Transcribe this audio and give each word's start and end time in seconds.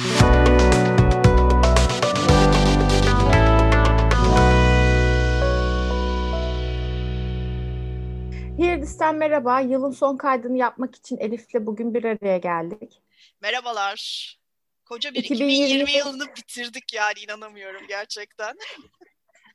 Hirdis'ten 0.00 0.34
merhaba. 9.16 9.60
Yılın 9.60 9.90
son 9.90 10.16
kaydını 10.16 10.56
yapmak 10.56 10.96
için 10.96 11.16
Elif'le 11.16 11.54
bugün 11.54 11.94
bir 11.94 12.04
araya 12.04 12.38
geldik. 12.38 13.02
Merhabalar. 13.40 14.30
Koca 14.84 15.14
bir 15.14 15.18
2020, 15.18 15.52
2020 15.52 15.92
yılını 15.92 16.26
bitirdik 16.36 16.94
yani 16.94 17.18
inanamıyorum 17.26 17.82
gerçekten. 17.88 18.56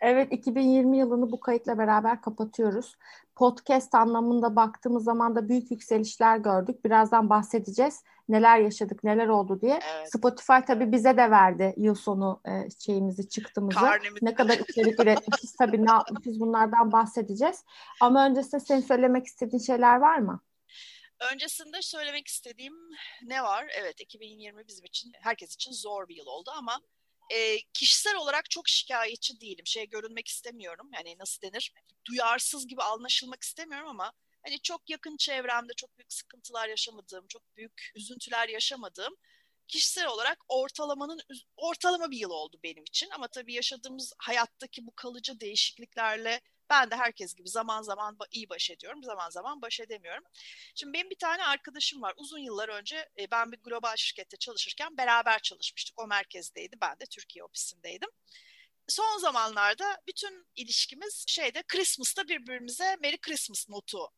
Evet 0.02 0.32
2020 0.32 0.98
yılını 0.98 1.32
bu 1.32 1.40
kayıtla 1.40 1.78
beraber 1.78 2.22
kapatıyoruz. 2.22 2.96
Podcast 3.36 3.96
anlamında 3.96 4.56
baktığımız 4.56 5.04
zaman 5.04 5.36
da 5.36 5.50
büyük 5.50 5.72
yükselişler 5.72 6.38
gördük. 6.38 6.86
Birazdan 6.86 7.30
bahsedeceğiz. 7.30 8.04
Neler 8.30 8.60
yaşadık, 8.60 9.04
neler 9.04 9.28
oldu 9.28 9.62
diye. 9.62 9.80
Evet. 9.94 10.10
Spotify 10.16 10.54
tabii 10.68 10.92
bize 10.92 11.18
de 11.18 11.32
verdi 11.32 11.74
yıl 11.78 11.96
sonu 11.96 12.42
e, 12.48 12.70
şeyimizi, 12.86 13.30
çıktığımızı. 13.30 13.80
Karnemiz. 13.80 14.22
Ne 14.22 14.36
kadar 14.36 14.58
içerik 14.58 15.00
üretmişiz 15.00 15.56
tabii 15.60 15.86
ne 15.86 15.92
yapmışız 15.92 16.40
bunlardan 16.40 16.92
bahsedeceğiz. 16.92 17.64
Ama 18.02 18.26
öncesinde 18.26 18.60
senin 18.60 18.82
söylemek 18.82 19.26
istediğin 19.26 19.64
şeyler 19.64 19.96
var 19.96 20.18
mı? 20.18 20.42
Öncesinde 21.34 21.82
söylemek 21.82 22.28
istediğim 22.28 22.76
ne 23.24 23.44
var? 23.44 23.68
Evet 23.80 24.02
2020 24.02 24.68
bizim 24.68 24.86
için, 24.86 25.12
herkes 25.22 25.54
için 25.54 25.72
zor 25.72 26.08
bir 26.08 26.16
yıl 26.16 26.26
oldu 26.26 26.52
ama 26.58 26.82
e, 27.34 27.58
kişisel 27.74 28.16
olarak 28.16 28.50
çok 28.50 28.68
şikayetçi 28.68 29.42
değilim. 29.42 29.66
Şey 29.68 29.90
görünmek 29.90 30.28
istemiyorum. 30.28 30.90
Yani 30.94 31.16
nasıl 31.20 31.42
denir? 31.42 31.74
Duyarsız 32.06 32.68
gibi 32.68 32.82
anlaşılmak 32.82 33.44
istemiyorum 33.44 33.90
ama 33.90 34.12
hani 34.46 34.62
çok 34.62 34.90
yakın 34.90 35.18
çevremde 35.18 35.74
çok 35.74 35.98
büyük 35.98 36.14
sıkıntılar 36.14 36.70
yaşamadığım, 36.70 37.28
çok 37.28 37.56
büyük 37.56 37.92
üzüntüler 37.96 38.50
yaşamadığım 38.50 39.16
kişisel 39.68 40.08
olarak 40.08 40.38
ortalamanın 40.48 41.20
ortalama 41.58 42.12
bir 42.12 42.18
yıl 42.18 42.30
oldu 42.30 42.60
benim 42.64 42.84
için. 42.84 43.10
Ama 43.10 43.28
tabii 43.28 43.54
yaşadığımız 43.54 44.14
hayattaki 44.18 44.88
bu 44.88 44.92
kalıcı 44.96 45.40
değişikliklerle 45.40 46.42
ben 46.70 46.92
de 46.92 46.96
herkes 46.96 47.36
gibi 47.36 47.50
zaman 47.50 47.82
zaman 47.82 48.18
iyi 48.32 48.50
baş 48.50 48.72
ediyorum, 48.72 49.04
zaman 49.04 49.30
zaman 49.30 49.62
baş 49.62 49.80
edemiyorum. 49.80 50.24
Şimdi 50.76 50.94
benim 50.94 51.10
bir 51.10 51.18
tane 51.18 51.44
arkadaşım 51.44 52.02
var. 52.02 52.14
Uzun 52.18 52.40
yıllar 52.40 52.70
önce 52.70 53.10
e, 53.20 53.32
ben 53.32 53.52
bir 53.52 53.58
global 53.58 53.96
şirkette 53.96 54.38
çalışırken 54.38 54.98
beraber 54.98 55.40
çalışmıştık. 55.40 56.00
O 56.00 56.08
merkezdeydi, 56.08 56.76
ben 56.82 57.00
de 57.00 57.06
Türkiye 57.06 57.44
ofisindeydim. 57.44 58.10
Son 58.88 59.18
zamanlarda 59.18 59.98
bütün 60.08 60.48
ilişkimiz 60.56 61.26
şeyde 61.28 61.64
Christmas'ta 61.68 62.28
birbirimize 62.28 62.96
Merry 63.02 63.18
Christmas 63.18 63.70
notu 63.70 64.12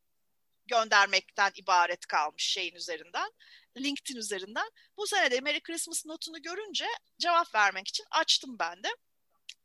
göndermekten 0.68 1.52
ibaret 1.56 2.06
kalmış 2.06 2.44
şeyin 2.44 2.76
üzerinden. 2.76 3.32
LinkedIn 3.78 4.20
üzerinden. 4.20 4.70
Bu 4.98 5.08
sene 5.08 5.32
de 5.32 5.42
Merry 5.42 5.60
Christmas 5.62 6.06
notunu 6.06 6.42
görünce 6.42 6.86
cevap 7.20 7.56
vermek 7.56 7.88
için 7.88 8.06
açtım 8.12 8.60
ben 8.60 8.84
de. 8.84 8.90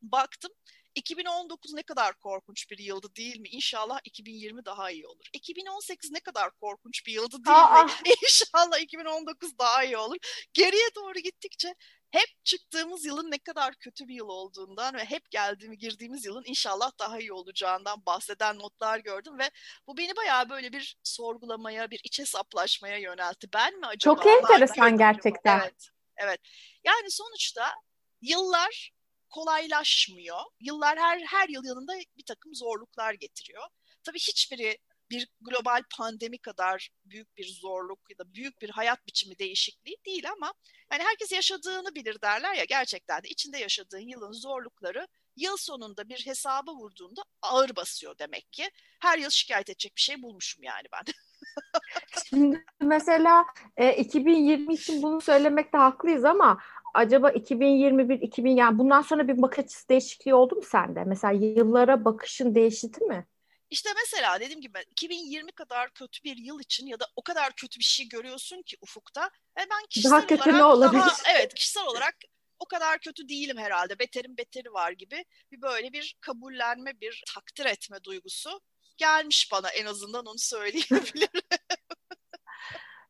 Baktım 0.02 0.52
2019 0.94 1.74
ne 1.74 1.82
kadar 1.82 2.18
korkunç 2.18 2.70
bir 2.70 2.78
yıldı 2.78 3.16
değil 3.16 3.40
mi? 3.40 3.48
İnşallah 3.48 4.00
2020 4.04 4.64
daha 4.64 4.90
iyi 4.90 5.06
olur. 5.06 5.24
2018 5.32 6.10
ne 6.10 6.20
kadar 6.20 6.50
korkunç 6.50 7.06
bir 7.06 7.12
yıldı 7.12 7.36
değil 7.44 7.56
Aa. 7.56 7.84
mi? 7.84 7.90
İnşallah 8.22 8.80
2019 8.80 9.58
daha 9.58 9.84
iyi 9.84 9.96
olur. 9.96 10.16
Geriye 10.54 10.88
doğru 10.94 11.18
gittikçe 11.18 11.74
hep 12.12 12.44
çıktığımız 12.44 13.04
yılın 13.04 13.30
ne 13.30 13.38
kadar 13.38 13.74
kötü 13.74 14.08
bir 14.08 14.14
yıl 14.14 14.28
olduğundan 14.28 14.94
ve 14.94 15.04
hep 15.04 15.30
geldiğimi 15.30 15.78
girdiğimiz 15.78 16.24
yılın 16.24 16.42
inşallah 16.46 16.90
daha 16.98 17.18
iyi 17.18 17.32
olacağından 17.32 18.06
bahseden 18.06 18.58
notlar 18.58 18.98
gördüm 18.98 19.38
ve 19.38 19.50
bu 19.86 19.96
beni 19.96 20.16
bayağı 20.16 20.48
böyle 20.50 20.72
bir 20.72 20.96
sorgulamaya, 21.02 21.90
bir 21.90 22.00
içe 22.04 22.26
saplaşmaya 22.26 22.98
yöneltti. 22.98 23.48
Ben 23.54 23.78
mi 23.80 23.86
acaba? 23.86 24.14
Çok 24.14 24.26
enteresan 24.26 24.98
gerçekten. 24.98 25.60
Evet. 25.60 25.88
Evet. 26.16 26.40
Yani 26.84 27.10
sonuçta 27.10 27.74
yıllar 28.20 28.92
kolaylaşmıyor. 29.30 30.40
Yıllar 30.60 30.98
her 30.98 31.20
her 31.20 31.48
yıl 31.48 31.64
yanında 31.64 31.92
bir 32.16 32.24
takım 32.26 32.54
zorluklar 32.54 33.14
getiriyor. 33.14 33.62
Tabii 34.02 34.18
hiçbiri 34.18 34.78
bir 35.12 35.28
global 35.40 35.82
pandemi 35.98 36.38
kadar 36.38 36.90
büyük 37.04 37.36
bir 37.36 37.48
zorluk 37.48 38.00
ya 38.10 38.18
da 38.18 38.34
büyük 38.34 38.62
bir 38.62 38.70
hayat 38.70 39.06
biçimi 39.06 39.38
değişikliği 39.38 39.96
değil 40.06 40.30
ama 40.30 40.54
yani 40.92 41.02
herkes 41.02 41.32
yaşadığını 41.32 41.94
bilir 41.94 42.20
derler 42.22 42.54
ya 42.54 42.64
gerçekten 42.64 43.22
de 43.22 43.28
içinde 43.28 43.58
yaşadığın 43.58 44.08
yılın 44.08 44.32
zorlukları 44.32 45.08
yıl 45.36 45.56
sonunda 45.56 46.08
bir 46.08 46.26
hesaba 46.26 46.74
vurduğunda 46.74 47.22
ağır 47.42 47.76
basıyor 47.76 48.18
demek 48.18 48.52
ki. 48.52 48.70
Her 49.00 49.18
yıl 49.18 49.30
şikayet 49.30 49.70
edecek 49.70 49.92
bir 49.96 50.00
şey 50.00 50.22
bulmuşum 50.22 50.62
yani 50.62 50.86
ben. 50.92 51.02
Şimdi 52.28 52.64
mesela 52.80 53.44
e, 53.76 53.96
2020 53.96 54.74
için 54.74 55.02
bunu 55.02 55.20
söylemekte 55.20 55.78
haklıyız 55.78 56.24
ama 56.24 56.58
acaba 56.94 57.30
2021 57.30 58.20
2000 58.20 58.56
yani 58.56 58.78
bundan 58.78 59.02
sonra 59.02 59.28
bir 59.28 59.42
bakış 59.42 59.58
açısı 59.58 59.88
değişikliği 59.88 60.34
oldu 60.34 60.54
mu 60.56 60.62
sende? 60.62 61.04
Mesela 61.04 61.32
yıllara 61.32 62.04
bakışın 62.04 62.54
değişti 62.54 63.04
mi? 63.04 63.26
İşte 63.72 63.90
mesela 63.96 64.40
dediğim 64.40 64.60
gibi 64.60 64.78
2020 64.90 65.52
kadar 65.52 65.90
kötü 65.94 66.24
bir 66.24 66.36
yıl 66.36 66.60
için 66.60 66.86
ya 66.86 67.00
da 67.00 67.06
o 67.16 67.22
kadar 67.22 67.52
kötü 67.52 67.78
bir 67.78 67.84
şey 67.84 68.08
görüyorsun 68.08 68.62
ki 68.62 68.76
ufukta. 68.80 69.30
E 69.58 69.60
ben 69.60 69.86
kişisel 69.90 70.10
daha 70.10 70.26
kötü 70.26 70.42
olarak 70.42 70.54
ne 70.54 70.64
olabilir? 70.64 71.00
Daha, 71.00 71.16
evet 71.34 71.54
kişisel 71.54 71.84
olarak 71.84 72.16
o 72.58 72.66
kadar 72.66 72.98
kötü 72.98 73.28
değilim 73.28 73.58
herhalde. 73.58 73.98
Beterin 73.98 74.36
beteri 74.36 74.72
var 74.72 74.92
gibi 74.92 75.24
bir 75.52 75.62
böyle 75.62 75.92
bir 75.92 76.16
kabullenme, 76.20 77.00
bir 77.00 77.22
takdir 77.34 77.66
etme 77.66 78.04
duygusu 78.04 78.60
gelmiş 78.96 79.48
bana 79.52 79.70
en 79.70 79.86
azından 79.86 80.26
onu 80.26 80.38
söyleyebilirim. 80.38 81.42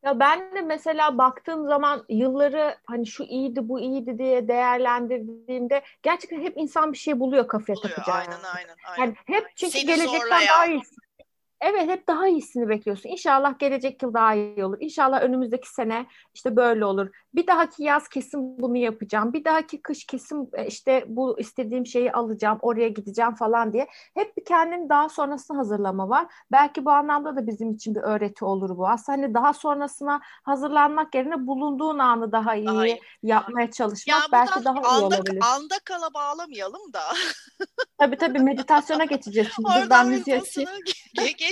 Ya 0.03 0.19
ben 0.19 0.55
de 0.55 0.61
mesela 0.61 1.17
baktığım 1.17 1.67
zaman 1.67 2.05
yılları 2.09 2.75
hani 2.85 3.07
şu 3.07 3.23
iyiydi 3.23 3.69
bu 3.69 3.79
iyiydi 3.79 4.17
diye 4.17 4.47
değerlendirdiğimde 4.47 5.83
gerçekten 6.03 6.41
hep 6.41 6.53
insan 6.57 6.93
bir 6.93 6.97
şey 6.97 7.19
buluyor 7.19 7.47
kafaya 7.47 7.75
buluyor, 7.75 7.95
takacağı. 7.95 8.15
Aynen 8.15 8.43
aynen. 8.55 8.75
aynen. 8.83 9.01
Yani 9.05 9.15
hep 9.25 9.51
çünkü 9.55 9.71
Seni 9.71 9.85
gelecekten 9.85 10.19
zorlayan. 10.19 10.47
daha 10.47 10.65
iyisi. 10.65 10.95
Evet 11.65 11.89
hep 11.89 12.07
daha 12.07 12.27
iyisini 12.27 12.69
bekliyorsun. 12.69 13.09
İnşallah 13.09 13.59
gelecek 13.59 14.03
yıl 14.03 14.13
daha 14.13 14.33
iyi 14.33 14.65
olur. 14.65 14.77
İnşallah 14.79 15.21
önümüzdeki 15.21 15.69
sene 15.69 16.05
işte 16.33 16.55
böyle 16.55 16.85
olur. 16.85 17.09
Bir 17.35 17.47
dahaki 17.47 17.83
yaz 17.83 18.07
kesin 18.07 18.61
bunu 18.61 18.77
yapacağım. 18.77 19.33
Bir 19.33 19.45
dahaki 19.45 19.81
kış 19.81 20.05
kesin 20.05 20.49
e, 20.53 20.67
işte 20.67 21.05
bu 21.07 21.39
istediğim 21.39 21.85
şeyi 21.85 22.11
alacağım, 22.11 22.59
oraya 22.61 22.87
gideceğim 22.87 23.35
falan 23.35 23.73
diye. 23.73 23.87
Hep 24.13 24.37
bir 24.37 24.45
kendini 24.45 24.89
daha 24.89 25.09
sonrasına 25.09 25.57
hazırlama 25.57 26.09
var. 26.09 26.25
Belki 26.51 26.85
bu 26.85 26.91
anlamda 26.91 27.35
da 27.35 27.47
bizim 27.47 27.71
için 27.71 27.95
bir 27.95 28.01
öğreti 28.01 28.45
olur 28.45 28.77
bu. 28.77 28.87
Aslında 28.87 29.17
hani 29.17 29.33
daha 29.33 29.53
sonrasına 29.53 30.21
hazırlanmak 30.43 31.15
yerine 31.15 31.47
bulunduğun 31.47 31.99
anı 31.99 32.31
daha 32.31 32.55
iyi, 32.55 32.85
iyi. 32.85 32.99
yapmaya 33.23 33.71
çalışmak 33.71 34.17
ya 34.17 34.21
belki 34.31 34.65
daha 34.65 34.79
iyi 34.79 35.03
olabilir. 35.03 35.43
Anda 35.55 35.75
kala 35.85 36.13
bağlamayalım 36.13 36.93
da. 36.93 37.01
tabii 37.97 38.17
tabii 38.17 38.39
meditasyona 38.39 39.05
geçeceğiz 39.05 39.49
şimdi. 39.55 39.69
Ben 39.89 40.07
müziğe 40.07 40.41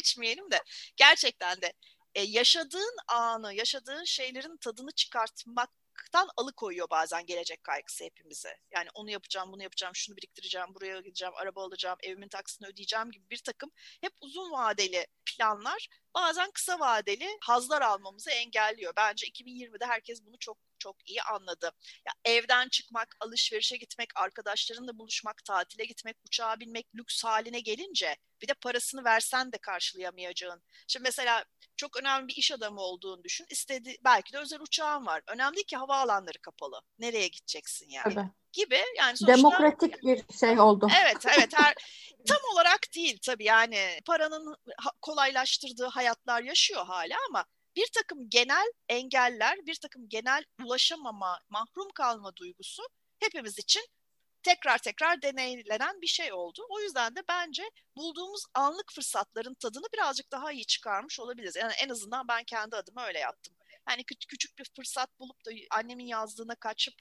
geçmeyelim 0.01 0.51
de 0.51 0.63
gerçekten 0.95 1.61
de 1.61 1.73
e, 2.15 2.21
yaşadığın 2.23 2.95
anı, 3.07 3.53
yaşadığın 3.53 4.03
şeylerin 4.03 4.57
tadını 4.57 4.91
çıkartmaktan 4.91 6.29
alıkoyuyor 6.37 6.89
bazen 6.89 7.25
gelecek 7.25 7.63
kaygısı 7.63 8.03
hepimize. 8.03 8.57
Yani 8.71 8.89
onu 8.93 9.11
yapacağım, 9.11 9.51
bunu 9.51 9.63
yapacağım, 9.63 9.95
şunu 9.95 10.17
biriktireceğim, 10.17 10.67
buraya 10.75 10.99
gideceğim, 10.99 11.33
araba 11.35 11.63
alacağım, 11.63 11.97
evimin 12.03 12.27
taksini 12.29 12.67
ödeyeceğim 12.67 13.11
gibi 13.11 13.29
bir 13.29 13.37
takım 13.43 13.71
hep 14.01 14.13
uzun 14.21 14.51
vadeli 14.51 15.07
planlar 15.25 15.87
bazen 16.15 16.51
kısa 16.51 16.79
vadeli 16.79 17.27
hazlar 17.41 17.81
almamızı 17.81 18.31
engelliyor. 18.31 18.93
Bence 18.97 19.27
2020'de 19.27 19.85
herkes 19.85 20.25
bunu 20.25 20.35
çok 20.39 20.57
çok 20.79 21.09
iyi 21.09 21.21
anladı. 21.21 21.71
Ya 22.07 22.13
evden 22.25 22.69
çıkmak, 22.69 23.15
alışverişe 23.19 23.77
gitmek, 23.77 24.09
arkadaşlarınla 24.15 24.97
buluşmak, 24.97 25.43
tatile 25.45 25.85
gitmek, 25.85 26.17
uçağa 26.25 26.59
binmek 26.59 26.95
lüks 26.95 27.23
haline 27.23 27.59
gelince 27.59 28.15
bir 28.41 28.47
de 28.47 28.53
parasını 28.53 29.03
versen 29.03 29.51
de 29.51 29.57
karşılayamayacağın. 29.57 30.63
Şimdi 30.87 31.03
mesela 31.03 31.45
çok 31.75 31.97
önemli 31.97 32.27
bir 32.27 32.35
iş 32.35 32.51
adamı 32.51 32.81
olduğunu 32.81 33.23
düşün. 33.23 33.45
İstedi 33.49 33.97
belki 34.03 34.33
de 34.33 34.37
özel 34.37 34.59
uçağın 34.61 35.05
var. 35.05 35.21
Önemli 35.27 35.63
ki 35.65 35.77
havaalanları 35.77 36.37
kapalı. 36.41 36.81
Nereye 36.99 37.27
gideceksin 37.27 37.89
yani? 37.89 38.13
Tabii. 38.13 38.29
Gibi 38.53 38.83
yani 38.97 39.17
sonuçta 39.17 39.37
demokratik 39.37 40.03
bir 40.03 40.37
şey 40.39 40.59
oldu. 40.59 40.87
Evet, 41.03 41.25
evet. 41.37 41.49
Her 41.55 41.73
tam 42.27 42.37
olarak 42.53 42.79
değil 42.95 43.19
tabii 43.25 43.43
yani 43.43 43.99
paranın 44.05 44.55
kolaylaştırdığı 45.01 45.87
hayatlar 45.87 46.41
yaşıyor 46.41 46.85
hala 46.85 47.15
ama 47.29 47.45
bir 47.75 47.87
takım 47.93 48.29
genel 48.29 48.71
engeller, 48.89 49.57
bir 49.65 49.75
takım 49.81 50.09
genel 50.09 50.43
ulaşamama, 50.63 51.39
mahrum 51.49 51.89
kalma 51.95 52.35
duygusu 52.35 52.83
hepimiz 53.19 53.59
için 53.59 53.81
tekrar 54.43 54.77
tekrar 54.77 55.21
deneylenen 55.21 56.01
bir 56.01 56.07
şey 56.07 56.33
oldu. 56.33 56.65
O 56.69 56.79
yüzden 56.79 57.15
de 57.15 57.23
bence 57.29 57.63
bulduğumuz 57.95 58.43
anlık 58.53 58.91
fırsatların 58.95 59.53
tadını 59.53 59.85
birazcık 59.93 60.31
daha 60.31 60.51
iyi 60.51 60.65
çıkarmış 60.65 61.19
olabiliriz. 61.19 61.55
Yani 61.55 61.73
en 61.83 61.89
azından 61.89 62.27
ben 62.27 62.43
kendi 62.43 62.75
adıma 62.75 63.07
öyle 63.07 63.19
yaptım. 63.19 63.55
Yani 63.89 64.03
küçük 64.03 64.59
bir 64.59 64.71
fırsat 64.75 65.19
bulup 65.19 65.45
da 65.45 65.51
annemin 65.71 66.07
yazdığına 66.07 66.55
kaçıp 66.55 66.93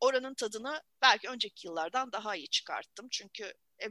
oranın 0.00 0.34
tadını 0.34 0.82
belki 1.02 1.28
önceki 1.28 1.66
yıllardan 1.66 2.12
daha 2.12 2.36
iyi 2.36 2.48
çıkarttım. 2.48 3.08
Çünkü 3.10 3.54
e, 3.78 3.88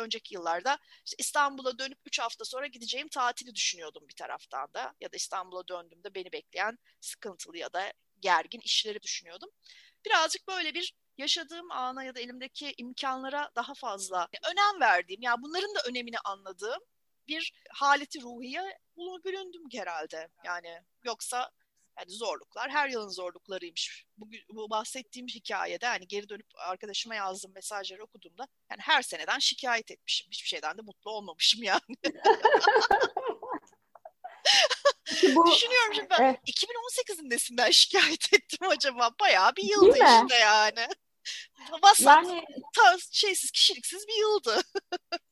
önceki 0.00 0.34
yıllarda 0.34 0.78
işte 1.06 1.16
İstanbul'a 1.18 1.78
dönüp 1.78 1.98
3 2.06 2.18
hafta 2.18 2.44
sonra 2.44 2.66
gideceğim 2.66 3.08
tatili 3.08 3.54
düşünüyordum 3.54 4.08
bir 4.08 4.14
taraftan 4.14 4.74
da. 4.74 4.94
Ya 5.00 5.12
da 5.12 5.16
İstanbul'a 5.16 5.68
döndüğümde 5.68 6.14
beni 6.14 6.32
bekleyen 6.32 6.78
sıkıntılı 7.00 7.58
ya 7.58 7.72
da 7.72 7.92
gergin 8.20 8.60
işleri 8.60 9.02
düşünüyordum. 9.02 9.48
birazcık 10.06 10.48
böyle 10.48 10.74
bir 10.74 10.94
yaşadığım 11.18 11.70
ana 11.72 12.04
ya 12.04 12.14
da 12.14 12.20
elimdeki 12.20 12.74
imkanlara 12.78 13.50
daha 13.56 13.74
fazla 13.74 14.28
önem 14.52 14.80
verdiğim, 14.80 15.22
yani 15.22 15.42
bunların 15.42 15.74
da 15.74 15.80
önemini 15.88 16.18
anladığım 16.24 16.80
bir 17.28 17.52
haleti 17.70 18.22
ruhiye 18.22 18.78
büründüm 19.24 19.62
herhalde. 19.72 20.28
Yani 20.44 20.80
yoksa 21.04 21.50
yani 21.98 22.10
zorluklar 22.10 22.70
her 22.70 22.88
yılın 22.88 23.08
zorluklarıymış. 23.08 24.06
Bu, 24.16 24.30
bu 24.50 24.70
bahsettiğim 24.70 25.28
hikayede 25.28 25.86
hani 25.86 26.08
geri 26.08 26.28
dönüp 26.28 26.46
arkadaşıma 26.56 27.14
yazdığım 27.14 27.52
mesajları 27.54 28.04
okuduğumda 28.04 28.48
yani 28.70 28.80
her 28.80 29.02
seneden 29.02 29.38
şikayet 29.38 29.90
etmişim. 29.90 30.30
Hiçbir 30.30 30.48
şeyden 30.48 30.78
de 30.78 30.82
mutlu 30.82 31.10
olmamışım 31.10 31.62
yani. 31.62 31.80
bu, 35.36 35.52
Düşünüyorum 35.52 35.94
şimdi 35.94 36.10
ben 36.10 36.22
evet. 36.24 36.38
2018'in 36.46 37.30
nesinden 37.30 37.70
şikayet 37.70 38.32
ettim 38.34 38.68
acaba? 38.68 39.10
Bayağı 39.20 39.56
bir 39.56 39.64
yıldı 39.64 39.98
işte 39.98 40.36
yani. 40.40 40.86
Vasat, 41.82 42.26
yani... 42.26 42.44
ta, 42.74 42.96
şeysiz, 43.10 43.50
kişiliksiz 43.50 44.08
bir 44.08 44.20
yıldı. 44.20 44.62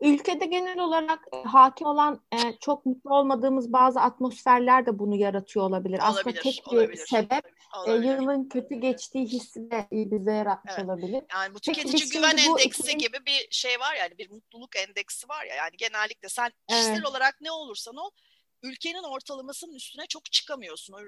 ülkede 0.00 0.46
genel 0.46 0.78
olarak 0.78 1.20
e, 1.32 1.48
hakim 1.48 1.86
olan 1.86 2.20
e, 2.32 2.58
çok 2.60 2.86
mutlu 2.86 3.14
olmadığımız 3.14 3.72
bazı 3.72 4.00
atmosferler 4.00 4.86
de 4.86 4.98
bunu 4.98 5.16
yaratıyor 5.16 5.64
olabilir. 5.64 5.98
olabilir 5.98 6.08
Aslında 6.18 6.40
tek 6.40 6.62
bir 6.72 6.76
olabilir. 6.76 7.06
sebep 7.06 7.44
e, 7.86 7.92
yılın 7.92 8.48
kötü 8.48 8.74
geçtiği 8.74 9.26
hissi 9.26 9.70
de 9.70 9.86
bize 9.90 10.32
yaratmış 10.32 10.74
evet. 10.76 10.84
olabilir. 10.84 11.22
Yani 11.34 11.54
bu 11.54 11.60
tüketici 11.60 12.08
güven 12.08 12.36
endeksi 12.36 12.94
bu... 12.94 12.98
gibi 12.98 13.16
bir 13.26 13.48
şey 13.50 13.80
var 13.80 13.94
yani 13.94 14.18
bir 14.18 14.30
mutluluk 14.30 14.76
endeksi 14.76 15.28
var 15.28 15.44
ya 15.44 15.54
yani 15.54 15.76
genellikle 15.78 16.28
sen 16.28 16.52
kişisel 16.68 16.92
evet. 16.94 17.06
olarak 17.06 17.40
ne 17.40 17.50
olursan 17.50 17.96
ol 17.96 18.10
ülkenin 18.62 19.02
ortalamasının 19.02 19.74
üstüne 19.74 20.06
çok 20.06 20.32
çıkamıyorsun. 20.32 20.94
O 20.94 21.00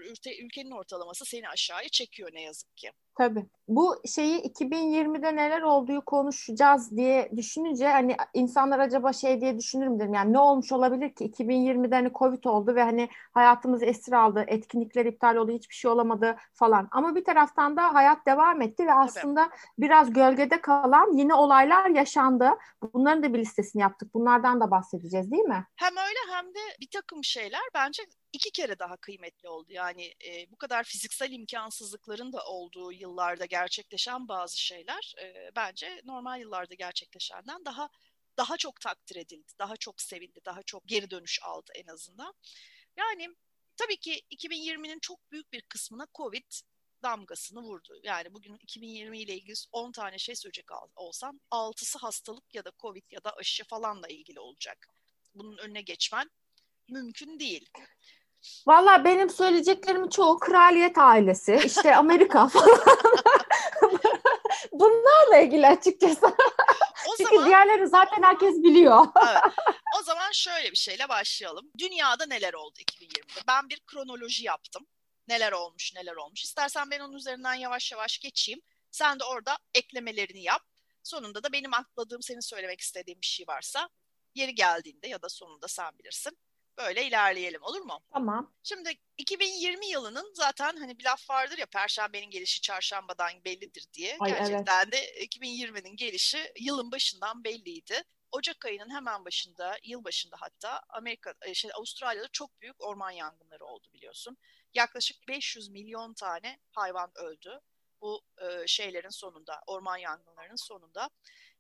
ülkenin 0.43 0.71
ortalaması 0.71 1.25
seni 1.25 1.49
aşağıya 1.49 1.89
çekiyor 1.89 2.31
ne 2.33 2.43
yazık 2.43 2.77
ki. 2.77 2.93
Tabii. 3.19 3.47
Bu 3.69 3.97
şeyi 4.15 4.43
2020'de 4.43 5.37
neler 5.37 5.63
olduğu 5.63 6.01
konuşacağız 6.05 6.97
diye 6.97 7.31
düşününce 7.37 7.89
hani 7.89 8.17
insanlar 8.35 8.79
acaba 8.79 9.13
şey 9.13 9.41
diye 9.41 9.59
düşünür 9.59 9.87
mü 9.87 9.99
dedim. 9.99 10.15
Yani 10.15 10.33
ne 10.33 10.39
olmuş 10.39 10.73
olabilir 10.73 11.15
ki? 11.15 11.25
2020'de 11.25 11.95
hani 11.95 12.13
Covid 12.13 12.45
oldu 12.45 12.75
ve 12.75 12.83
hani 12.83 13.09
hayatımızı 13.33 13.85
esir 13.85 14.13
aldı. 14.13 14.45
Etkinlikler 14.47 15.05
iptal 15.05 15.37
oldu. 15.37 15.53
Hiçbir 15.53 15.75
şey 15.75 15.91
olamadı 15.91 16.37
falan. 16.55 16.89
Ama 16.91 17.15
bir 17.15 17.25
taraftan 17.25 17.77
da 17.77 17.95
hayat 17.95 18.27
devam 18.27 18.63
etti 18.63 18.87
ve 18.87 18.95
aslında 18.95 19.45
Tabii. 19.45 19.59
biraz 19.79 20.13
gölgede 20.13 20.61
kalan 20.61 21.13
yeni 21.13 21.35
olaylar 21.35 21.91
yaşandı. 21.91 22.51
Bunların 22.95 23.23
da 23.23 23.35
bir 23.35 23.39
listesini 23.39 23.83
yaptık. 23.83 24.15
Bunlardan 24.15 24.61
da 24.61 24.71
bahsedeceğiz 24.71 25.31
değil 25.31 25.45
mi? 25.45 25.67
Hem 25.77 25.93
öyle 25.93 26.37
hem 26.37 26.47
de 26.47 26.61
bir 26.81 26.89
takım 26.93 27.25
şeyler 27.25 27.63
bence 27.75 28.03
iki 28.33 28.51
kere 28.51 28.79
daha 28.79 28.97
kıymetli 28.97 29.49
oldu. 29.49 29.73
Yani 29.73 30.15
e, 30.25 30.51
bu 30.51 30.57
kadar 30.57 30.85
fiziksel 30.85 31.33
imkansızlıkların 31.33 32.33
da 32.33 32.45
olduğu 32.45 32.93
yıllarda 32.93 33.47
gerçekleşen 33.47 34.29
bazı 34.29 34.61
şeyler 34.61 35.15
e, 35.23 35.51
bence 35.57 36.03
normal 36.05 36.41
yıllarda 36.41 36.75
gerçekleşenden 36.75 37.65
daha 37.65 37.91
daha 38.37 38.57
çok 38.57 38.81
takdir 38.81 39.17
edildi, 39.17 39.53
daha 39.59 39.77
çok 39.77 40.03
sevildi, 40.03 40.41
daha 40.45 40.63
çok 40.63 40.89
geri 40.89 41.11
dönüş 41.11 41.41
aldı 41.43 41.73
en 41.75 41.87
azından. 41.87 42.35
Yani 42.97 43.29
tabii 43.77 43.97
ki 43.97 44.23
2020'nin 44.31 44.99
çok 44.99 45.33
büyük 45.33 45.53
bir 45.53 45.63
kısmına 45.63 46.07
Covid 46.15 46.53
damgasını 47.03 47.61
vurdu. 47.61 48.01
Yani 48.03 48.35
bugün 48.35 48.55
2020 48.57 49.19
ile 49.19 49.35
ilgili 49.35 49.55
10 49.73 49.93
tane 49.93 50.19
şey 50.19 50.35
söyleyecek 50.35 50.71
olsam 50.97 51.41
6'sı 51.51 51.99
hastalık 51.99 52.55
ya 52.55 52.65
da 52.65 52.73
Covid 52.79 53.05
ya 53.11 53.25
da 53.25 53.37
aşı 53.37 53.65
falanla 53.65 54.09
ilgili 54.09 54.41
olacak. 54.41 54.89
Bunun 55.35 55.59
önüne 55.59 55.83
geçmen 55.83 56.31
mümkün 56.89 57.41
değil. 57.41 57.71
Valla 58.67 59.05
benim 59.05 59.31
söyleyeceklerimin 59.31 60.09
çoğu 60.09 60.39
kraliyet 60.39 60.99
ailesi, 60.99 61.61
işte 61.65 61.97
Amerika 61.97 62.49
falan. 62.49 62.81
Bunlarla 64.73 65.37
ilgili 65.37 65.67
açıkçası. 65.67 66.27
O 67.09 67.17
Çünkü 67.17 67.35
zaman, 67.35 67.47
diğerleri 67.47 67.87
zaten 67.87 68.23
herkes 68.23 68.55
biliyor. 68.55 69.07
evet. 69.29 69.43
O 70.01 70.03
zaman 70.03 70.33
şöyle 70.33 70.71
bir 70.71 70.77
şeyle 70.77 71.09
başlayalım. 71.09 71.71
Dünyada 71.79 72.27
neler 72.27 72.55
oldu 72.55 72.75
2020'de? 72.81 73.41
Ben 73.49 73.69
bir 73.69 73.81
kronoloji 73.87 74.45
yaptım. 74.45 74.87
Neler 75.29 75.53
olmuş, 75.53 75.95
neler 75.95 76.17
olmuş. 76.17 76.45
İstersen 76.45 76.91
ben 76.91 77.01
onun 77.01 77.13
üzerinden 77.17 77.55
yavaş 77.55 77.93
yavaş 77.93 78.19
geçeyim. 78.19 78.61
Sen 78.91 79.21
de 79.21 79.25
orada 79.25 79.59
eklemelerini 79.75 80.43
yap. 80.43 80.63
Sonunda 81.03 81.43
da 81.43 81.53
benim 81.53 81.75
atladığım, 81.75 82.23
senin 82.23 82.41
söylemek 82.41 82.81
istediğin 82.81 83.21
bir 83.21 83.27
şey 83.27 83.47
varsa 83.49 83.89
yeri 84.35 84.55
geldiğinde 84.55 85.09
ya 85.09 85.23
da 85.23 85.29
sonunda 85.29 85.69
sen 85.69 85.99
bilirsin 85.99 86.39
Böyle 86.79 87.07
ilerleyelim 87.07 87.63
olur 87.63 87.81
mu? 87.81 88.01
Tamam. 88.13 88.53
Şimdi 88.63 88.93
2020 89.17 89.87
yılının 89.87 90.33
zaten 90.35 90.77
hani 90.77 90.99
bir 90.99 91.05
laf 91.05 91.31
vardır 91.31 91.59
ya 91.59 91.67
perşembenin 91.67 92.31
gelişi 92.31 92.61
çarşambadan 92.61 93.45
bellidir 93.45 93.87
diye. 93.93 94.17
Ay, 94.21 94.31
Gerçekten 94.31 94.83
evet. 94.85 94.93
de 94.93 95.27
2020'nin 95.27 95.97
gelişi 95.97 96.53
yılın 96.61 96.93
başından 96.93 97.45
belliydi. 97.45 98.03
Ocak 98.33 98.65
ayının 98.65 98.91
hemen 98.91 99.25
başında, 99.25 99.79
yıl 99.85 100.05
başında 100.05 100.37
hatta 100.41 100.83
Amerika, 100.89 101.35
e, 101.43 101.55
şey, 101.55 101.71
Avustralya'da 101.75 102.29
çok 102.33 102.61
büyük 102.61 102.85
orman 102.85 103.11
yangınları 103.11 103.65
oldu 103.65 103.89
biliyorsun. 103.95 104.37
Yaklaşık 104.75 105.29
500 105.29 105.69
milyon 105.69 106.15
tane 106.15 106.59
hayvan 106.71 107.11
öldü 107.15 107.61
bu 108.01 108.23
e, 108.39 108.67
şeylerin 108.67 109.11
sonunda, 109.11 109.61
orman 109.67 109.97
yangınlarının 109.97 110.57
sonunda 110.57 111.11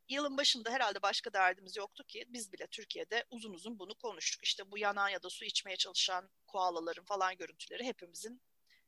yılın 0.08 0.36
başında 0.36 0.70
herhalde 0.70 1.02
başka 1.02 1.32
derdimiz 1.32 1.76
yoktu 1.76 2.04
ki 2.04 2.24
biz 2.28 2.52
bile 2.52 2.66
Türkiye'de 2.66 3.24
uzun 3.30 3.52
uzun 3.52 3.78
bunu 3.78 3.94
konuştuk. 3.94 4.44
İşte 4.44 4.70
bu 4.70 4.78
yanan 4.78 5.08
ya 5.08 5.22
da 5.22 5.30
su 5.30 5.44
içmeye 5.44 5.76
çalışan 5.76 6.30
koalaların 6.46 7.04
falan 7.04 7.36
görüntüleri 7.36 7.84
hepimizin 7.84 8.42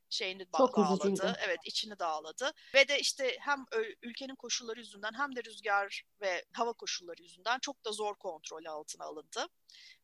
şeyini 0.09 0.47
Çok 0.57 0.77
dağladı. 0.77 1.07
Üzücüydü. 1.07 1.33
Evet 1.45 1.59
içini 1.65 1.99
dağladı. 1.99 2.51
Ve 2.75 2.87
de 2.87 2.99
işte 2.99 3.37
hem 3.39 3.65
ülkenin 4.01 4.35
koşulları 4.35 4.79
yüzünden 4.79 5.13
hem 5.17 5.35
de 5.35 5.43
rüzgar 5.43 6.03
ve 6.21 6.45
hava 6.53 6.73
koşulları 6.73 7.21
yüzünden 7.21 7.59
çok 7.59 7.85
da 7.85 7.91
zor 7.91 8.15
kontrol 8.15 8.65
altına 8.65 9.05
alındı. 9.05 9.47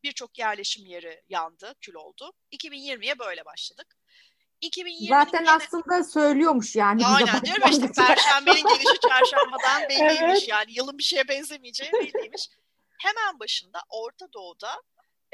Birçok 0.02 0.38
yerleşim 0.38 0.86
yeri 0.86 1.22
yandı, 1.28 1.74
kül 1.80 1.94
oldu. 1.94 2.32
2020'ye 2.52 3.18
böyle 3.18 3.44
başladık. 3.44 3.97
2020 4.60 5.08
Zaten 5.08 5.40
yine... 5.40 5.50
aslında 5.50 6.04
söylüyormuş 6.04 6.76
yani. 6.76 7.06
Aynen 7.06 7.42
diyorum 7.42 7.70
işte 7.70 7.92
Perşembenin 7.92 8.68
gelişi 8.68 9.00
çarşambadan 9.08 9.82
belliymiş 9.88 10.20
evet. 10.22 10.48
yani. 10.48 10.72
Yılın 10.72 10.98
bir 10.98 11.02
şeye 11.02 11.28
benzemeyeceği 11.28 11.92
belliymiş. 11.92 12.48
Hemen 12.98 13.40
başında 13.40 13.82
Orta 13.88 14.32
Doğu'da 14.32 14.82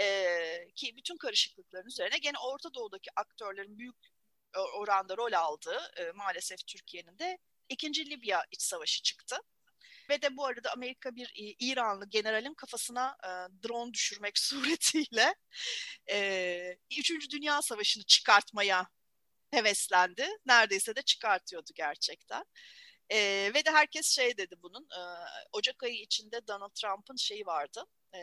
e, 0.01 0.27
ki 0.75 0.97
bütün 0.97 1.17
karışıklıkların 1.17 1.87
üzerine 1.87 2.19
gene 2.19 2.39
Orta 2.39 2.75
Doğu'daki 2.75 3.11
aktörlerin 3.17 3.79
büyük 3.79 3.97
oranda 4.77 5.17
rol 5.17 5.33
aldığı 5.33 5.93
e, 5.97 6.13
maalesef 6.13 6.67
Türkiye'nin 6.67 7.19
de 7.19 7.39
ikinci 7.69 8.11
Libya 8.11 8.45
iç 8.51 8.63
savaşı 8.63 9.03
çıktı. 9.03 9.37
Ve 10.11 10.23
de 10.23 10.37
bu 10.37 10.47
arada 10.47 10.73
Amerika 10.73 11.17
bir 11.17 11.27
e, 11.27 11.43
İranlı 11.59 12.09
generalin 12.09 12.55
kafasına 12.55 13.17
e, 13.25 13.29
drone 13.69 13.93
düşürmek 13.93 14.39
suretiyle 14.39 15.35
e, 16.11 16.79
Üçüncü 16.99 17.31
Dünya 17.31 17.63
Savaşı'nı 17.63 18.05
çıkartmaya 18.05 18.87
heveslendi. 19.51 20.29
Neredeyse 20.47 20.97
de 20.97 21.03
çıkartıyordu 21.03 21.71
gerçekten. 21.75 22.45
E, 23.11 23.19
ve 23.55 23.65
de 23.65 23.71
herkes 23.71 24.07
şey 24.07 24.37
dedi 24.37 24.55
bunun. 24.63 24.83
E, 24.83 25.03
Ocak 25.53 25.83
ayı 25.83 26.01
içinde 26.01 26.47
Donald 26.49 26.73
Trump'ın 26.75 27.17
şeyi 27.17 27.47
vardı. 27.47 27.85
E, 28.15 28.21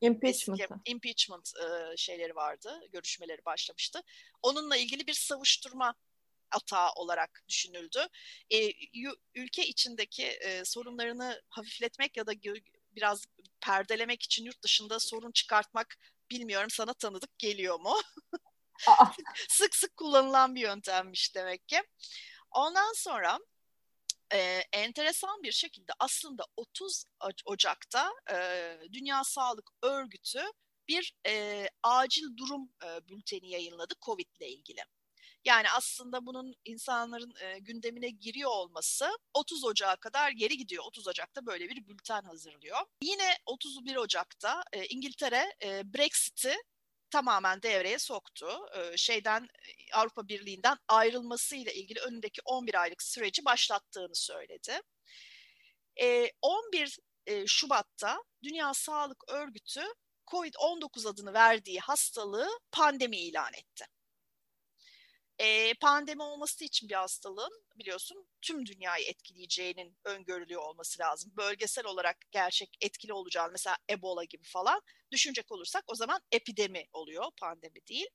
impeachment, 0.00 0.60
eski, 0.60 0.74
impeachment 0.84 1.52
e, 1.56 1.96
şeyleri 1.96 2.36
vardı. 2.36 2.80
Görüşmeleri 2.92 3.44
başlamıştı. 3.44 4.02
Onunla 4.42 4.76
ilgili 4.76 5.06
bir 5.06 5.14
savuşturma 5.14 5.94
atağı 6.50 6.90
olarak 6.96 7.44
düşünüldü. 7.48 8.06
E, 8.50 8.70
ülke 9.34 9.66
içindeki 9.66 10.24
e, 10.24 10.64
sorunlarını 10.64 11.42
hafifletmek 11.48 12.16
ya 12.16 12.26
da 12.26 12.32
biraz 12.96 13.24
perdelemek 13.60 14.22
için 14.22 14.44
yurt 14.44 14.62
dışında 14.62 15.00
sorun 15.00 15.32
çıkartmak 15.32 15.98
bilmiyorum 16.30 16.70
sana 16.70 16.92
tanıdık 16.92 17.38
geliyor 17.38 17.80
mu? 17.80 17.96
sık 19.48 19.76
sık 19.76 19.96
kullanılan 19.96 20.54
bir 20.54 20.60
yöntemmiş 20.60 21.34
demek 21.34 21.68
ki. 21.68 21.82
Ondan 22.50 22.92
sonra 22.96 23.38
e, 24.32 24.62
enteresan 24.72 25.42
bir 25.42 25.52
şekilde 25.52 25.92
aslında 25.98 26.44
30 26.56 27.04
Ocak'ta 27.44 28.12
e, 28.30 28.36
Dünya 28.92 29.24
Sağlık 29.24 29.70
Örgütü 29.82 30.42
bir 30.88 31.14
e, 31.26 31.66
acil 31.82 32.36
durum 32.36 32.70
e, 32.84 33.08
bülteni 33.08 33.50
yayınladı 33.50 33.94
COVID 34.02 34.26
ile 34.40 34.48
ilgili. 34.48 34.84
Yani 35.44 35.70
aslında 35.70 36.26
bunun 36.26 36.54
insanların 36.64 37.32
e, 37.40 37.58
gündemine 37.58 38.10
giriyor 38.10 38.50
olması 38.50 39.08
30 39.34 39.64
Ocak'a 39.64 39.96
kadar 39.96 40.30
geri 40.30 40.56
gidiyor. 40.56 40.84
30 40.84 41.08
Ocak'ta 41.08 41.46
böyle 41.46 41.68
bir 41.68 41.88
bülten 41.88 42.22
hazırlıyor. 42.22 42.78
Yine 43.02 43.38
31 43.46 43.96
Ocak'ta 43.96 44.62
e, 44.72 44.86
İngiltere 44.86 45.54
e, 45.62 45.94
Brexit'i 45.94 46.56
tamamen 47.10 47.62
devreye 47.62 47.98
soktu. 47.98 48.66
Şeyden 48.96 49.48
Avrupa 49.92 50.28
Birliği'nden 50.28 50.76
ayrılması 50.88 51.56
ile 51.56 51.74
ilgili 51.74 52.00
önündeki 52.00 52.40
11 52.44 52.74
aylık 52.74 53.02
süreci 53.02 53.44
başlattığını 53.44 54.14
söyledi. 54.14 54.80
11 56.42 56.98
Şubat'ta 57.46 58.22
Dünya 58.42 58.74
Sağlık 58.74 59.24
Örgütü 59.28 59.82
COVID-19 60.26 61.08
adını 61.08 61.32
verdiği 61.34 61.80
hastalığı 61.80 62.48
pandemi 62.72 63.16
ilan 63.16 63.52
etti. 63.54 63.84
E, 65.38 65.74
pandemi 65.74 66.22
olması 66.22 66.64
için 66.64 66.88
bir 66.88 66.94
hastalığın 66.94 67.62
biliyorsun 67.76 68.28
tüm 68.42 68.66
dünyayı 68.66 69.06
etkileyeceğinin 69.06 69.96
öngörülüyor 70.04 70.62
olması 70.62 71.02
lazım. 71.02 71.32
Bölgesel 71.36 71.86
olarak 71.86 72.16
gerçek 72.30 72.76
etkili 72.80 73.12
olacağını 73.12 73.52
mesela 73.52 73.76
Ebola 73.90 74.24
gibi 74.24 74.44
falan 74.44 74.80
düşünecek 75.12 75.52
olursak 75.52 75.84
o 75.86 75.94
zaman 75.94 76.20
epidemi 76.32 76.84
oluyor 76.92 77.24
pandemi 77.40 77.86
değil. 77.88 78.08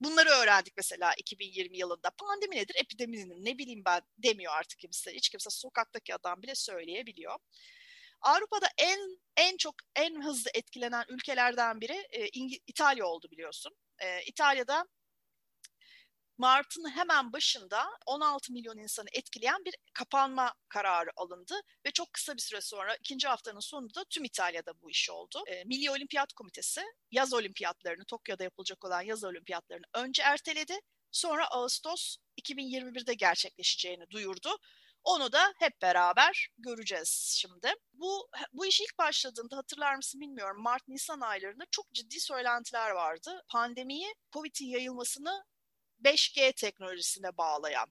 Bunları 0.00 0.28
öğrendik 0.28 0.76
mesela 0.76 1.14
2020 1.18 1.78
yılında. 1.78 2.10
Pandemi 2.10 2.56
nedir? 2.56 2.76
Epideminin 2.78 3.44
ne 3.44 3.58
bileyim 3.58 3.82
ben 3.84 4.02
demiyor 4.18 4.52
artık 4.52 4.78
kimse. 4.78 5.12
Hiç 5.12 5.28
kimse 5.28 5.50
sokaktaki 5.50 6.14
adam 6.14 6.42
bile 6.42 6.54
söyleyebiliyor. 6.54 7.38
Avrupa'da 8.20 8.66
en 8.78 8.98
en 9.36 9.56
çok 9.56 9.74
en 9.96 10.22
hızlı 10.22 10.50
etkilenen 10.54 11.04
ülkelerden 11.08 11.80
biri 11.80 12.06
e, 12.10 12.26
İtalya 12.66 13.06
oldu 13.06 13.28
biliyorsun. 13.30 13.72
E, 13.98 14.22
İtalya'da 14.22 14.86
Mart'ın 16.38 16.90
hemen 16.90 17.32
başında 17.32 17.86
16 18.06 18.52
milyon 18.52 18.78
insanı 18.78 19.08
etkileyen 19.12 19.64
bir 19.64 19.74
kapanma 19.94 20.54
kararı 20.68 21.10
alındı 21.16 21.60
ve 21.86 21.90
çok 21.90 22.12
kısa 22.12 22.34
bir 22.36 22.42
süre 22.42 22.60
sonra 22.60 22.96
ikinci 22.96 23.28
haftanın 23.28 23.60
sonunda 23.60 24.04
tüm 24.10 24.24
İtalya'da 24.24 24.80
bu 24.80 24.90
iş 24.90 25.10
oldu. 25.10 25.42
E, 25.46 25.64
Milli 25.64 25.90
Olimpiyat 25.90 26.32
Komitesi 26.32 26.82
yaz 27.10 27.32
olimpiyatlarını 27.32 28.04
Tokyo'da 28.04 28.44
yapılacak 28.44 28.84
olan 28.84 29.02
yaz 29.02 29.24
olimpiyatlarını 29.24 29.84
önce 29.94 30.22
erteledi. 30.22 30.80
Sonra 31.12 31.46
Ağustos 31.46 32.16
2021'de 32.42 33.14
gerçekleşeceğini 33.14 34.10
duyurdu. 34.10 34.58
Onu 35.04 35.32
da 35.32 35.54
hep 35.58 35.82
beraber 35.82 36.48
göreceğiz 36.58 37.34
şimdi. 37.38 37.74
Bu 37.92 38.28
bu 38.52 38.66
iş 38.66 38.80
ilk 38.80 38.98
başladığında 38.98 39.56
hatırlar 39.56 39.94
mısın 39.94 40.20
bilmiyorum. 40.20 40.62
Mart 40.62 40.88
Nisan 40.88 41.20
aylarında 41.20 41.64
çok 41.70 41.92
ciddi 41.92 42.20
söylentiler 42.20 42.90
vardı. 42.90 43.42
Pandemiyi, 43.48 44.14
Covid'in 44.32 44.66
yayılmasını 44.66 45.44
5G 46.04 46.52
teknolojisine 46.52 47.36
bağlayan. 47.36 47.86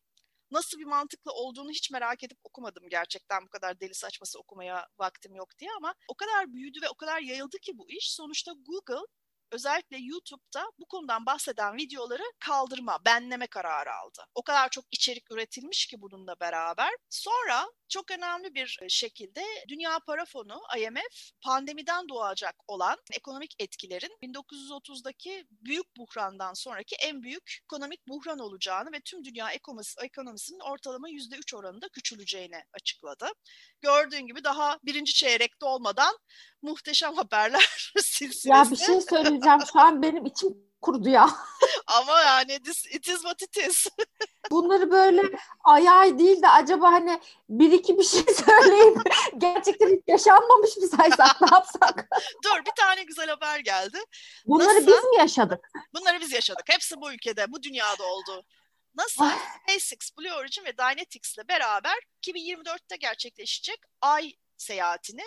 Nasıl 0.52 0.80
bir 0.80 0.86
mantıklı 0.86 1.32
olduğunu 1.32 1.70
hiç 1.70 1.92
merak 1.92 2.24
edip 2.24 2.38
okumadım 2.44 2.90
gerçekten 2.90 3.46
bu 3.46 3.50
kadar 3.50 3.80
deli 3.80 3.94
saçması 3.94 4.40
okumaya 4.40 4.88
vaktim 5.00 5.36
yok 5.36 5.58
diye 5.60 5.72
ama 5.78 5.96
o 6.08 6.16
kadar 6.16 6.54
büyüdü 6.54 6.82
ve 6.82 6.90
o 6.90 6.96
kadar 6.96 7.22
yayıldı 7.22 7.58
ki 7.60 7.78
bu 7.78 7.90
iş. 7.90 8.12
Sonuçta 8.12 8.52
Google 8.52 9.06
özellikle 9.52 9.98
YouTube'da 9.98 10.72
bu 10.80 10.86
konudan 10.86 11.26
bahseden 11.26 11.78
videoları 11.78 12.24
kaldırma, 12.40 13.00
benleme 13.06 13.48
kararı 13.48 13.94
aldı. 13.94 14.24
O 14.36 14.44
kadar 14.44 14.70
çok 14.70 14.86
içerik 14.92 15.32
üretilmiş 15.32 15.86
ki 15.86 16.02
bununla 16.02 16.40
beraber. 16.40 16.90
Sonra 17.10 17.72
çok 17.90 18.12
önemli 18.12 18.56
bir 18.56 18.78
şekilde 18.90 19.44
Dünya 19.68 20.00
Para 20.00 20.26
Fonu 20.26 20.62
IMF 20.78 21.32
pandemiden 21.42 22.10
doğacak 22.10 22.56
olan 22.68 22.98
ekonomik 23.14 23.56
etkilerin 23.60 24.18
1930'daki 24.24 25.46
büyük 25.52 25.98
buhrandan 25.98 26.54
sonraki 26.54 26.96
en 26.96 27.24
büyük 27.24 27.58
ekonomik 27.64 28.08
buhran 28.08 28.40
olacağını 28.40 28.92
ve 28.92 29.00
tüm 29.06 29.24
dünya 29.24 29.52
ekonomisinin 30.02 30.60
ortalama 30.60 31.10
%3 31.10 31.56
oranında 31.56 31.90
küçüleceğini 31.90 32.64
açıkladı. 32.74 33.28
Gördüğün 33.82 34.28
gibi 34.28 34.44
daha 34.44 34.80
birinci 34.84 35.14
çeyrekte 35.14 35.66
olmadan 35.66 36.18
muhteşem 36.62 37.14
haberler 37.14 37.92
silsilesi. 37.98 38.50
Ya 38.58 38.72
bir 38.72 38.76
şey 38.76 39.02
söyleyeceğim. 39.42 39.60
Şu 39.74 39.80
an 39.80 40.02
benim 40.02 40.26
içim 40.26 40.58
kurdu 40.82 41.10
ya. 41.10 41.30
Ama 41.88 42.22
yani 42.22 42.64
this, 42.64 42.86
it 42.86 43.08
is 43.08 43.22
what 43.22 43.42
it 43.42 43.58
is. 43.58 43.88
Bunları 44.52 44.92
böyle 44.92 45.22
ay 45.64 45.90
ay 45.90 46.20
değil 46.20 46.42
de 46.42 46.50
acaba 46.50 46.92
hani 46.92 47.20
bir 47.50 47.72
iki 47.72 47.98
bir 47.98 48.04
şey 48.04 48.24
söyleyip 48.46 48.98
gerçekten 49.38 49.88
hiç 49.88 50.04
yaşanmamış 50.08 50.78
mı 50.78 50.88
saysak 50.88 51.42
ne 51.42 51.48
yapsak? 51.52 52.08
Dur 52.44 52.66
bir 52.66 52.84
tane 52.84 53.04
güzel 53.04 53.30
haber 53.30 53.60
geldi. 53.60 53.98
Bunları 54.46 54.76
Nasıl? 54.76 54.88
biz 54.88 55.04
mi 55.04 55.18
yaşadık? 55.18 55.68
Bunları 55.94 56.22
biz 56.22 56.32
yaşadık. 56.32 56.66
Hepsi 56.70 57.02
bu 57.02 57.12
ülkede, 57.14 57.52
bu 57.52 57.64
dünyada 57.64 58.04
oldu. 58.04 58.46
NASA, 58.96 59.32
SpaceX, 59.66 60.18
Blue 60.18 60.34
Origin 60.34 60.66
ve 60.66 60.78
Dynetics 60.78 61.38
ile 61.38 61.48
beraber 61.48 61.98
2024'te 62.24 62.96
gerçekleşecek 62.96 63.80
ay 64.02 64.34
seyahatini 64.58 65.24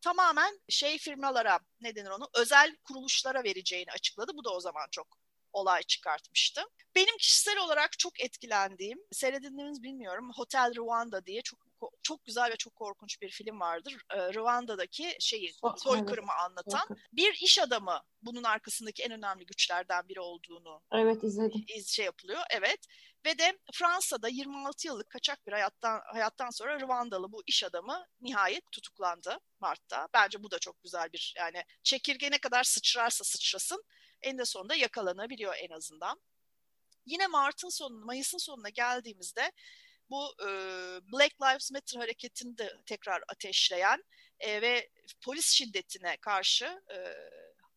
tamamen 0.00 0.60
şey 0.68 0.98
firmalara 0.98 1.60
ne 1.80 1.94
denir 1.96 2.10
onu 2.10 2.28
özel 2.34 2.76
kuruluşlara 2.84 3.44
vereceğini 3.44 3.92
açıkladı. 3.92 4.32
Bu 4.34 4.44
da 4.44 4.50
o 4.50 4.60
zaman 4.60 4.86
çok 4.90 5.18
olay 5.52 5.82
çıkartmıştı. 5.82 6.62
Benim 6.94 7.16
kişisel 7.18 7.58
olarak 7.58 7.98
çok 7.98 8.20
etkilendiğim, 8.20 8.98
seyredildiğiniz 9.12 9.82
bilmiyorum, 9.82 10.30
Hotel 10.36 10.74
Rwanda 10.74 11.26
diye 11.26 11.42
çok 11.42 11.67
çok 12.02 12.24
güzel 12.24 12.50
ve 12.50 12.56
çok 12.56 12.76
korkunç 12.76 13.22
bir 13.22 13.28
film 13.28 13.60
vardır. 13.60 13.96
Ee, 14.10 14.32
Rwanda'daki 14.32 15.16
şeyi 15.20 15.52
soykırımı 15.76 16.32
anlatan 16.32 16.88
bir 17.12 17.34
iş 17.34 17.58
adamı 17.58 18.00
bunun 18.22 18.42
arkasındaki 18.42 19.02
en 19.02 19.12
önemli 19.12 19.46
güçlerden 19.46 20.08
biri 20.08 20.20
olduğunu 20.20 20.82
Evet 20.92 21.24
izledim. 21.24 21.64
Iz, 21.76 21.88
şey 21.88 22.04
yapılıyor. 22.04 22.40
Evet. 22.50 22.80
Ve 23.26 23.38
de 23.38 23.58
Fransa'da 23.72 24.28
26 24.28 24.86
yıllık 24.86 25.10
kaçak 25.10 25.46
bir 25.46 25.52
hayattan 25.52 26.00
hayattan 26.12 26.50
sonra 26.50 26.80
Rwandalı 26.80 27.32
bu 27.32 27.42
iş 27.46 27.64
adamı 27.64 28.06
nihayet 28.20 28.70
tutuklandı 28.72 29.38
Mart'ta. 29.60 30.08
Bence 30.14 30.42
bu 30.42 30.50
da 30.50 30.58
çok 30.58 30.82
güzel 30.82 31.12
bir 31.12 31.34
yani 31.36 31.64
çekirge 31.82 32.30
ne 32.30 32.38
kadar 32.38 32.64
sıçrarsa 32.64 33.24
sıçrasın 33.24 33.84
en 34.22 34.38
de 34.38 34.44
sonunda 34.44 34.74
yakalanabiliyor 34.74 35.54
en 35.58 35.70
azından. 35.70 36.20
Yine 37.06 37.26
Mart'ın 37.26 37.68
sonunda, 37.68 38.04
Mayıs'ın 38.04 38.38
sonuna 38.38 38.68
geldiğimizde 38.68 39.52
bu 40.10 40.34
e, 40.42 40.48
Black 41.12 41.42
Lives 41.42 41.70
Matter 41.70 42.00
hareketini 42.00 42.58
de 42.58 42.76
tekrar 42.86 43.22
ateşleyen 43.28 44.04
e, 44.40 44.62
ve 44.62 44.88
polis 45.24 45.50
şiddetine 45.50 46.16
karşı 46.16 46.64
e, 46.64 46.98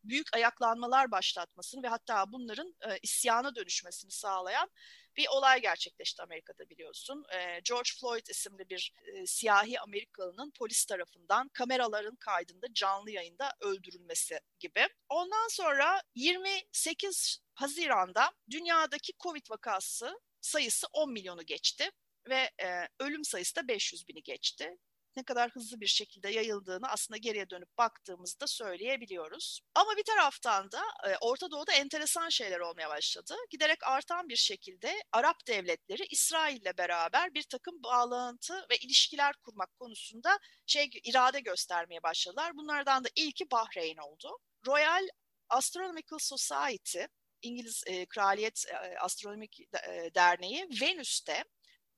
büyük 0.04 0.36
ayaklanmalar 0.36 1.12
başlatmasını 1.12 1.84
ve 1.84 1.88
hatta 1.88 2.32
bunların 2.32 2.76
e, 2.90 2.98
isyana 3.02 3.56
dönüşmesini 3.56 4.12
sağlayan 4.12 4.70
bir 5.18 5.28
olay 5.28 5.62
gerçekleşti 5.62 6.22
Amerika'da 6.22 6.70
biliyorsun. 6.70 7.26
E, 7.34 7.60
George 7.60 7.90
Floyd 8.02 8.28
isimli 8.28 8.70
bir 8.70 8.94
e, 9.06 9.26
siyahi 9.28 9.80
Amerikalının 9.80 10.52
polis 10.60 10.86
tarafından 10.86 11.50
kameraların 11.54 12.16
kaydında 12.16 12.68
canlı 12.74 13.12
yayında 13.12 13.54
öldürülmesi 13.60 14.40
gibi. 14.60 14.88
Ondan 15.10 15.48
sonra 15.50 16.02
28 16.16 17.40
Haziran'da 17.54 18.32
dünyadaki 18.50 19.14
Covid 19.20 19.50
vakası 19.50 20.20
sayısı 20.42 20.88
10 20.94 21.12
milyonu 21.12 21.46
geçti 21.46 21.92
ve 22.30 22.50
e, 22.64 22.88
ölüm 23.00 23.24
sayısı 23.24 23.56
da 23.56 23.68
500 23.68 24.08
bini 24.08 24.24
geçti 24.24 24.78
ne 25.16 25.24
kadar 25.24 25.52
hızlı 25.52 25.82
bir 25.82 25.88
şekilde 25.88 26.30
yayıldığını 26.30 26.90
aslında 26.90 27.18
geriye 27.18 27.50
dönüp 27.50 27.78
baktığımızda 27.78 28.48
söyleyebiliyoruz. 28.48 29.62
Ama 29.76 29.98
bir 29.98 30.04
taraftan 30.04 30.72
da 30.72 30.82
e, 31.08 31.18
Orta 31.22 31.52
Doğu'da 31.52 31.74
enteresan 31.74 32.30
şeyler 32.30 32.60
olmaya 32.60 32.90
başladı. 32.90 33.36
Giderek 33.50 33.84
artan 33.84 34.30
bir 34.30 34.36
şekilde 34.36 35.04
Arap 35.12 35.48
devletleri 35.48 36.04
İsrail'le 36.10 36.78
beraber 36.78 37.34
bir 37.34 37.44
takım 37.44 37.84
bağlantı 37.84 38.66
ve 38.72 38.78
ilişkiler 38.78 39.36
kurmak 39.36 39.76
konusunda 39.80 40.40
şey 40.66 40.90
irade 41.04 41.40
göstermeye 41.40 42.04
başladılar. 42.04 42.52
Bunlardan 42.56 43.04
da 43.04 43.10
ilki 43.16 43.52
Bahreyn 43.52 43.98
oldu. 43.98 44.38
Royal 44.68 45.08
Astronomical 45.50 46.20
Society 46.20 47.02
İngiliz 47.42 47.84
e, 47.88 48.06
Kraliyet 48.06 48.66
e, 48.70 48.98
Astronomik 49.00 49.60
e, 49.60 50.16
Derneği 50.16 50.68
Venüs'te 50.82 51.44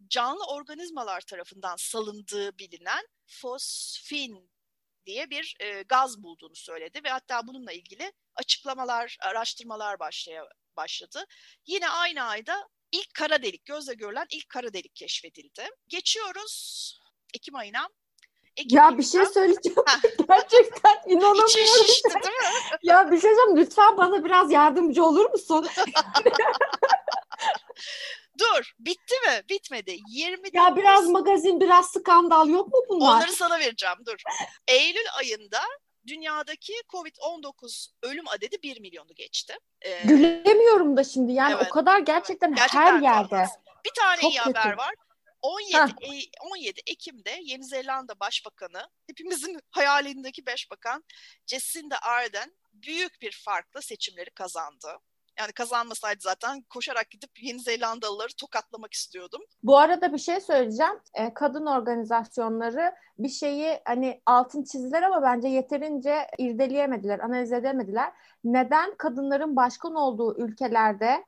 canlı 0.10 0.45
organizmalar 0.45 1.22
tarafından 1.22 1.75
salındığı 1.75 2.57
bilinen 2.57 3.07
fosfin 3.27 4.51
diye 5.05 5.29
bir 5.29 5.55
e, 5.60 5.81
gaz 5.81 6.24
bulduğunu 6.24 6.55
söyledi 6.55 7.03
ve 7.03 7.10
hatta 7.10 7.48
bununla 7.48 7.72
ilgili 7.72 8.13
açıklamalar, 8.36 9.17
araştırmalar 9.22 10.00
başlaya 10.00 10.48
başladı. 10.77 11.25
Yine 11.65 11.89
aynı 11.89 12.24
ayda 12.24 12.67
ilk 12.91 13.13
kara 13.13 13.43
delik, 13.43 13.65
gözle 13.65 13.93
görülen 13.93 14.25
ilk 14.31 14.50
kara 14.50 14.74
delik 14.74 14.95
keşfedildi. 14.95 15.69
Geçiyoruz 15.88 17.00
Ekim 17.33 17.55
ayına. 17.55 17.89
Ekim 18.57 18.77
ya 18.77 18.98
bir 18.98 19.03
şey 19.03 19.25
söyleyeceğim. 19.25 19.77
Gerçekten 20.27 21.01
inanamıyorum. 21.07 21.45
İçin 21.48 21.65
şişti 21.65 22.10
değil 22.10 22.36
mi? 22.36 22.77
ya 22.83 23.12
bir 23.12 23.22
şey 23.22 23.36
söyleyeceğim. 23.36 23.57
Lütfen 23.57 23.98
bana 23.98 24.25
biraz 24.25 24.51
yardımcı 24.51 25.03
olur 25.05 25.31
musun? 25.31 25.67
Dur 28.39 28.71
bitti 28.79 29.15
mi? 29.27 29.41
Bitmedi. 29.49 29.97
29... 30.07 30.53
Ya 30.53 30.75
biraz 30.75 31.07
magazin 31.07 31.61
biraz 31.61 31.91
skandal 31.91 32.49
yok 32.49 32.67
mu 32.67 32.79
bunlar? 32.89 33.17
Onları 33.17 33.31
sana 33.31 33.59
vereceğim 33.59 33.97
dur. 34.05 34.21
Eylül 34.67 35.05
ayında 35.19 35.59
dünyadaki 36.07 36.73
Covid-19 36.93 37.91
ölüm 38.03 38.27
adedi 38.27 38.63
1 38.63 38.79
milyonu 38.79 39.15
geçti. 39.15 39.57
Ee, 39.81 40.01
Gülemiyorum 40.03 40.97
da 40.97 41.03
şimdi 41.03 41.33
yani 41.33 41.53
evet, 41.57 41.67
o 41.67 41.73
kadar 41.73 41.99
gerçekten, 41.99 42.47
evet. 42.47 42.57
gerçekten 42.57 42.81
her 42.81 43.01
yerde. 43.01 43.45
Bir 43.85 43.91
tane 43.95 44.21
Çok 44.21 44.33
iyi 44.33 44.37
kötü. 44.37 44.59
haber 44.59 44.77
var. 44.77 44.95
17, 45.41 45.77
e, 46.01 46.21
17 46.41 46.81
Ekim'de 46.87 47.39
Yeni 47.43 47.63
Zelanda 47.63 48.19
Başbakanı, 48.19 48.89
hepimizin 49.07 49.59
hayalindeki 49.71 50.45
başbakan 50.45 51.03
Jacinda 51.47 52.01
Ardern 52.01 52.49
büyük 52.73 53.21
bir 53.21 53.41
farkla 53.45 53.81
seçimleri 53.81 54.29
kazandı. 54.29 54.97
Yani 55.39 55.51
kazanmasaydı 55.51 56.19
zaten 56.21 56.61
koşarak 56.61 57.11
gidip 57.11 57.29
Yeni 57.41 57.59
Zelandalıları 57.59 58.33
tokatlamak 58.37 58.93
istiyordum. 58.93 59.41
Bu 59.63 59.77
arada 59.77 60.13
bir 60.13 60.17
şey 60.17 60.41
söyleyeceğim. 60.41 60.99
E, 61.13 61.33
kadın 61.33 61.65
organizasyonları 61.65 62.93
bir 63.17 63.29
şeyi 63.29 63.79
hani 63.85 64.21
altın 64.25 64.63
çizdiler 64.63 65.01
ama 65.01 65.21
bence 65.21 65.47
yeterince 65.47 66.27
irdeleyemediler, 66.37 67.19
analiz 67.19 67.53
edemediler. 67.53 68.13
Neden 68.43 68.95
kadınların 68.97 69.55
başkan 69.55 69.95
olduğu 69.95 70.43
ülkelerde 70.43 71.25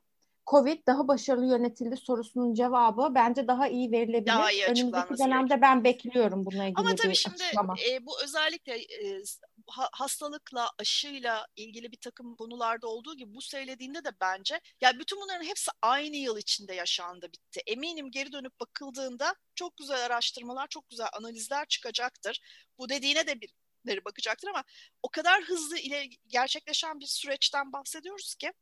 Covid 0.50 0.86
daha 0.86 1.08
başarılı 1.08 1.46
yönetildi 1.46 1.96
sorusunun 1.96 2.54
cevabı 2.54 3.14
bence 3.14 3.48
daha 3.48 3.68
iyi 3.68 3.92
verilebilir. 3.92 4.26
Daha 4.26 4.52
iyi 4.52 4.64
Önümüzdeki 4.64 5.18
dönemde 5.18 5.60
ben 5.60 5.84
bekliyorum 5.84 6.46
bununla 6.46 6.64
ilgili 6.64 6.80
Ama 6.80 6.94
tabii 6.94 7.14
şimdi 7.14 7.42
açıklama. 7.44 7.74
E, 7.90 8.06
bu 8.06 8.12
özellikle 8.24 8.74
e, 8.76 9.22
hastalıkla, 9.68 10.70
aşıyla 10.78 11.46
ilgili 11.56 11.92
bir 11.92 11.96
takım 11.96 12.36
konularda 12.36 12.88
olduğu 12.88 13.16
gibi 13.16 13.34
bu 13.34 13.42
söylediğinde 13.42 14.04
de 14.04 14.10
bence 14.20 14.60
ya 14.80 14.98
bütün 14.98 15.20
bunların 15.20 15.44
hepsi 15.44 15.70
aynı 15.82 16.16
yıl 16.16 16.38
içinde 16.38 16.74
yaşandı 16.74 17.32
bitti. 17.32 17.60
Eminim 17.66 18.10
geri 18.10 18.32
dönüp 18.32 18.60
bakıldığında 18.60 19.34
çok 19.54 19.76
güzel 19.76 20.04
araştırmalar, 20.04 20.66
çok 20.68 20.90
güzel 20.90 21.08
analizler 21.12 21.66
çıkacaktır. 21.66 22.40
Bu 22.78 22.88
dediğine 22.88 23.26
de 23.26 23.40
bir 23.40 24.04
bakacaktır 24.04 24.48
ama 24.48 24.64
o 25.02 25.08
kadar 25.08 25.42
hızlı 25.42 25.78
ile 25.78 26.08
gerçekleşen 26.26 27.00
bir 27.00 27.06
süreçten 27.06 27.72
bahsediyoruz 27.72 28.34
ki 28.34 28.52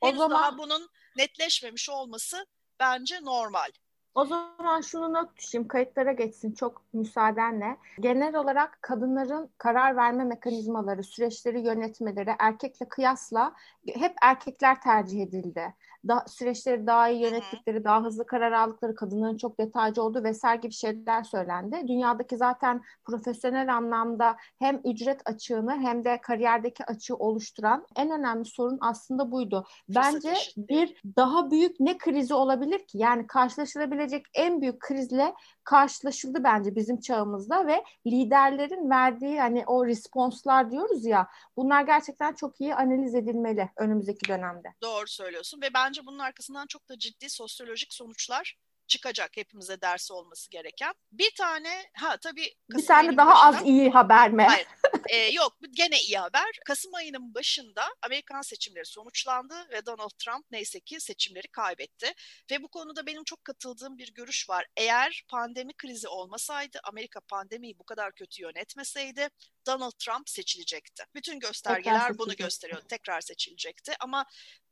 o 0.00 0.12
zaman 0.12 0.30
daha 0.30 0.58
bunun 0.58 0.88
netleşmemiş 1.16 1.90
olması 1.90 2.46
bence 2.80 3.20
normal. 3.22 3.70
O 4.16 4.24
zaman 4.24 4.80
şunu 4.80 5.12
not 5.12 5.36
düşeyim, 5.36 5.68
kayıtlara 5.68 6.12
geçsin 6.12 6.52
çok 6.52 6.82
müsaadenle. 6.92 7.76
Genel 8.00 8.34
olarak 8.34 8.78
kadınların 8.82 9.50
karar 9.58 9.96
verme 9.96 10.24
mekanizmaları, 10.24 11.02
süreçleri 11.02 11.60
yönetmeleri 11.60 12.34
erkekle 12.38 12.88
kıyasla 12.88 13.54
hep 13.94 14.14
erkekler 14.22 14.80
tercih 14.80 15.22
edildi 15.22 15.74
da, 16.08 16.24
süreçleri 16.28 16.86
daha 16.86 17.08
iyi 17.08 17.22
yönettikleri, 17.22 17.84
daha 17.84 18.04
hızlı 18.04 18.26
karar 18.26 18.52
aldıkları, 18.52 18.94
kadınların 18.94 19.36
çok 19.36 19.60
detaycı 19.60 20.02
olduğu 20.02 20.24
vesaire 20.24 20.60
gibi 20.60 20.72
şeyler 20.72 21.22
söylendi. 21.22 21.88
Dünyadaki 21.88 22.36
zaten 22.36 22.82
profesyonel 23.04 23.74
anlamda 23.74 24.36
hem 24.58 24.80
ücret 24.84 25.20
açığını 25.24 25.78
hem 25.80 26.04
de 26.04 26.20
kariyerdeki 26.20 26.84
açığı 26.84 27.16
oluşturan 27.16 27.86
en 27.96 28.10
önemli 28.10 28.44
sorun 28.44 28.78
aslında 28.80 29.30
buydu. 29.30 29.66
Bence 29.88 30.34
bir 30.56 31.02
daha 31.16 31.50
büyük 31.50 31.80
ne 31.80 31.98
krizi 31.98 32.34
olabilir 32.34 32.86
ki? 32.86 32.98
Yani 32.98 33.26
karşılaşılabilecek 33.26 34.26
en 34.34 34.60
büyük 34.60 34.80
krizle 34.80 35.34
karşılaşıldı 35.64 36.44
bence 36.44 36.76
bizim 36.76 37.00
çağımızda 37.00 37.66
ve 37.66 37.84
liderlerin 38.06 38.90
verdiği 38.90 39.40
hani 39.40 39.64
o 39.66 39.86
responslar 39.86 40.70
diyoruz 40.70 41.04
ya 41.04 41.28
bunlar 41.56 41.82
gerçekten 41.82 42.32
çok 42.34 42.60
iyi 42.60 42.74
analiz 42.74 43.14
edilmeli 43.14 43.70
önümüzdeki 43.76 44.28
dönemde. 44.28 44.68
Doğru 44.82 45.06
söylüyorsun 45.06 45.60
ve 45.62 45.66
bence 45.74 45.95
bunun 46.06 46.18
arkasından 46.18 46.66
çok 46.66 46.88
da 46.88 46.98
ciddi 46.98 47.30
sosyolojik 47.30 47.94
sonuçlar 47.94 48.56
çıkacak 48.86 49.36
hepimize 49.36 49.80
dersi 49.80 50.12
olması 50.12 50.50
gereken. 50.50 50.94
Bir 51.12 51.30
tane 51.38 51.90
ha 51.94 52.16
tabii 52.16 52.54
Kasım 52.72 52.82
bir 52.82 52.86
tane 52.86 53.16
daha 53.16 53.30
başında, 53.30 53.60
az 53.60 53.66
iyi 53.66 53.90
haber 53.90 54.30
mi? 54.30 54.42
Hayır. 54.42 54.66
e, 55.08 55.16
yok 55.16 55.56
gene 55.70 56.00
iyi 56.00 56.18
haber. 56.18 56.60
Kasım 56.66 56.94
ayının 56.94 57.34
başında 57.34 57.84
Amerikan 58.02 58.42
seçimleri 58.42 58.86
sonuçlandı 58.86 59.54
ve 59.72 59.86
Donald 59.86 60.10
Trump 60.18 60.46
neyse 60.50 60.80
ki 60.80 61.00
seçimleri 61.00 61.48
kaybetti. 61.48 62.12
Ve 62.50 62.62
bu 62.62 62.68
konuda 62.68 63.06
benim 63.06 63.24
çok 63.24 63.44
katıldığım 63.44 63.98
bir 63.98 64.14
görüş 64.14 64.48
var. 64.48 64.66
Eğer 64.76 65.24
pandemi 65.28 65.72
krizi 65.72 66.08
olmasaydı, 66.08 66.80
Amerika 66.84 67.20
pandemiyi 67.20 67.78
bu 67.78 67.84
kadar 67.84 68.12
kötü 68.12 68.42
yönetmeseydi 68.42 69.28
Donald 69.66 69.92
Trump 69.98 70.28
seçilecekti. 70.28 71.04
Bütün 71.14 71.40
göstergeler 71.40 72.18
bunu 72.18 72.36
gösteriyor. 72.36 72.80
Tekrar 72.80 73.20
seçilecekti 73.20 73.92
ama 74.00 74.26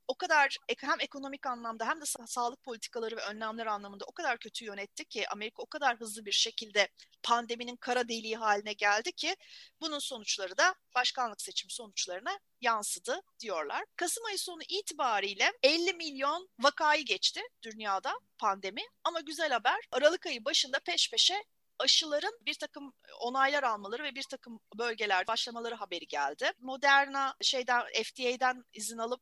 o 0.07 0.15
kadar 0.15 0.57
hem 0.77 0.99
ekonomik 0.99 1.45
anlamda 1.45 1.87
hem 1.87 2.01
de 2.01 2.05
sağlık 2.25 2.63
politikaları 2.63 3.17
ve 3.17 3.21
önlemler 3.21 3.65
anlamında 3.65 4.05
o 4.05 4.11
kadar 4.11 4.37
kötü 4.37 4.65
yönetti 4.65 5.05
ki 5.05 5.29
Amerika 5.29 5.63
o 5.63 5.65
kadar 5.65 5.97
hızlı 5.97 6.25
bir 6.25 6.31
şekilde 6.31 6.89
pandeminin 7.23 7.75
kara 7.75 8.09
deliği 8.09 8.37
haline 8.37 8.73
geldi 8.73 9.11
ki 9.11 9.35
bunun 9.81 9.99
sonuçları 9.99 10.57
da 10.57 10.75
başkanlık 10.95 11.41
seçim 11.41 11.69
sonuçlarına 11.69 12.39
yansıdı 12.61 13.21
diyorlar. 13.39 13.85
Kasım 13.95 14.25
ayı 14.25 14.39
sonu 14.39 14.61
itibariyle 14.69 15.51
50 15.63 15.93
milyon 15.93 16.49
vakayı 16.59 17.05
geçti 17.05 17.41
dünyada 17.63 18.19
pandemi 18.37 18.81
ama 19.03 19.19
güzel 19.19 19.51
haber 19.51 19.79
Aralık 19.91 20.25
ayı 20.25 20.45
başında 20.45 20.79
peş 20.79 21.11
peşe 21.11 21.43
aşıların 21.79 22.39
bir 22.45 22.53
takım 22.53 22.93
onaylar 23.19 23.63
almaları 23.63 24.03
ve 24.03 24.15
bir 24.15 24.23
takım 24.23 24.59
bölgeler 24.75 25.27
başlamaları 25.27 25.75
haberi 25.75 26.07
geldi. 26.07 26.51
Moderna 26.59 27.35
şeyden 27.41 27.83
FDA'den 28.03 28.63
izin 28.73 28.97
alıp 28.97 29.21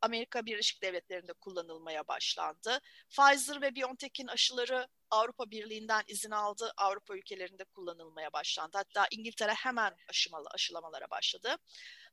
Amerika 0.00 0.46
Birleşik 0.46 0.82
Devletleri'nde 0.82 1.32
kullanılmaya 1.32 2.08
başlandı. 2.08 2.80
Pfizer 3.10 3.62
ve 3.62 3.74
BioNTech'in 3.74 4.26
aşıları 4.26 4.88
Avrupa 5.10 5.50
Birliği'nden 5.50 6.02
izin 6.06 6.30
aldı. 6.30 6.72
Avrupa 6.76 7.16
ülkelerinde 7.16 7.64
kullanılmaya 7.64 8.32
başlandı. 8.32 8.76
Hatta 8.76 9.06
İngiltere 9.10 9.52
hemen 9.52 9.96
aşımalı 10.08 10.48
aşılamalara 10.54 11.10
başladı. 11.10 11.56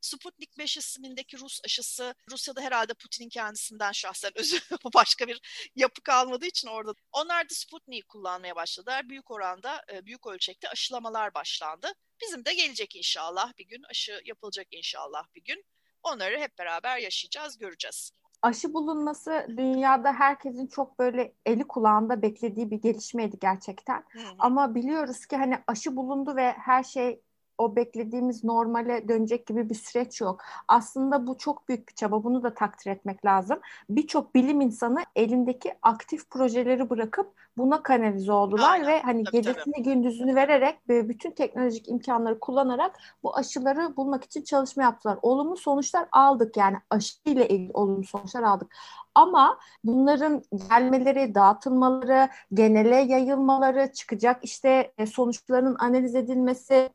Sputnik 0.01 0.57
5 0.57 0.77
ismindeki 0.77 1.39
Rus 1.39 1.59
aşısı 1.65 2.15
Rusya'da 2.31 2.61
herhalde 2.61 2.93
Putin'in 2.93 3.29
kendisinden 3.29 3.91
şahsen 3.91 4.31
özü 4.35 4.59
başka 4.93 5.27
bir 5.27 5.41
yapı 5.75 6.01
kalmadığı 6.01 6.45
için 6.45 6.67
orada. 6.67 6.93
Onlar 7.11 7.49
da 7.49 7.53
Sputnik'i 7.53 8.07
kullanmaya 8.07 8.55
başladılar. 8.55 9.09
Büyük 9.09 9.31
oranda, 9.31 9.85
e, 9.93 10.05
büyük 10.05 10.27
ölçekte 10.27 10.69
aşılamalar 10.69 11.33
başlandı. 11.33 11.93
Bizim 12.21 12.45
de 12.45 12.53
gelecek 12.53 12.95
inşallah 12.95 13.57
bir 13.57 13.65
gün 13.65 13.83
aşı 13.89 14.21
yapılacak 14.25 14.67
inşallah 14.71 15.25
bir 15.35 15.43
gün. 15.43 15.65
Onları 16.03 16.39
hep 16.39 16.59
beraber 16.59 16.97
yaşayacağız, 16.97 17.57
göreceğiz. 17.57 18.11
Aşı 18.41 18.73
bulunması 18.73 19.45
dünyada 19.49 20.13
herkesin 20.13 20.67
çok 20.67 20.99
böyle 20.99 21.33
eli 21.45 21.63
kulağında 21.63 22.21
beklediği 22.21 22.71
bir 22.71 22.81
gelişmeydi 22.81 23.39
gerçekten. 23.39 23.97
Hı. 23.97 24.19
Ama 24.39 24.75
biliyoruz 24.75 25.25
ki 25.25 25.37
hani 25.37 25.59
aşı 25.67 25.95
bulundu 25.95 26.35
ve 26.35 26.51
her 26.51 26.83
şey 26.83 27.21
o 27.61 27.75
beklediğimiz 27.75 28.43
normale 28.43 29.07
dönecek 29.07 29.47
gibi 29.47 29.69
bir 29.69 29.75
süreç 29.75 30.21
yok. 30.21 30.41
Aslında 30.67 31.27
bu 31.27 31.37
çok 31.37 31.69
büyük 31.69 31.89
bir 31.89 31.93
çaba. 31.93 32.23
Bunu 32.23 32.43
da 32.43 32.53
takdir 32.53 32.91
etmek 32.91 33.25
lazım. 33.25 33.59
Birçok 33.89 34.35
bilim 34.35 34.61
insanı 34.61 35.03
elindeki 35.15 35.73
aktif 35.81 36.29
projeleri 36.29 36.89
bırakıp 36.89 37.33
buna 37.57 37.83
kanalize 37.83 38.31
oldular 38.31 38.71
Aynen. 38.71 38.87
ve 38.87 39.01
hani 39.01 39.23
tabii, 39.23 39.37
gecesini 39.37 39.73
tabii. 39.73 39.83
gündüzünü 39.83 40.35
vererek 40.35 40.89
ve 40.89 41.09
bütün 41.09 41.31
teknolojik 41.31 41.89
imkanları 41.89 42.39
kullanarak 42.39 42.97
bu 43.23 43.35
aşıları 43.35 43.97
bulmak 43.97 44.23
için 44.23 44.43
çalışma 44.43 44.83
yaptılar. 44.83 45.19
Olumlu 45.21 45.57
sonuçlar 45.57 46.07
aldık 46.11 46.57
yani 46.57 46.77
aşı 46.89 47.15
ile 47.25 47.47
ilgili 47.47 47.71
olumlu 47.73 48.03
sonuçlar 48.03 48.43
aldık. 48.43 48.75
Ama 49.15 49.59
bunların 49.83 50.43
gelmeleri, 50.69 51.35
dağıtılmaları, 51.35 52.29
genele 52.53 52.95
yayılmaları, 52.95 53.91
çıkacak 53.93 54.43
işte 54.43 54.93
e, 54.97 55.05
sonuçlarının 55.05 55.75
analiz 55.79 56.15
edilmesi, 56.15 56.89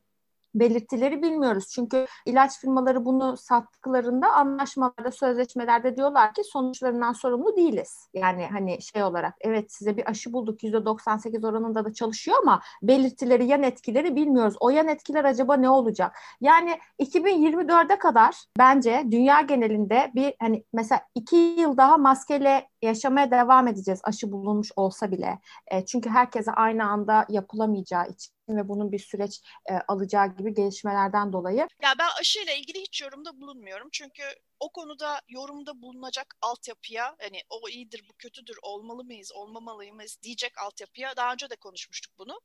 belirtileri 0.60 1.22
bilmiyoruz. 1.22 1.68
Çünkü 1.74 2.06
ilaç 2.26 2.60
firmaları 2.60 3.04
bunu 3.04 3.36
sattıklarında 3.36 4.32
anlaşmalarda, 4.32 5.10
sözleşmelerde 5.10 5.96
diyorlar 5.96 6.34
ki 6.34 6.44
sonuçlarından 6.44 7.12
sorumlu 7.12 7.56
değiliz. 7.56 8.08
Yani 8.14 8.46
hani 8.52 8.82
şey 8.82 9.02
olarak 9.02 9.34
evet 9.40 9.72
size 9.72 9.96
bir 9.96 10.10
aşı 10.10 10.32
bulduk 10.32 10.62
%98 10.62 11.48
oranında 11.48 11.84
da 11.84 11.92
çalışıyor 11.92 12.36
ama 12.42 12.60
belirtileri, 12.82 13.46
yan 13.46 13.62
etkileri 13.62 14.16
bilmiyoruz. 14.16 14.56
O 14.60 14.70
yan 14.70 14.88
etkiler 14.88 15.24
acaba 15.24 15.56
ne 15.56 15.70
olacak? 15.70 16.16
Yani 16.40 16.78
2024'e 17.00 17.98
kadar 17.98 18.44
bence 18.58 19.04
dünya 19.10 19.40
genelinde 19.40 20.10
bir 20.14 20.34
hani 20.40 20.64
mesela 20.72 21.00
iki 21.14 21.36
yıl 21.36 21.76
daha 21.76 21.96
maskeyle 21.98 22.68
yaşamaya 22.86 23.30
devam 23.30 23.68
edeceğiz 23.68 24.00
aşı 24.04 24.32
bulunmuş 24.32 24.72
olsa 24.76 25.12
bile. 25.12 25.38
E, 25.66 25.86
çünkü 25.86 26.10
herkese 26.10 26.52
aynı 26.52 26.84
anda 26.84 27.26
yapılamayacağı 27.28 28.08
için 28.08 28.32
ve 28.48 28.68
bunun 28.68 28.92
bir 28.92 28.98
süreç 28.98 29.40
e, 29.70 29.74
alacağı 29.88 30.36
gibi 30.36 30.54
gelişmelerden 30.54 31.32
dolayı. 31.32 31.68
Ya 31.82 31.94
ben 31.98 32.08
aşıyla 32.20 32.52
ilgili 32.52 32.80
hiç 32.80 33.02
yorumda 33.02 33.40
bulunmuyorum. 33.40 33.88
Çünkü 33.92 34.22
o 34.60 34.72
konuda 34.72 35.20
yorumda 35.28 35.82
bulunacak 35.82 36.34
altyapıya 36.42 37.16
hani 37.20 37.40
o 37.50 37.68
iyidir 37.68 38.04
bu 38.08 38.12
kötüdür 38.18 38.58
olmalı 38.62 39.04
mıyız 39.04 39.32
olmamalı 39.32 39.92
mıyız 39.92 40.18
diyecek 40.22 40.52
altyapıya 40.58 41.16
daha 41.16 41.32
önce 41.32 41.50
de 41.50 41.56
konuşmuştuk 41.56 42.18
bunu. 42.18 42.40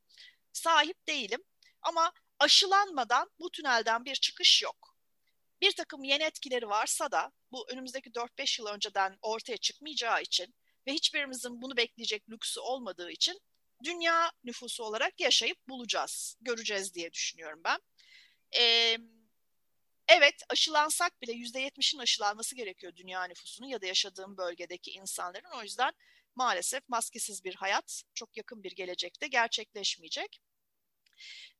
Sahip 0.54 1.08
değilim 1.08 1.44
ama 1.82 2.12
aşılanmadan 2.40 3.30
bu 3.40 3.52
tünelden 3.52 4.06
bir 4.06 4.16
çıkış 4.16 4.64
yok. 4.64 4.91
Bir 5.62 5.72
takım 5.72 6.04
yeni 6.04 6.24
etkileri 6.24 6.70
varsa 6.70 7.12
da 7.12 7.32
bu 7.52 7.70
önümüzdeki 7.70 8.10
4-5 8.10 8.62
yıl 8.62 8.68
önceden 8.68 9.18
ortaya 9.22 9.58
çıkmayacağı 9.58 10.22
için 10.22 10.56
ve 10.88 10.94
hiçbirimizin 10.94 11.62
bunu 11.62 11.78
bekleyecek 11.78 12.30
lüksü 12.30 12.60
olmadığı 12.60 13.12
için 13.12 13.42
dünya 13.84 14.32
nüfusu 14.44 14.84
olarak 14.84 15.20
yaşayıp 15.20 15.68
bulacağız, 15.70 16.38
göreceğiz 16.42 16.94
diye 16.94 17.14
düşünüyorum 17.14 17.62
ben. 17.66 17.80
Ee, 18.58 18.98
evet 20.08 20.44
aşılansak 20.50 21.22
bile 21.22 21.32
%70'in 21.32 22.00
aşılanması 22.00 22.56
gerekiyor 22.56 22.96
dünya 22.96 23.24
nüfusunun 23.24 23.68
ya 23.68 23.82
da 23.82 23.86
yaşadığım 23.86 24.38
bölgedeki 24.38 24.92
insanların. 24.92 25.52
O 25.60 25.64
yüzden 25.64 25.94
maalesef 26.36 26.90
maskesiz 26.90 27.44
bir 27.44 27.56
hayat 27.56 28.04
çok 28.14 28.38
yakın 28.38 28.64
bir 28.64 28.72
gelecekte 28.72 29.28
gerçekleşmeyecek. 29.28 30.42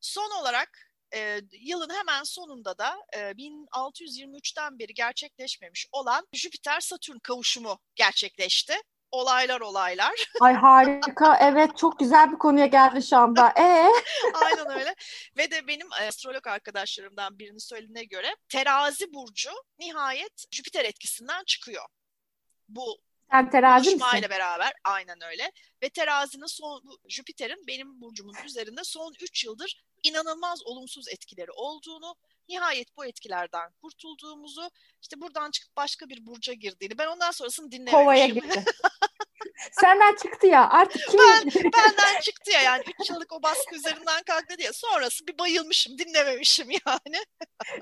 Son 0.02 0.42
olarak 0.42 0.91
e, 1.16 1.42
yılın 1.62 1.90
hemen 1.90 2.24
sonunda 2.24 2.78
da 2.78 2.96
e, 3.14 3.20
1623'ten 3.20 4.80
beri 4.80 4.94
gerçekleşmemiş 4.94 5.88
olan 5.92 6.28
Jüpiter-Satürn 6.34 7.20
kavuşumu 7.24 7.80
gerçekleşti 7.96 8.74
olaylar 9.12 9.62
olaylar. 9.62 10.14
Ay 10.42 10.54
harika. 10.54 11.38
Evet 11.42 11.78
çok 11.78 12.00
güzel 12.00 12.32
bir 12.32 12.38
konuya 12.38 12.66
geldi 12.66 13.04
şu 13.04 13.18
anda. 13.18 13.54
Ee? 13.58 13.88
Aynen 14.34 14.80
öyle. 14.80 14.96
Ve 15.38 15.52
de 15.52 15.68
benim 15.68 15.88
astrolog 16.08 16.48
arkadaşlarımdan 16.48 17.40
birinin 17.40 17.70
söylediğine 17.70 18.04
göre 18.04 18.36
terazi 18.50 19.14
burcu 19.14 19.50
nihayet 19.80 20.44
Jüpiter 20.52 20.86
etkisinden 20.86 21.44
çıkıyor. 21.48 21.86
Bu 22.70 23.02
Sen 23.32 23.50
terazi 23.50 23.96
misin? 23.96 24.30
beraber 24.30 24.74
aynen 24.84 25.24
öyle. 25.24 25.52
Ve 25.84 25.90
terazinin 25.90 26.46
son 26.46 26.84
Jüpiter'in 27.10 27.68
benim 27.68 28.02
burcumun 28.02 28.36
üzerinde 28.46 28.82
son 28.84 29.14
3 29.22 29.46
yıldır 29.46 29.84
inanılmaz 30.04 30.66
olumsuz 30.66 31.08
etkileri 31.08 31.52
olduğunu, 31.52 32.16
nihayet 32.50 32.98
bu 32.98 33.06
etkilerden 33.06 33.72
kurtulduğumuzu, 33.82 34.70
işte 35.02 35.22
buradan 35.22 35.52
çıkıp 35.52 35.78
başka 35.78 36.10
bir 36.10 36.26
burca 36.26 36.54
girdiğini 36.54 36.98
ben 36.98 37.08
ondan 37.08 37.32
sonrasını 37.32 37.72
dinlememişim. 37.72 38.00
Kovaya 38.04 38.28
gitti. 38.28 38.66
Senden 39.72 40.16
çıktı 40.16 40.48
ya 40.48 40.70
artık 40.70 41.02
kim? 41.08 41.20
Ben, 41.20 41.46
benden 41.64 42.22
çıktı 42.22 42.52
ya 42.52 42.62
yani 42.62 42.84
3 43.02 43.10
yıllık 43.10 43.34
o 43.34 43.44
baskı 43.44 43.76
üzerinden 43.76 44.24
kalktı 44.24 44.58
diye. 44.58 44.74
Sonrası 44.74 45.28
bir 45.28 45.40
bayılmışım 45.40 45.98
dinlememişim 45.98 46.68
yani. 46.70 47.24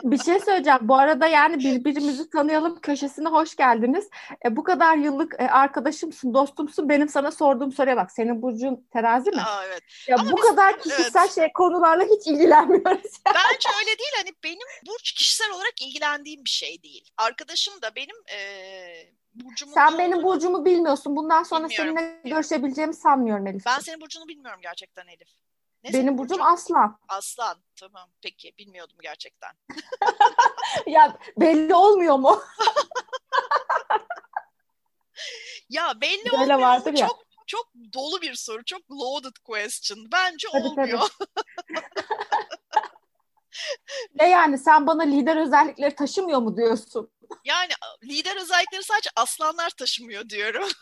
bir 0.03 0.17
şey 0.17 0.39
söyleyeceğim. 0.39 0.79
Bu 0.81 0.95
arada 0.95 1.27
yani 1.27 1.59
birbirimizi 1.59 2.29
tanıyalım 2.29 2.81
köşesine 2.81 3.29
hoş 3.29 3.55
geldiniz. 3.55 4.09
E, 4.45 4.55
bu 4.55 4.63
kadar 4.63 4.97
yıllık 4.97 5.35
e, 5.39 5.47
arkadaşımsın, 5.47 6.33
dostumsun. 6.33 6.89
Benim 6.89 7.09
sana 7.09 7.31
sorduğum 7.31 7.71
soruya 7.71 7.97
bak. 7.97 8.11
Senin 8.11 8.41
burcun 8.41 8.87
terazi 8.93 9.31
mi? 9.31 9.41
Aa, 9.41 9.65
evet. 9.65 9.83
Ya 10.07 10.15
Ama 10.19 10.31
bu 10.31 10.37
biz, 10.37 10.43
kadar 10.43 10.79
kişisel 10.79 11.21
evet. 11.25 11.35
şey 11.35 11.53
konularla 11.53 12.03
hiç 12.03 12.27
ilgilenmiyoruz. 12.27 13.11
Bence 13.25 13.69
öyle 13.79 13.99
değil. 13.99 14.11
Hani 14.17 14.29
benim 14.43 14.67
burç 14.87 15.11
kişisel 15.11 15.51
olarak 15.51 15.81
ilgilendiğim 15.81 16.45
bir 16.45 16.49
şey 16.49 16.83
değil. 16.83 17.09
Arkadaşım 17.17 17.81
da 17.81 17.95
benim 17.95 18.15
e, 18.31 18.39
burcumun 19.45 19.73
Sen 19.73 19.97
benim 19.97 20.23
burcumu 20.23 20.65
bilmiyorsun. 20.65 21.15
Bundan 21.15 21.43
sonra 21.43 21.69
bilmiyorum. 21.69 21.95
seninle 21.97 22.29
görüşebileceğimi 22.29 22.93
sanmıyorum 22.93 23.47
Elif. 23.47 23.65
Ben 23.65 23.79
senin 23.79 24.01
burcunu 24.01 24.27
bilmiyorum 24.27 24.59
gerçekten 24.63 25.07
Elif. 25.07 25.29
Ne 25.83 25.93
benim 25.93 26.17
burcum 26.17 26.37
burcun? 26.37 26.53
Aslan. 26.53 26.99
Aslan. 27.07 27.57
Tamam. 27.75 28.09
Peki. 28.21 28.53
Bilmiyordum 28.57 28.97
gerçekten. 29.01 29.51
ya 30.87 31.17
belli 31.37 31.75
olmuyor 31.75 32.15
mu? 32.15 32.39
ya 35.69 36.01
belli 36.01 36.31
Böyle 36.31 36.43
olmuyor 36.43 36.59
vardır 36.59 36.93
ya. 36.93 37.07
Çok 37.07 37.19
çok 37.47 37.67
dolu 37.93 38.21
bir 38.21 38.33
soru. 38.33 38.65
Çok 38.65 38.81
loaded 38.91 39.35
question. 39.43 39.99
Bence 40.11 40.47
tabii, 40.51 40.63
olmuyor. 40.63 40.99
Tabii. 40.99 41.29
ne 44.19 44.29
yani 44.29 44.57
sen 44.57 44.87
bana 44.87 45.03
lider 45.03 45.37
özellikleri 45.37 45.95
taşımıyor 45.95 46.39
mu 46.39 46.57
diyorsun? 46.57 47.11
Yani 47.45 47.71
lider 48.03 48.35
özellikleri 48.35 48.83
sadece 48.83 49.09
aslanlar 49.15 49.69
taşımıyor 49.69 50.29
diyorum. 50.29 50.69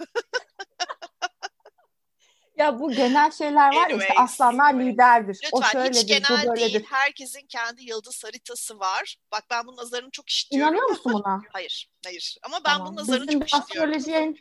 ya 2.57 2.79
bu 2.79 2.91
genel 2.91 3.31
şeyler 3.31 3.75
var 3.75 3.89
ya 3.89 3.97
işte 3.97 4.13
aslanlar 4.17 4.73
liderdir. 4.73 5.39
Lütfen 5.43 5.57
o 5.57 5.62
şöyledir, 5.62 5.99
hiç 5.99 6.07
genel 6.07 6.45
bu 6.45 6.49
böyledir. 6.49 6.73
değil. 6.73 6.86
Herkesin 6.89 7.47
kendi 7.47 7.83
yıldız 7.83 8.23
haritası 8.23 8.79
var. 8.79 9.15
Bak 9.31 9.43
ben 9.49 9.67
bunun 9.67 9.77
nazarını 9.77 10.12
çok 10.12 10.29
istiyorum. 10.29 10.73
İnanıyor 10.73 10.89
musun 10.89 11.13
buna? 11.13 11.41
hayır, 11.53 11.89
hayır. 12.05 12.38
Ama 12.43 12.57
ben 12.65 12.73
tamam. 12.73 12.88
bunun 12.88 12.95
nazarını 12.95 13.27
bizim 13.27 13.39
çok 13.39 13.60
istiyorum. 13.60 13.93
Yayın, 14.07 14.38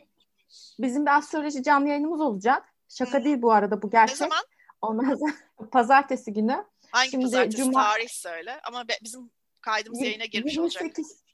bizim 0.79 1.05
de 1.05 1.11
astroloji 1.11 1.63
canlı 1.63 1.89
yayınımız 1.89 2.21
olacak. 2.21 2.73
Şaka 2.89 3.19
Hı. 3.19 3.23
değil 3.23 3.41
bu 3.41 3.51
arada 3.51 3.81
bu 3.81 3.89
gerçek. 3.89 4.21
Ne 4.21 4.27
zaman? 4.27 4.43
Ondan 4.81 5.15
sonra 5.15 5.33
pazartesi 5.71 6.33
günü. 6.33 6.65
Hangi 6.91 7.11
Şimdi 7.11 7.25
pazartesi 7.25 7.57
Cuma... 7.57 7.83
tarih 7.83 8.09
söyle. 8.09 8.59
Ama 8.63 8.83
bizim 9.01 9.31
kaydımız 9.61 10.01
yayına 10.01 10.25
girmiş 10.25 10.55
28, 10.55 11.05
olacak. 11.05 11.26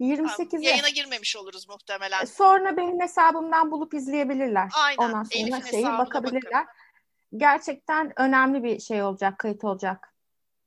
28'e. 0.00 0.68
Yayına 0.68 0.88
girmemiş 0.88 1.36
oluruz 1.36 1.68
muhtemelen. 1.68 2.22
E, 2.22 2.26
sonra 2.26 2.76
benim 2.76 3.00
hesabımdan 3.00 3.70
bulup 3.70 3.94
izleyebilirler. 3.94 4.70
Aynen. 4.74 4.98
Ondan 4.98 5.22
sonra 5.22 5.42
Elif'in 5.42 5.70
şeyi 5.70 5.84
bakabilirler. 5.84 6.66
Bakın. 6.66 6.78
Gerçekten 7.36 8.20
önemli 8.20 8.62
bir 8.62 8.80
şey 8.80 9.02
olacak, 9.02 9.38
kayıt 9.38 9.64
olacak. 9.64 10.14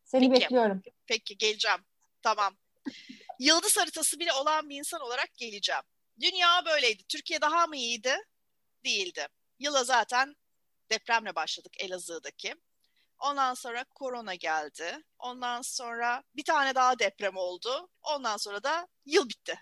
Seni 0.03 0.29
Peki. 0.29 0.41
bekliyorum. 0.41 0.81
Peki 1.05 1.37
geleceğim. 1.37 1.79
Tamam. 2.21 2.57
Yıldız 3.39 3.77
haritası 3.77 4.19
bile 4.19 4.33
olan 4.33 4.69
bir 4.69 4.75
insan 4.75 5.01
olarak 5.01 5.35
geleceğim. 5.37 5.81
Dünya 6.19 6.65
böyleydi. 6.65 7.03
Türkiye 7.09 7.41
daha 7.41 7.67
mı 7.67 7.75
iyiydi? 7.75 8.15
Değildi. 8.85 9.27
Yıla 9.59 9.83
zaten 9.83 10.35
depremle 10.91 11.35
başladık 11.35 11.73
Elazığ'daki. 11.79 12.55
Ondan 13.21 13.53
sonra 13.53 13.83
korona 13.83 14.35
geldi. 14.35 15.03
Ondan 15.19 15.61
sonra 15.61 16.23
bir 16.35 16.43
tane 16.43 16.75
daha 16.75 16.99
deprem 16.99 17.37
oldu. 17.37 17.89
Ondan 18.03 18.37
sonra 18.37 18.63
da 18.63 18.87
yıl 19.05 19.29
bitti. 19.29 19.59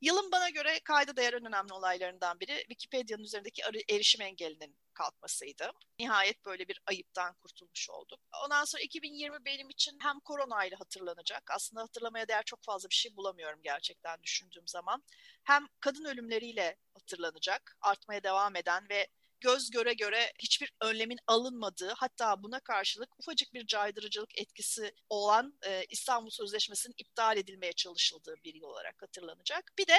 Yılın 0.00 0.32
bana 0.32 0.50
göre 0.50 0.80
kayda 0.84 1.16
değer 1.16 1.32
en 1.32 1.44
önemli 1.46 1.72
olaylarından 1.72 2.40
biri 2.40 2.56
Wikipedia'nın 2.58 3.22
üzerindeki 3.22 3.62
erişim 3.90 4.22
engelinin 4.22 4.76
kalkmasıydı. 4.94 5.72
Nihayet 5.98 6.44
böyle 6.44 6.68
bir 6.68 6.80
ayıptan 6.86 7.34
kurtulmuş 7.34 7.90
olduk. 7.90 8.20
Ondan 8.44 8.64
sonra 8.64 8.82
2020 8.82 9.44
benim 9.44 9.70
için 9.70 9.98
hem 10.00 10.20
koronayla 10.20 10.80
hatırlanacak. 10.80 11.50
Aslında 11.50 11.82
hatırlamaya 11.82 12.28
değer 12.28 12.42
çok 12.44 12.62
fazla 12.62 12.88
bir 12.88 12.94
şey 12.94 13.16
bulamıyorum 13.16 13.60
gerçekten 13.62 14.22
düşündüğüm 14.22 14.68
zaman. 14.68 15.02
Hem 15.44 15.66
kadın 15.80 16.04
ölümleriyle 16.04 16.76
hatırlanacak, 16.94 17.76
artmaya 17.80 18.22
devam 18.22 18.56
eden 18.56 18.88
ve 18.88 19.08
göz 19.42 19.70
göre 19.70 19.94
göre 19.94 20.32
hiçbir 20.38 20.72
önlemin 20.80 21.18
alınmadığı 21.26 21.94
hatta 21.96 22.42
buna 22.42 22.60
karşılık 22.60 23.18
ufacık 23.18 23.54
bir 23.54 23.66
caydırıcılık 23.66 24.38
etkisi 24.38 24.94
olan 25.08 25.58
e, 25.66 25.84
İstanbul 25.88 26.30
Sözleşmesi'nin 26.30 26.94
iptal 26.98 27.36
edilmeye 27.36 27.72
çalışıldığı 27.72 28.34
bir 28.44 28.54
yıl 28.54 28.62
olarak 28.62 29.02
hatırlanacak. 29.02 29.72
Bir 29.78 29.86
de 29.86 29.96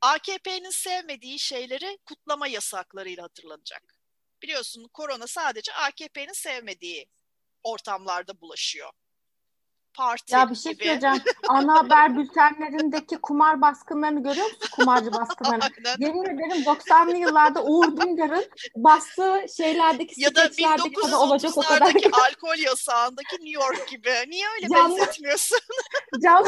AKP'nin 0.00 0.70
sevmediği 0.70 1.38
şeyleri 1.38 1.98
kutlama 2.04 2.46
yasaklarıyla 2.46 3.24
hatırlanacak. 3.24 3.94
Biliyorsun 4.42 4.88
korona 4.92 5.26
sadece 5.26 5.72
AKP'nin 5.72 6.32
sevmediği 6.32 7.06
ortamlarda 7.62 8.40
bulaşıyor 8.40 8.90
parti 9.94 10.34
Ya 10.34 10.50
bir 10.50 10.54
şey 10.54 10.72
gibi. 10.72 10.84
söyleyeceğim. 10.84 11.16
Ana 11.48 11.78
haber 11.78 12.16
bültenlerindeki 12.16 13.16
kumar 13.16 13.60
baskınlarını 13.60 14.22
görüyor 14.22 14.46
musun? 14.46 14.68
Kumarcı 14.72 15.12
baskınlarını. 15.12 15.64
Yemin 15.98 16.24
ederim 16.24 16.62
90'lı 16.62 17.16
yıllarda 17.16 17.64
Uğur 17.64 17.96
Dündar'ın 17.96 18.44
bastığı 18.76 19.44
şeylerdeki 19.56 20.20
ya 20.20 20.34
da 20.34 20.46
1930'lardaki 20.46 22.10
alkol 22.12 22.58
yasağındaki 22.58 23.36
New 23.36 23.64
York 23.64 23.88
gibi. 23.88 24.10
Niye 24.28 24.46
öyle 24.56 24.68
Canlı, 24.68 24.96
benzetmiyorsun? 24.98 25.58
Cam, 26.22 26.44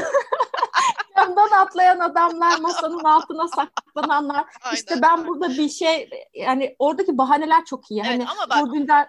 camdan 1.16 1.50
atlayan 1.50 1.98
adamlar, 1.98 2.59
masanın 2.59 3.04
altına 3.04 3.48
saklananlar. 3.48 4.44
Aynen. 4.62 4.76
İşte 4.76 5.02
ben 5.02 5.26
burada 5.26 5.48
bir 5.48 5.68
şey 5.68 6.11
yani 6.35 6.76
oradaki 6.78 7.18
bahaneler 7.18 7.64
çok 7.64 7.90
iyi. 7.90 8.00
Evet, 8.00 8.11
hani 8.11 8.28
ama 8.28 8.50
bak, 8.50 8.62
Uğur 8.62 8.72
Dündar 8.72 9.09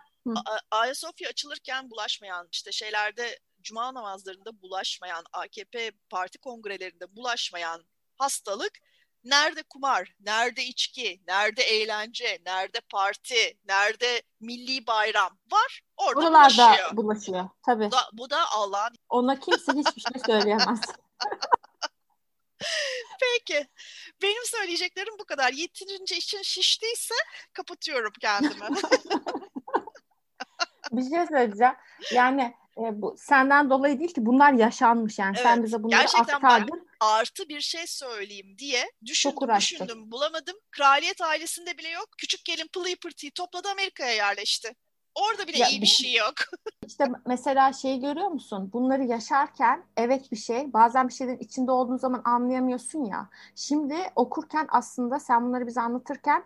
Ayasofya 0.71 1.29
açılırken 1.29 1.89
bulaşmayan 1.89 2.47
işte 2.51 2.71
şeylerde 2.71 3.39
cuma 3.65 3.93
namazlarında 3.93 4.61
bulaşmayan, 4.61 5.23
AKP 5.33 5.91
parti 6.09 6.37
kongrelerinde 6.37 7.15
bulaşmayan 7.15 7.85
hastalık 8.15 8.79
nerede 9.23 9.63
kumar, 9.63 10.15
nerede 10.19 10.63
içki, 10.63 11.21
nerede 11.27 11.63
eğlence, 11.63 12.39
nerede 12.45 12.79
parti, 12.91 13.57
nerede 13.65 14.21
milli 14.39 14.87
bayram 14.87 15.37
var 15.51 15.81
orada 15.97 16.19
Oralarda 16.19 16.67
bulaşıyor. 16.67 16.97
bulaşıyor 16.97 17.49
tabii. 17.65 17.87
Bu 17.87 17.91
da, 17.91 18.09
bu 18.13 18.29
da 18.29 18.51
Allah'ın. 18.51 18.95
Ona 19.09 19.39
kimse 19.39 19.71
hiçbir 19.71 20.01
şey 20.01 20.21
söyleyemez. 20.25 20.81
Peki. 23.19 23.67
Benim 24.21 24.45
söyleyeceklerim 24.45 25.13
bu 25.19 25.25
kadar. 25.25 25.53
Yeterince 25.53 26.17
için 26.17 26.41
şiştiyse 26.41 27.15
kapatıyorum 27.53 28.13
kendimi. 28.21 28.61
bir 30.91 31.09
şey 31.09 31.27
söyleyeceğim. 31.27 31.73
Yani 32.11 32.53
e, 32.77 33.01
bu 33.01 33.15
senden 33.17 33.69
dolayı 33.69 33.99
değil 33.99 34.13
ki 34.13 34.25
bunlar 34.25 34.53
yaşanmış 34.53 35.19
yani. 35.19 35.33
Evet, 35.37 35.47
Sen 35.47 35.63
bize 35.63 35.83
bunları 35.83 36.01
gerçekten 36.01 36.35
aktardın. 36.35 36.87
artı 36.99 37.49
bir 37.49 37.61
şey 37.61 37.87
söyleyeyim 37.87 38.55
diye 38.57 38.91
düşündüm 39.05 39.55
düşündüm 39.57 40.11
bulamadım. 40.11 40.55
Kraliyet 40.71 41.21
ailesinde 41.21 41.77
bile 41.77 41.89
yok. 41.89 42.07
Küçük 42.17 42.45
gelin 42.45 42.67
pılıyı 42.73 42.95
pırtıyı 42.99 43.31
topladı 43.31 43.67
Amerika'ya 43.69 44.11
yerleşti. 44.13 44.75
Orada 45.15 45.47
bile 45.47 45.57
ya, 45.57 45.67
iyi 45.67 45.81
bir 45.81 45.85
şey 45.85 46.13
yok. 46.13 46.33
İşte 46.87 47.05
mesela 47.25 47.73
şeyi 47.73 47.99
görüyor 47.99 48.27
musun? 48.27 48.69
Bunları 48.73 49.03
yaşarken 49.03 49.85
evet 49.97 50.31
bir 50.31 50.37
şey. 50.37 50.73
Bazen 50.73 51.07
bir 51.07 51.13
şeylerin 51.13 51.39
içinde 51.39 51.71
olduğun 51.71 51.97
zaman 51.97 52.21
anlayamıyorsun 52.25 53.05
ya. 53.05 53.29
Şimdi 53.55 53.95
okurken 54.15 54.67
aslında 54.69 55.19
sen 55.19 55.45
bunları 55.47 55.67
bize 55.67 55.81
anlatırken 55.81 56.43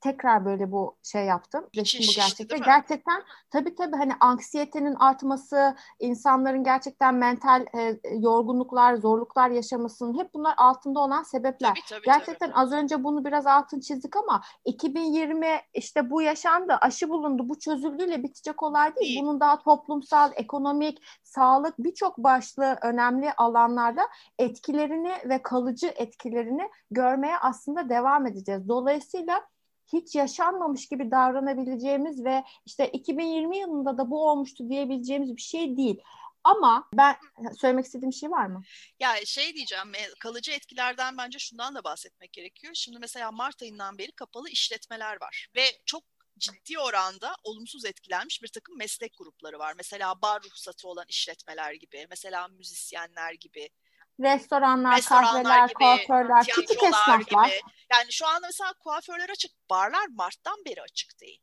tekrar 0.00 0.44
böyle 0.44 0.72
bu 0.72 0.96
şey 1.02 1.24
yaptım. 1.24 1.66
Resim 1.76 2.00
bu 2.00 2.12
gerçekten. 2.16 2.62
Gerçekten 2.62 3.22
tabii 3.50 3.74
tabii 3.74 3.96
hani 3.96 4.12
anksiyetenin 4.20 4.94
artması, 4.94 5.76
insanların 6.00 6.64
gerçekten 6.64 7.14
mental 7.14 7.66
e, 7.78 8.00
yorgunluklar, 8.18 8.94
zorluklar 8.94 9.50
yaşamasının 9.50 10.18
hep 10.18 10.34
bunlar 10.34 10.54
altında 10.56 11.00
olan 11.00 11.22
sebepler. 11.22 11.68
Tabii, 11.68 11.80
tabii, 11.88 12.04
gerçekten 12.04 12.48
tabii. 12.48 12.58
az 12.58 12.72
önce 12.72 13.04
bunu 13.04 13.24
biraz 13.24 13.46
altın 13.46 13.80
çizdik 13.80 14.16
ama 14.16 14.42
2020 14.64 15.46
işte 15.74 16.10
bu 16.10 16.22
yaşandı, 16.22 16.78
aşı 16.80 17.08
bulundu, 17.08 17.48
bu 17.48 17.58
çözüldüğüyle 17.58 18.22
bitecek 18.22 18.62
olay 18.62 18.94
değil. 18.96 19.08
değil. 19.08 19.22
Bunun 19.22 19.40
daha 19.40 19.58
toplumsal, 19.58 20.32
ekonomik, 20.34 21.02
sağlık 21.22 21.78
birçok 21.78 22.18
başlı 22.18 22.78
önemli 22.82 23.32
alanlarda 23.32 24.02
etkilerini 24.38 25.12
ve 25.24 25.42
kalıcı 25.42 25.86
etkilerini 25.86 26.70
görmeye 26.90 27.38
aslında 27.38 27.88
devam 27.88 28.26
edeceğiz. 28.26 28.68
Dolayısıyla 28.68 29.48
hiç 29.92 30.14
yaşanmamış 30.14 30.88
gibi 30.88 31.10
davranabileceğimiz 31.10 32.24
ve 32.24 32.44
işte 32.66 32.88
2020 32.88 33.58
yılında 33.58 33.98
da 33.98 34.10
bu 34.10 34.28
olmuştu 34.28 34.68
diyebileceğimiz 34.68 35.36
bir 35.36 35.42
şey 35.42 35.76
değil. 35.76 36.00
Ama 36.44 36.88
ben 36.94 37.16
söylemek 37.60 37.84
istediğim 37.84 38.12
şey 38.12 38.30
var 38.30 38.46
mı? 38.46 38.62
Ya 39.00 39.16
şey 39.24 39.54
diyeceğim 39.54 39.92
kalıcı 40.20 40.52
etkilerden 40.52 41.18
bence 41.18 41.38
şundan 41.38 41.74
da 41.74 41.84
bahsetmek 41.84 42.32
gerekiyor. 42.32 42.74
Şimdi 42.74 42.98
mesela 42.98 43.32
Mart 43.32 43.62
ayından 43.62 43.98
beri 43.98 44.12
kapalı 44.12 44.48
işletmeler 44.48 45.20
var 45.20 45.48
ve 45.56 45.64
çok 45.86 46.02
ciddi 46.38 46.78
oranda 46.78 47.36
olumsuz 47.44 47.84
etkilenmiş 47.84 48.42
bir 48.42 48.48
takım 48.48 48.78
meslek 48.78 49.18
grupları 49.18 49.58
var. 49.58 49.74
Mesela 49.76 50.22
bar 50.22 50.42
ruhsatı 50.42 50.88
olan 50.88 51.04
işletmeler 51.08 51.72
gibi, 51.72 52.06
mesela 52.10 52.48
müzisyenler 52.48 53.32
gibi, 53.32 53.68
restoranlar, 54.20 54.96
restoranlar 54.96 55.42
kahveler, 55.44 55.68
gibi, 55.68 55.74
kuaförler, 55.74 56.46
küçük 56.46 56.82
esnaflar. 56.82 57.48
Gibi. 57.48 57.60
Yani 57.92 58.12
şu 58.12 58.26
anda 58.26 58.46
mesela 58.46 58.72
kuaförler 58.72 59.30
açık, 59.30 59.50
barlar 59.70 60.06
Mart'tan 60.06 60.64
beri 60.66 60.82
açık 60.82 61.20
değil. 61.20 61.40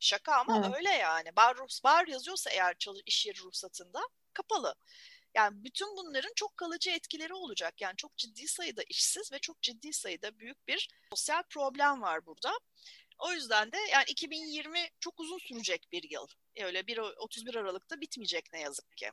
Şaka 0.00 0.34
ama 0.34 0.58
evet. 0.58 0.76
öyle 0.76 0.90
yani. 0.90 1.36
Bar, 1.36 1.56
bar 1.84 2.06
yazıyorsa 2.06 2.50
eğer 2.50 2.74
çalış, 2.78 3.02
iş 3.06 3.26
yeri 3.26 3.38
ruhsatında 3.38 4.00
kapalı. 4.32 4.74
Yani 5.34 5.64
bütün 5.64 5.96
bunların 5.96 6.32
çok 6.36 6.56
kalıcı 6.56 6.90
etkileri 6.90 7.34
olacak. 7.34 7.80
Yani 7.80 7.96
çok 7.96 8.16
ciddi 8.16 8.48
sayıda 8.48 8.82
işsiz 8.88 9.32
ve 9.32 9.38
çok 9.38 9.62
ciddi 9.62 9.92
sayıda 9.92 10.38
büyük 10.38 10.68
bir 10.68 10.88
sosyal 11.10 11.42
problem 11.42 12.02
var 12.02 12.26
burada. 12.26 12.52
O 13.18 13.32
yüzden 13.32 13.72
de 13.72 13.76
yani 13.92 14.04
2020 14.08 14.88
çok 15.00 15.20
uzun 15.20 15.38
sürecek 15.38 15.88
bir 15.92 16.10
yıl. 16.10 16.26
Öyle 16.60 16.86
bir 16.86 16.98
31 16.98 17.54
Aralık'ta 17.54 18.00
bitmeyecek 18.00 18.52
ne 18.52 18.60
yazık 18.60 18.96
ki. 18.96 19.10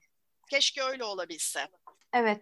Keşke 0.49 0.83
öyle 0.83 1.03
olabilse. 1.03 1.67
Evet. 2.13 2.41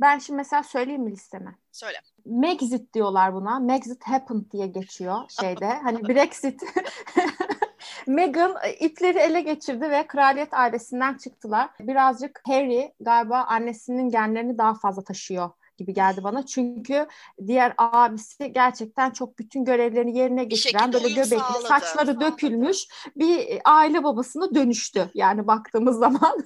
Ben 0.00 0.18
şimdi 0.18 0.36
mesela 0.36 0.62
söyleyeyim 0.62 1.02
mi 1.02 1.10
listemi? 1.12 1.54
Söyle. 1.72 1.98
Megxit 2.24 2.94
diyorlar 2.94 3.34
buna. 3.34 3.58
Megxit 3.58 4.04
happened 4.04 4.52
diye 4.52 4.66
geçiyor 4.66 5.18
şeyde. 5.40 5.66
hani 5.66 6.08
Brexit. 6.08 6.62
Meghan 8.06 8.56
ipleri 8.80 9.18
ele 9.18 9.40
geçirdi 9.40 9.90
ve 9.90 10.06
kraliyet 10.06 10.54
ailesinden 10.54 11.14
çıktılar. 11.14 11.70
Birazcık 11.80 12.40
Harry 12.46 12.92
galiba 13.00 13.38
annesinin 13.42 14.08
genlerini 14.08 14.58
daha 14.58 14.74
fazla 14.74 15.04
taşıyor 15.04 15.50
gibi 15.80 15.94
geldi 15.94 16.24
bana. 16.24 16.46
Çünkü 16.46 17.06
diğer 17.46 17.74
abisi 17.78 18.52
gerçekten 18.52 19.10
çok 19.10 19.38
bütün 19.38 19.64
görevlerini 19.64 20.18
yerine 20.18 20.44
getiren 20.44 20.92
böyle 20.92 21.08
göbekli 21.08 21.38
sağladı, 21.38 21.66
saçları 21.66 22.06
sağladı. 22.06 22.20
dökülmüş 22.20 22.86
bir 23.16 23.60
aile 23.64 24.04
babasına 24.04 24.54
dönüştü. 24.54 25.10
Yani 25.14 25.46
baktığımız 25.46 25.98
zaman. 25.98 26.36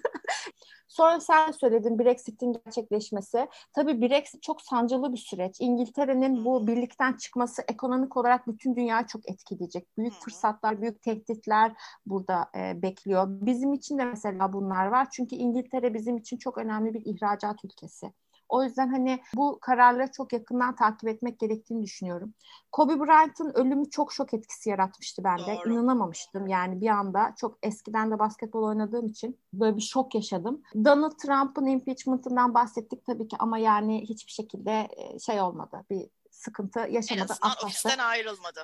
Sonra 0.95 1.21
sen 1.21 1.51
söyledin 1.51 1.99
Brexit'in 1.99 2.53
gerçekleşmesi. 2.53 3.49
Tabii 3.73 4.01
Brexit 4.01 4.43
çok 4.43 4.63
sancılı 4.63 5.13
bir 5.13 5.19
süreç. 5.19 5.57
İngiltere'nin 5.61 6.45
bu 6.45 6.67
birlikten 6.67 7.13
çıkması 7.13 7.63
ekonomik 7.69 8.17
olarak 8.17 8.47
bütün 8.47 8.77
dünyayı 8.77 9.07
çok 9.07 9.31
etkileyecek. 9.31 9.99
Büyük 9.99 10.13
fırsatlar, 10.13 10.83
büyük 10.83 11.03
tehditler 11.03 11.73
burada 12.07 12.51
e, 12.57 12.83
bekliyor. 12.83 13.27
Bizim 13.29 13.73
için 13.73 13.99
de 13.99 14.05
mesela 14.05 14.53
bunlar 14.53 14.87
var. 14.87 15.09
Çünkü 15.11 15.37
İngiltere 15.37 15.95
bizim 15.95 16.17
için 16.17 16.37
çok 16.37 16.59
önemli 16.59 16.95
bir 16.95 17.03
ihracat 17.05 17.65
ülkesi. 17.65 18.13
O 18.49 18.63
yüzden 18.63 18.89
hani 18.89 19.23
bu 19.35 19.59
kararları 19.61 20.13
çok 20.13 20.33
yakından 20.33 20.77
takip 20.77 21.09
etmek 21.09 21.39
gerektiğini 21.39 21.83
düşünüyorum. 21.83 22.35
Kobe 22.73 23.01
Bryant'ın 23.01 23.53
ölümü 23.55 23.91
çok 23.91 24.13
şok 24.13 24.35
etkisi 24.35 24.71
yaratmıştı 24.71 25.25
bende. 25.25 25.57
Doğru. 25.57 25.73
İnanamamıştım 25.73 26.47
yani 26.47 26.81
bir 26.81 26.89
anda. 26.89 27.35
Çok 27.37 27.59
eskiden 27.63 28.11
de 28.11 28.19
basketbol 28.19 28.63
oynadığım 28.63 29.07
için 29.07 29.39
böyle 29.53 29.77
bir 29.77 29.83
şok 29.83 30.15
yaşadım. 30.15 30.63
Donald 30.75 31.13
Trump'ın 31.13 31.67
impeachment'ından 31.67 32.55
bahsettik 32.55 33.07
tabii 33.07 33.29
ki 33.29 33.37
ama 33.39 33.59
yani 33.59 34.03
hiçbir 34.03 34.33
şekilde 34.33 34.89
e, 34.97 35.19
şey 35.19 35.41
olmadı. 35.41 35.85
Bir 35.91 36.09
sıkıntı 36.31 36.79
yaşamadı. 36.79 37.25
En 37.25 37.33
azından 37.33 37.49
atlattı. 37.49 37.67
ofisten 37.67 37.99
ayrılmadı. 37.99 38.61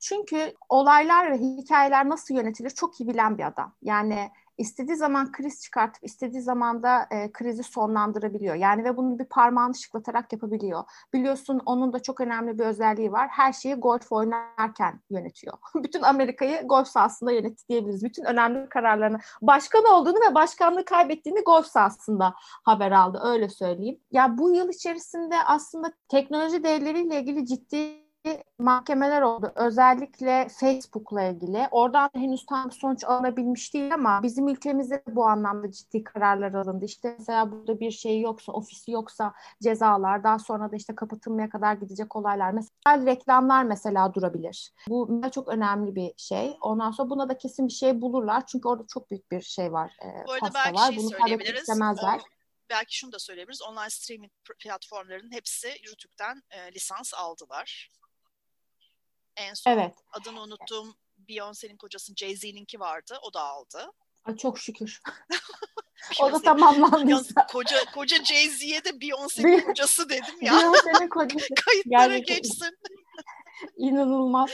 Çünkü 0.00 0.54
olaylar 0.68 1.32
ve 1.32 1.38
hikayeler 1.38 2.08
nasıl 2.08 2.34
yönetilir 2.34 2.70
çok 2.70 3.00
iyi 3.00 3.08
bilen 3.08 3.38
bir 3.38 3.46
adam. 3.46 3.74
Yani 3.82 4.30
istediği 4.58 4.96
zaman 4.96 5.32
kriz 5.32 5.62
çıkartıp 5.62 6.04
istediği 6.04 6.42
zaman 6.42 6.82
da 6.82 7.06
e, 7.10 7.32
krizi 7.32 7.62
sonlandırabiliyor. 7.62 8.54
Yani 8.54 8.84
ve 8.84 8.96
bunu 8.96 9.18
bir 9.18 9.24
parmağını 9.24 9.74
şıklatarak 9.74 10.32
yapabiliyor. 10.32 10.84
Biliyorsun 11.12 11.60
onun 11.66 11.92
da 11.92 12.02
çok 12.02 12.20
önemli 12.20 12.58
bir 12.58 12.64
özelliği 12.64 13.12
var. 13.12 13.28
Her 13.28 13.52
şeyi 13.52 13.74
golf 13.74 14.12
oynarken 14.12 15.00
yönetiyor. 15.10 15.54
Bütün 15.74 16.02
Amerika'yı 16.02 16.62
golf 16.62 16.88
sahasında 16.88 17.32
yönetti 17.32 17.68
diyebiliriz. 17.68 18.04
Bütün 18.04 18.24
önemli 18.24 18.68
kararlarını 18.68 19.18
başkan 19.42 19.84
olduğunu 19.84 20.30
ve 20.30 20.34
başkanlığı 20.34 20.84
kaybettiğini 20.84 21.40
golf 21.40 21.66
sahasında 21.66 22.34
haber 22.64 22.92
aldı. 22.92 23.20
Öyle 23.24 23.48
söyleyeyim. 23.48 24.00
Ya 24.10 24.38
bu 24.38 24.54
yıl 24.54 24.68
içerisinde 24.68 25.36
aslında 25.46 25.92
teknoloji 26.08 26.64
devleriyle 26.64 27.20
ilgili 27.20 27.46
ciddi 27.46 28.01
mahkemeler 28.58 29.22
oldu. 29.22 29.52
Özellikle 29.54 30.48
Facebook'la 30.48 31.22
ilgili. 31.22 31.68
Oradan 31.70 32.10
henüz 32.14 32.46
tam 32.46 32.72
sonuç 32.72 33.04
alınabilmiş 33.04 33.74
değil 33.74 33.94
ama 33.94 34.22
bizim 34.22 34.48
ülkemizde 34.48 35.02
bu 35.06 35.26
anlamda 35.26 35.72
ciddi 35.72 36.04
kararlar 36.04 36.54
alındı. 36.54 36.84
İşte 36.84 37.16
mesela 37.18 37.52
burada 37.52 37.80
bir 37.80 37.90
şey 37.90 38.20
yoksa, 38.20 38.52
ofisi 38.52 38.90
yoksa 38.90 39.34
cezalar, 39.62 40.24
daha 40.24 40.38
sonra 40.38 40.72
da 40.72 40.76
işte 40.76 40.94
kapatılmaya 40.94 41.48
kadar 41.48 41.74
gidecek 41.74 42.16
olaylar. 42.16 42.52
Mesela 42.52 43.06
reklamlar 43.06 43.64
mesela 43.64 44.14
durabilir. 44.14 44.72
Bu 44.88 45.20
çok 45.34 45.48
önemli 45.48 45.94
bir 45.94 46.12
şey. 46.16 46.56
Ondan 46.60 46.90
sonra 46.90 47.10
buna 47.10 47.28
da 47.28 47.38
kesin 47.38 47.68
bir 47.68 47.72
şey 47.72 48.00
bulurlar. 48.00 48.46
Çünkü 48.46 48.68
orada 48.68 48.84
çok 48.88 49.10
büyük 49.10 49.30
bir 49.30 49.40
şey 49.40 49.72
var. 49.72 49.96
E, 50.04 50.26
bu 50.26 50.32
arada 50.32 50.50
belki 50.54 50.74
var. 50.74 50.92
Şey 50.92 50.96
Bunu 50.98 51.10
söyleyebiliriz. 51.10 51.60
istemezler. 51.60 52.18
O 52.18 52.42
belki 52.70 52.98
şunu 52.98 53.12
da 53.12 53.18
söyleyebiliriz. 53.18 53.62
Online 53.62 53.90
streaming 53.90 54.32
platformlarının 54.58 55.32
hepsi 55.32 55.68
YouTube'den 55.86 56.42
e, 56.50 56.72
lisans 56.72 57.14
aldılar. 57.14 57.90
En 59.36 59.54
son 59.54 59.70
evet. 59.70 59.94
adını 60.12 60.40
unuttuğum 60.40 60.94
Beyoncé'nin 61.28 61.76
kocası 61.76 62.14
Jay-Z'ninki 62.16 62.80
vardı. 62.80 63.18
O 63.22 63.34
da 63.34 63.42
aldı. 63.42 63.92
Ay 64.24 64.36
çok 64.36 64.58
şükür. 64.58 65.00
o 66.20 66.32
da 66.32 66.42
tamamlandıysa. 66.42 67.46
koca 67.46 67.76
koca 67.94 68.24
Jay-Z'ye 68.24 68.84
de 68.84 68.90
Beyoncé'nin 68.90 69.60
kocası 69.60 70.08
dedim 70.08 70.42
ya. 70.42 70.52
Beyoncé'nin 70.52 71.08
kocası. 71.10 71.46
Kayıtlara 71.64 72.18
geçsin. 72.18 72.78
İnanılmaz. 73.76 74.50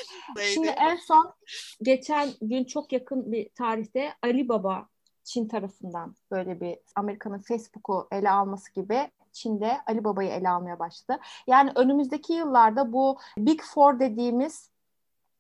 Şimdi 0.55 0.69
en 0.69 0.97
son 0.97 1.35
geçen 1.83 2.35
gün 2.41 2.65
çok 2.65 2.93
yakın 2.93 3.33
bir 3.33 3.49
tarihte 3.55 4.15
Ali 4.23 4.49
Baba 4.49 4.89
Çin 5.29 5.49
tarafından 5.49 6.15
böyle 6.31 6.61
bir 6.61 6.79
Amerika'nın 6.97 7.39
Facebook'u 7.39 8.09
ele 8.13 8.31
alması 8.31 8.73
gibi 8.73 9.11
Çin'de 9.33 9.79
Ali 9.87 10.05
Baba'yı 10.05 10.31
ele 10.31 10.49
almaya 10.49 10.79
başladı. 10.79 11.21
Yani 11.47 11.73
önümüzdeki 11.75 12.33
yıllarda 12.33 12.93
bu 12.93 13.19
Big 13.39 13.61
Four 13.63 14.01
dediğimiz 14.01 14.71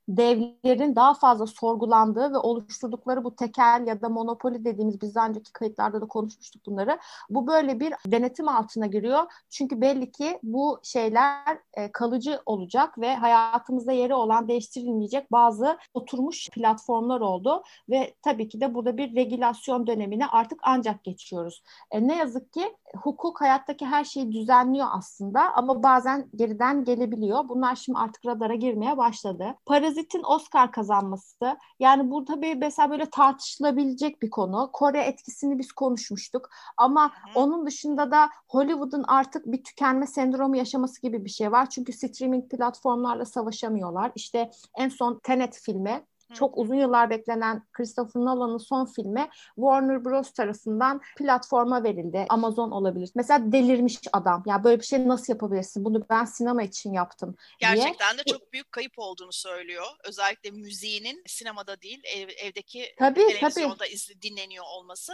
devlerin 0.08 0.96
daha 0.96 1.14
fazla 1.14 1.46
sorgulandığı 1.46 2.32
ve 2.32 2.38
oluşturdukları 2.38 3.24
bu 3.24 3.36
tekel 3.36 3.84
ya 3.86 4.02
da 4.02 4.08
monopoli 4.08 4.64
dediğimiz 4.64 5.00
biz 5.00 5.16
önceki 5.16 5.52
kayıtlarda 5.52 6.00
da 6.00 6.06
konuşmuştuk 6.06 6.66
bunları. 6.66 6.98
Bu 7.30 7.46
böyle 7.46 7.80
bir 7.80 7.94
denetim 8.06 8.48
altına 8.48 8.86
giriyor. 8.86 9.22
Çünkü 9.50 9.80
belli 9.80 10.12
ki 10.12 10.38
bu 10.42 10.80
şeyler 10.82 11.58
e, 11.74 11.92
kalıcı 11.92 12.40
olacak 12.46 12.98
ve 12.98 13.16
hayatımızda 13.16 13.92
yeri 13.92 14.14
olan 14.14 14.48
değiştirilmeyecek 14.48 15.32
bazı 15.32 15.78
oturmuş 15.94 16.48
platformlar 16.50 17.20
oldu 17.20 17.62
ve 17.90 18.14
tabii 18.22 18.48
ki 18.48 18.60
de 18.60 18.74
burada 18.74 18.96
bir 18.96 19.16
regülasyon 19.16 19.86
dönemine 19.86 20.26
artık 20.26 20.60
ancak 20.62 21.04
geçiyoruz. 21.04 21.62
E, 21.90 22.08
ne 22.08 22.16
yazık 22.16 22.52
ki 22.52 22.76
hukuk 22.96 23.40
hayattaki 23.40 23.86
her 23.86 24.04
şeyi 24.04 24.32
düzenliyor 24.32 24.86
aslında 24.90 25.54
ama 25.54 25.82
bazen 25.82 26.28
geriden 26.36 26.84
gelebiliyor. 26.84 27.48
Bunlar 27.48 27.76
şimdi 27.76 27.98
artık 27.98 28.26
radara 28.26 28.54
girmeye 28.54 28.96
başladı. 28.96 29.54
Parazit'in 29.98 30.22
Oscar 30.22 30.72
kazanması 30.72 31.58
yani 31.80 32.10
bu 32.10 32.24
tabii 32.24 32.54
mesela 32.54 32.90
böyle 32.90 33.10
tartışılabilecek 33.10 34.22
bir 34.22 34.30
konu. 34.30 34.70
Kore 34.72 35.00
etkisini 35.00 35.58
biz 35.58 35.72
konuşmuştuk 35.72 36.50
ama 36.76 37.06
Hı. 37.06 37.10
onun 37.34 37.66
dışında 37.66 38.10
da 38.10 38.30
Hollywood'un 38.48 39.04
artık 39.08 39.46
bir 39.46 39.64
tükenme 39.64 40.06
sendromu 40.06 40.56
yaşaması 40.56 41.02
gibi 41.02 41.24
bir 41.24 41.30
şey 41.30 41.52
var. 41.52 41.70
Çünkü 41.70 41.92
streaming 41.92 42.50
platformlarla 42.50 43.24
savaşamıyorlar. 43.24 44.12
İşte 44.14 44.50
en 44.78 44.88
son 44.88 45.20
Tenet 45.22 45.58
filmi 45.58 46.04
çok 46.34 46.58
uzun 46.58 46.74
yıllar 46.74 47.10
beklenen 47.10 47.62
Christopher 47.72 48.20
Nolan'ın 48.22 48.58
son 48.58 48.86
filmi 48.86 49.28
Warner 49.54 50.04
Bros 50.04 50.32
tarafından 50.32 51.00
platforma 51.16 51.84
verildi. 51.84 52.26
Amazon 52.28 52.70
olabilir. 52.70 53.10
Mesela 53.14 53.52
delirmiş 53.52 53.98
adam. 54.12 54.42
Ya 54.46 54.64
böyle 54.64 54.80
bir 54.80 54.84
şey 54.84 55.08
nasıl 55.08 55.32
yapabilirsin? 55.32 55.84
Bunu 55.84 56.06
ben 56.10 56.24
sinema 56.24 56.62
için 56.62 56.92
yaptım 56.92 57.36
diye. 57.60 57.74
Gerçekten 57.74 58.18
de 58.18 58.22
çok 58.24 58.52
büyük 58.52 58.72
kayıp 58.72 58.92
olduğunu 58.96 59.32
söylüyor. 59.32 59.86
Özellikle 60.04 60.50
müziğinin 60.50 61.22
sinemada 61.26 61.82
değil 61.82 62.02
ev, 62.04 62.28
evdeki 62.28 62.94
tabii, 62.98 63.26
televizyonda 63.26 63.76
tabii. 63.76 63.88
Izli, 63.88 64.22
dinleniyor 64.22 64.64
olması. 64.64 65.12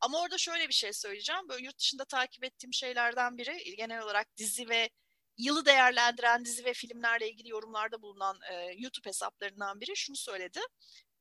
Ama 0.00 0.20
orada 0.20 0.38
şöyle 0.38 0.68
bir 0.68 0.74
şey 0.74 0.92
söyleyeceğim. 0.92 1.48
Böyle 1.48 1.64
yurt 1.64 1.78
dışında 1.78 2.04
takip 2.04 2.44
ettiğim 2.44 2.72
şeylerden 2.72 3.38
biri 3.38 3.76
genel 3.76 4.02
olarak 4.02 4.26
dizi 4.36 4.68
ve 4.68 4.90
yılı 5.40 5.66
değerlendiren 5.66 6.44
dizi 6.44 6.64
ve 6.64 6.72
filmlerle 6.72 7.30
ilgili 7.30 7.48
yorumlarda 7.48 8.02
bulunan 8.02 8.38
e, 8.50 8.54
YouTube 8.54 9.08
hesaplarından 9.08 9.80
biri 9.80 9.96
şunu 9.96 10.16
söyledi. 10.16 10.60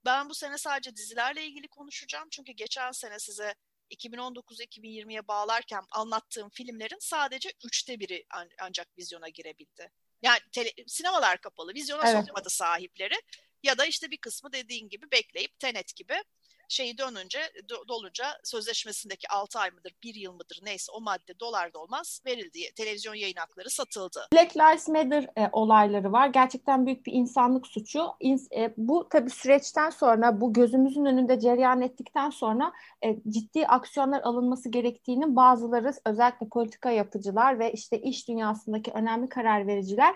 Ben 0.05 0.29
bu 0.29 0.35
sene 0.35 0.57
sadece 0.57 0.95
dizilerle 0.95 1.45
ilgili 1.45 1.67
konuşacağım. 1.67 2.27
Çünkü 2.31 2.51
geçen 2.51 2.91
sene 2.91 3.19
size 3.19 3.55
2019-2020'ye 3.91 5.27
bağlarken 5.27 5.83
anlattığım 5.91 6.49
filmlerin 6.49 6.99
sadece 6.99 7.53
üçte 7.65 7.99
biri 7.99 8.25
an- 8.29 8.49
ancak 8.59 8.97
vizyona 8.97 9.29
girebildi. 9.29 9.91
Yani 10.21 10.39
tele- 10.51 10.83
sinemalar 10.87 11.41
kapalı, 11.41 11.73
vizyona 11.73 12.09
evet. 12.09 12.25
sokmadı 12.25 12.49
sahipleri. 12.49 13.15
Ya 13.63 13.77
da 13.77 13.85
işte 13.85 14.11
bir 14.11 14.17
kısmı 14.17 14.51
dediğin 14.51 14.89
gibi 14.89 15.11
bekleyip 15.11 15.59
Tenet 15.59 15.95
gibi 15.95 16.23
şeyi 16.69 16.97
dönünce 16.97 17.39
dolunca 17.87 18.25
sözleşmesindeki 18.43 19.27
6 19.29 19.59
ay 19.59 19.71
mıdır 19.71 19.93
1 20.03 20.15
yıl 20.15 20.33
mıdır 20.33 20.59
neyse 20.63 20.91
o 20.91 21.01
madde 21.01 21.39
dolar 21.39 21.73
da 21.73 21.79
olmaz 21.79 22.21
verildi. 22.25 22.59
Televizyon 22.75 23.13
yayın 23.13 23.35
hakları 23.35 23.69
satıldı. 23.69 24.27
Black 24.33 24.57
Lives 24.57 24.87
Matter 24.87 25.27
e, 25.37 25.49
olayları 25.51 26.11
var. 26.11 26.27
Gerçekten 26.27 26.85
büyük 26.85 27.05
bir 27.05 27.13
insanlık 27.13 27.67
suçu. 27.67 28.05
İns, 28.19 28.47
e, 28.51 28.73
bu 28.77 29.09
tabii 29.09 29.29
süreçten 29.29 29.89
sonra 29.89 30.41
bu 30.41 30.53
gözümüzün 30.53 31.05
önünde 31.05 31.39
cereyan 31.39 31.81
ettikten 31.81 32.29
sonra 32.29 32.73
e, 33.05 33.17
ciddi 33.29 33.67
aksiyonlar 33.67 34.21
alınması 34.21 34.69
gerektiğinin 34.69 35.35
bazıları 35.35 35.93
özellikle 36.05 36.49
politika 36.49 36.91
yapıcılar 36.91 37.59
ve 37.59 37.71
işte 37.71 38.01
iş 38.01 38.27
dünyasındaki 38.27 38.91
önemli 38.91 39.29
karar 39.29 39.67
vericiler 39.67 40.15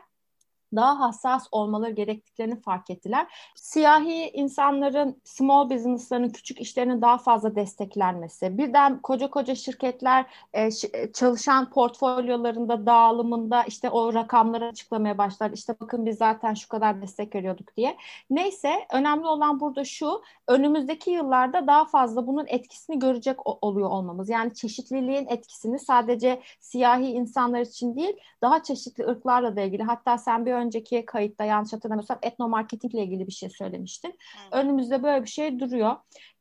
daha 0.76 1.00
hassas 1.00 1.48
olmaları 1.52 1.92
gerektiklerini 1.92 2.62
fark 2.62 2.90
ettiler. 2.90 3.28
Siyahi 3.56 4.30
insanların 4.34 5.22
small 5.24 5.70
business'ların 5.70 6.30
küçük 6.30 6.62
işlerinin 6.62 7.02
daha 7.02 7.18
fazla 7.18 7.56
desteklenmesi, 7.56 8.58
birden 8.58 9.02
koca 9.02 9.30
koca 9.30 9.56
şirketler 9.56 10.26
e, 10.54 10.70
e, 10.94 11.12
çalışan 11.14 11.70
portfolyolarında 11.70 12.86
dağılımında 12.86 13.64
işte 13.64 13.90
o 13.90 14.14
rakamları 14.14 14.66
açıklamaya 14.66 15.18
başlar. 15.18 15.52
İşte 15.52 15.76
bakın 15.82 16.06
biz 16.06 16.18
zaten 16.18 16.54
şu 16.54 16.70
kadar 16.70 17.02
destek 17.02 17.36
veriyorduk 17.36 17.78
diye. 17.78 17.98
Neyse 18.30 18.70
önemli 18.94 19.28
olan 19.28 19.60
burada 19.60 19.86
şu 19.86 20.22
önümüzdeki 20.48 21.12
yıllarda 21.12 21.68
daha 21.68 21.86
fazla 21.86 22.28
bunun 22.28 22.46
etkisini 22.48 23.00
görecek 23.00 23.64
oluyor 23.64 23.90
olmamız. 23.90 24.30
Yani 24.30 24.54
çeşitliliğin 24.54 25.28
etkisini 25.28 25.80
sadece 25.80 26.42
siyahi 26.60 27.06
insanlar 27.06 27.62
için 27.62 27.96
değil 27.96 28.18
daha 28.42 28.64
çeşitli 28.64 29.08
ırklarla 29.08 29.56
da 29.56 29.62
ilgili. 29.62 29.84
Hatta 29.84 30.18
sen 30.18 30.46
bir 30.46 30.54
önceki 30.66 31.06
kayıtta 31.06 31.44
yanlış 31.44 31.74
hatırlamıyorsam 31.74 32.20
etnomarketingle 32.22 33.04
ilgili 33.04 33.28
bir 33.28 33.32
şey 33.32 33.50
söylemiştin. 33.50 34.18
Önümüzde 34.52 35.04
böyle 35.04 35.24
bir 35.24 35.30
şey 35.30 35.60
duruyor. 35.60 35.96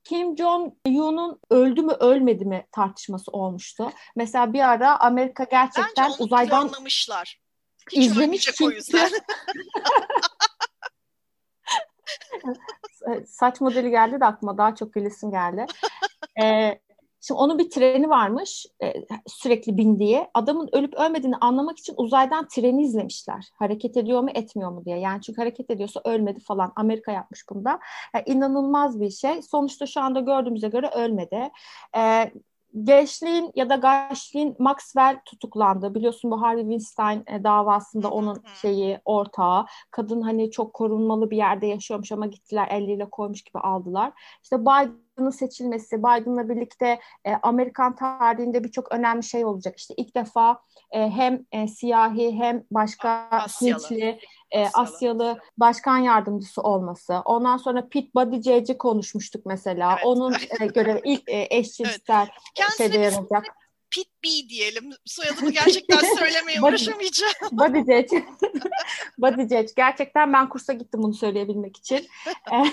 Kim 0.05 0.37
Jong-un'un 0.37 1.41
öldü 1.51 1.83
mü 1.83 1.93
ölmedi 1.93 2.45
mi 2.45 2.67
tartışması 2.73 3.31
olmuştu. 3.31 3.91
Mesela 4.17 4.53
bir 4.53 4.69
ara 4.69 5.01
Amerika 5.01 5.45
gerçekten 5.45 6.05
Bence 6.05 6.17
onu 6.19 6.25
uzaydan 6.25 6.69
planlamışlar. 6.69 7.41
Hiç 7.93 7.99
izlemiş 8.07 8.43
çünkü. 8.43 8.65
o 8.65 8.71
yüzden. 8.71 9.11
Saç 13.27 13.61
modeli 13.61 13.91
geldi 13.91 14.21
de 14.21 14.25
aklıma 14.25 14.59
daha 14.59 14.75
çok 14.75 14.93
gülesim 14.93 15.31
geldi. 15.31 15.67
Ee, 16.43 16.81
Şimdi 17.23 17.39
onun 17.39 17.59
bir 17.59 17.71
treni 17.71 18.11
varmış 18.11 18.67
e, 18.83 18.95
sürekli 19.27 19.77
bindiği. 19.77 20.27
Adamın 20.35 20.69
ölüp 20.73 20.95
ölmediğini 20.95 21.37
anlamak 21.37 21.79
için 21.79 21.95
uzaydan 21.97 22.49
treni 22.49 22.83
izlemişler. 22.83 23.49
Hareket 23.59 23.97
ediyor 23.97 24.21
mu 24.21 24.31
etmiyor 24.35 24.71
mu 24.71 24.85
diye. 24.85 24.99
Yani 24.99 25.23
çünkü 25.23 25.41
hareket 25.41 25.71
ediyorsa 25.71 26.01
ölmedi 26.05 26.41
falan. 26.41 26.73
Amerika 26.77 27.13
yapmış 27.13 27.45
bunda. 27.51 27.79
Yani 28.15 28.25
inanılmaz 28.27 29.01
bir 29.01 29.11
şey. 29.11 29.43
Sonuçta 29.43 29.87
şu 29.87 30.01
anda 30.01 30.21
gördüğümüze 30.21 30.69
göre 30.69 30.89
ölmedi. 30.89 31.51
E, 31.97 32.31
Gençliğin 32.83 33.53
ya 33.55 33.71
da 33.71 33.77
Gaşliğin 33.77 34.57
Maxwell 34.59 35.21
tutuklandı. 35.25 35.95
Biliyorsun 35.95 36.31
bu 36.31 36.43
Harvey 36.43 36.63
Weinstein 36.63 37.23
e, 37.27 37.45
davasında 37.45 38.11
onun 38.11 38.43
şeyi 38.63 39.01
ortağı. 39.05 39.67
Kadın 39.91 40.21
hani 40.21 40.51
çok 40.51 40.75
korunmalı 40.75 41.31
bir 41.31 41.37
yerde 41.37 41.67
yaşıyormuş 41.67 42.13
ama 42.13 42.27
gittiler 42.27 42.69
elleriyle 42.71 43.11
koymuş 43.11 43.43
gibi 43.43 43.59
aldılar. 43.59 44.13
İşte 44.43 44.65
Biden'ın 45.13 45.31
seçilmesi, 45.31 45.99
Biden'la 45.99 46.49
birlikte 46.49 47.01
e, 47.25 47.33
Amerikan 47.43 47.97
tarihinde 47.97 48.65
birçok 48.65 48.93
önemli 48.93 49.23
şey 49.23 49.45
olacak. 49.45 49.79
İşte 49.79 49.95
ilk 49.97 50.17
defa 50.17 50.63
e, 50.93 51.11
hem 51.11 51.47
e, 51.53 51.69
siyahi 51.69 52.33
hem 52.33 52.65
başka. 52.71 53.29
Hintli 53.63 54.19
e, 54.51 54.67
Asyalı 54.75 55.39
başkan 55.59 55.99
yardımcısı 55.99 56.63
olması. 56.63 57.15
Ondan 57.25 57.57
sonra 57.57 57.89
Pete 57.89 58.09
Buttigieg'i 58.15 58.79
konuşmuştuk 58.79 59.47
mesela. 59.47 59.93
Evet. 59.93 60.07
Onun 60.07 60.35
e, 60.61 60.67
görevi 60.67 61.01
ilk 61.05 61.23
e, 61.29 61.47
eşcinsel 61.57 62.29
evet. 62.61 62.77
şeyde 62.79 62.99
yarayacak. 62.99 63.62
Pit 63.93 64.09
B 64.25 64.49
diyelim. 64.49 64.91
Soyadını 65.05 65.51
gerçekten 65.51 65.99
söylemeye 66.19 66.63
uğraşamayacağım. 66.63 67.33
Buttigieg. 67.53 68.11
Buttigieg. 69.19 69.69
Gerçekten 69.77 70.33
ben 70.33 70.49
kursa 70.49 70.73
gittim 70.73 71.03
bunu 71.03 71.15
söyleyebilmek 71.15 71.77
için. 71.77 72.07
E, 72.53 72.65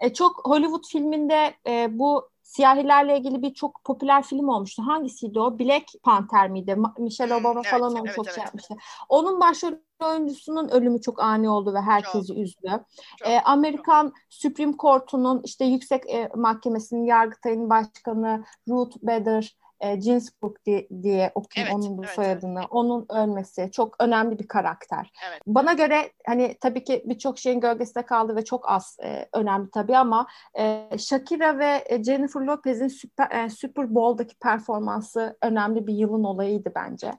e, 0.06 0.12
çok 0.12 0.48
Hollywood 0.48 0.84
filminde 0.92 1.54
e, 1.66 1.98
bu 1.98 2.30
siyahilerle 2.42 3.18
ilgili 3.18 3.42
bir 3.42 3.54
çok 3.54 3.84
popüler 3.84 4.22
film 4.22 4.48
olmuştu. 4.48 4.82
Hangisiydi 4.86 5.40
o? 5.40 5.58
Black 5.58 5.84
Panther 6.02 6.50
miydi? 6.50 6.76
Michelle 6.98 7.34
hmm, 7.34 7.40
Obama 7.40 7.60
evet, 7.60 7.70
falan 7.70 7.92
onu 7.92 8.06
evet, 8.06 8.16
çok 8.16 8.26
evet. 8.26 8.34
şey 8.34 8.44
yapmıştı. 8.44 8.74
Onun 9.08 9.40
başrol 9.40 9.72
oyuncusunun 10.00 10.68
ölümü 10.68 11.00
çok 11.00 11.22
ani 11.22 11.48
oldu 11.48 11.74
ve 11.74 11.80
herkesi 11.80 12.26
çok, 12.26 12.36
üzdü. 12.36 12.70
Çok, 13.18 13.28
ee, 13.28 13.40
Amerikan 13.44 14.06
çok. 14.06 14.14
Supreme 14.30 14.74
Court'unun 14.78 15.42
işte 15.44 15.64
yüksek 15.64 16.10
e, 16.10 16.28
mahkemesinin 16.34 17.04
Yargıtay'ın 17.04 17.70
başkanı 17.70 18.44
Ruth 18.68 18.96
Bader 19.02 19.56
e, 19.80 19.96
Ginsburg 19.96 20.56
diye, 20.66 20.88
diye 21.02 21.32
okuyayım 21.34 21.74
evet, 21.74 21.84
onun 21.84 21.98
bu 21.98 22.04
evet, 22.04 22.14
soyadını. 22.14 22.62
Onun 22.70 23.06
ölmesi 23.10 23.70
çok 23.72 23.96
önemli 24.02 24.38
bir 24.38 24.48
karakter. 24.48 25.12
Evet. 25.30 25.42
Bana 25.46 25.72
göre 25.72 26.10
hani 26.26 26.56
tabii 26.60 26.84
ki 26.84 27.02
birçok 27.06 27.38
şeyin 27.38 27.60
gölgesinde 27.60 28.06
kaldı 28.06 28.36
ve 28.36 28.44
çok 28.44 28.70
az 28.70 28.96
e, 29.04 29.28
önemli 29.32 29.70
tabii 29.70 29.96
ama 29.96 30.26
e, 30.58 30.88
Shakira 30.98 31.58
ve 31.58 31.84
e, 31.86 32.04
Jennifer 32.04 32.40
Lopez'in 32.40 32.88
Super, 32.88 33.30
e, 33.30 33.50
Super 33.50 33.94
Bowl'daki 33.94 34.34
performansı 34.38 35.36
önemli 35.42 35.86
bir 35.86 35.94
yılın 35.94 36.24
olayıydı 36.24 36.72
bence. 36.74 37.12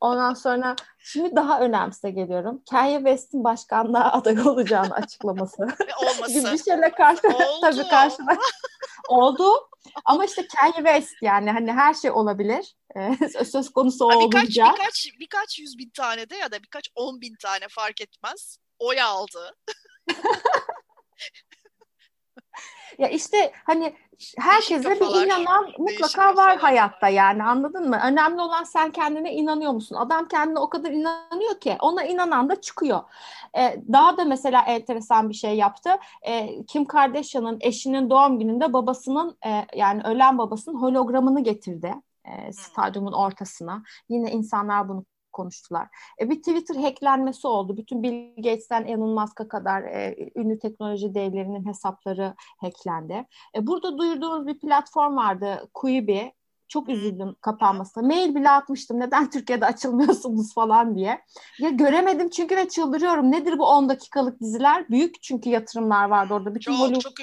Ondan 0.00 0.34
sonra 0.34 0.76
şimdi 0.98 1.36
daha 1.36 1.60
önemsize 1.60 2.10
geliyorum. 2.10 2.62
Kanye 2.70 2.96
West'in 2.96 3.44
başkanlığa 3.44 4.12
aday 4.12 4.40
olacağını 4.40 4.94
açıklaması. 4.94 5.62
Olması. 6.02 6.52
bir 6.52 6.58
şeyle 6.58 6.90
karşı 6.90 7.22
tabii 7.60 7.88
karşına 7.88 8.32
oldu. 9.08 9.68
Ama 10.04 10.24
işte 10.24 10.46
Kanye 10.56 10.76
West 10.76 11.14
yani 11.22 11.50
hani 11.50 11.72
her 11.72 11.94
şey 11.94 12.10
olabilir. 12.10 12.74
Ee, 12.96 13.44
söz 13.44 13.70
konusu 13.70 14.04
o 14.04 14.26
birkaç, 14.26 14.44
olunca. 14.44 14.72
Birkaç, 14.72 15.08
birkaç 15.20 15.58
yüz 15.58 15.78
bin 15.78 15.90
tane 15.90 16.30
de 16.30 16.36
ya 16.36 16.52
da 16.52 16.62
birkaç 16.62 16.88
on 16.94 17.20
bin 17.20 17.34
tane 17.42 17.68
fark 17.70 18.00
etmez. 18.00 18.58
Oy 18.78 19.00
aldı. 19.02 19.56
ya 22.98 23.08
işte 23.08 23.52
hani 23.66 23.96
herkese 24.38 25.00
bir 25.00 25.26
inanan 25.26 25.66
mutlaka 25.78 26.22
var 26.22 26.34
kafalar. 26.34 26.56
hayatta 26.56 27.08
yani 27.08 27.42
anladın 27.42 27.88
mı? 27.88 28.00
Önemli 28.04 28.40
olan 28.40 28.64
sen 28.64 28.90
kendine 28.90 29.34
inanıyor 29.34 29.72
musun? 29.72 29.96
Adam 29.96 30.28
kendine 30.28 30.58
o 30.58 30.68
kadar 30.68 30.90
inanıyor 30.90 31.60
ki 31.60 31.76
ona 31.80 32.04
inanan 32.04 32.48
da 32.48 32.60
çıkıyor. 32.60 33.00
Ee, 33.58 33.82
daha 33.92 34.16
da 34.16 34.24
mesela 34.24 34.62
enteresan 34.62 35.28
bir 35.28 35.34
şey 35.34 35.56
yaptı. 35.56 35.90
Ee, 36.26 36.64
Kim 36.66 36.84
Kardashian'ın 36.84 37.58
eşinin 37.60 38.10
doğum 38.10 38.38
gününde 38.38 38.72
babasının 38.72 39.38
e, 39.46 39.66
yani 39.74 40.02
ölen 40.02 40.38
babasının 40.38 40.80
hologramını 40.80 41.40
getirdi 41.44 41.94
e, 42.24 42.52
stadyumun 42.52 43.12
ortasına. 43.12 43.82
Yine 44.08 44.30
insanlar 44.30 44.88
bunu 44.88 45.04
konuştular. 45.38 45.88
E, 46.20 46.30
bir 46.30 46.36
Twitter 46.36 46.74
hacklenmesi 46.74 47.46
oldu. 47.46 47.76
Bütün 47.76 48.02
Bill 48.02 48.34
Gates'ten 48.36 48.84
Elon 48.84 49.10
Musk'a 49.10 49.48
kadar 49.48 49.82
e, 49.82 50.30
ünlü 50.36 50.58
teknoloji 50.58 51.14
devlerinin 51.14 51.66
hesapları 51.66 52.34
hacklendi. 52.58 53.26
E, 53.56 53.66
burada 53.66 53.98
duyurduğumuz 53.98 54.46
bir 54.46 54.58
platform 54.58 55.16
vardı, 55.16 55.68
Quibi. 55.74 56.32
Çok 56.68 56.88
üzüldüm 56.88 57.36
kapanmasına. 57.40 58.06
Mail 58.06 58.34
bile 58.34 58.50
atmıştım. 58.50 59.00
Neden 59.00 59.30
Türkiye'de 59.30 59.66
açılmıyorsunuz 59.66 60.54
falan 60.54 60.96
diye. 60.96 61.22
Ya 61.58 61.70
göremedim 61.70 62.30
çünkü 62.30 62.56
ve 62.56 62.68
çıldırıyorum. 62.68 63.32
Nedir 63.32 63.58
bu 63.58 63.66
10 63.66 63.88
dakikalık 63.88 64.40
diziler? 64.40 64.88
Büyük 64.88 65.22
çünkü 65.22 65.50
yatırımlar 65.50 66.04
vardı 66.04 66.34
orada. 66.34 66.54
Bütün 66.54 66.72
çok, 66.72 67.00
çok 67.00 67.16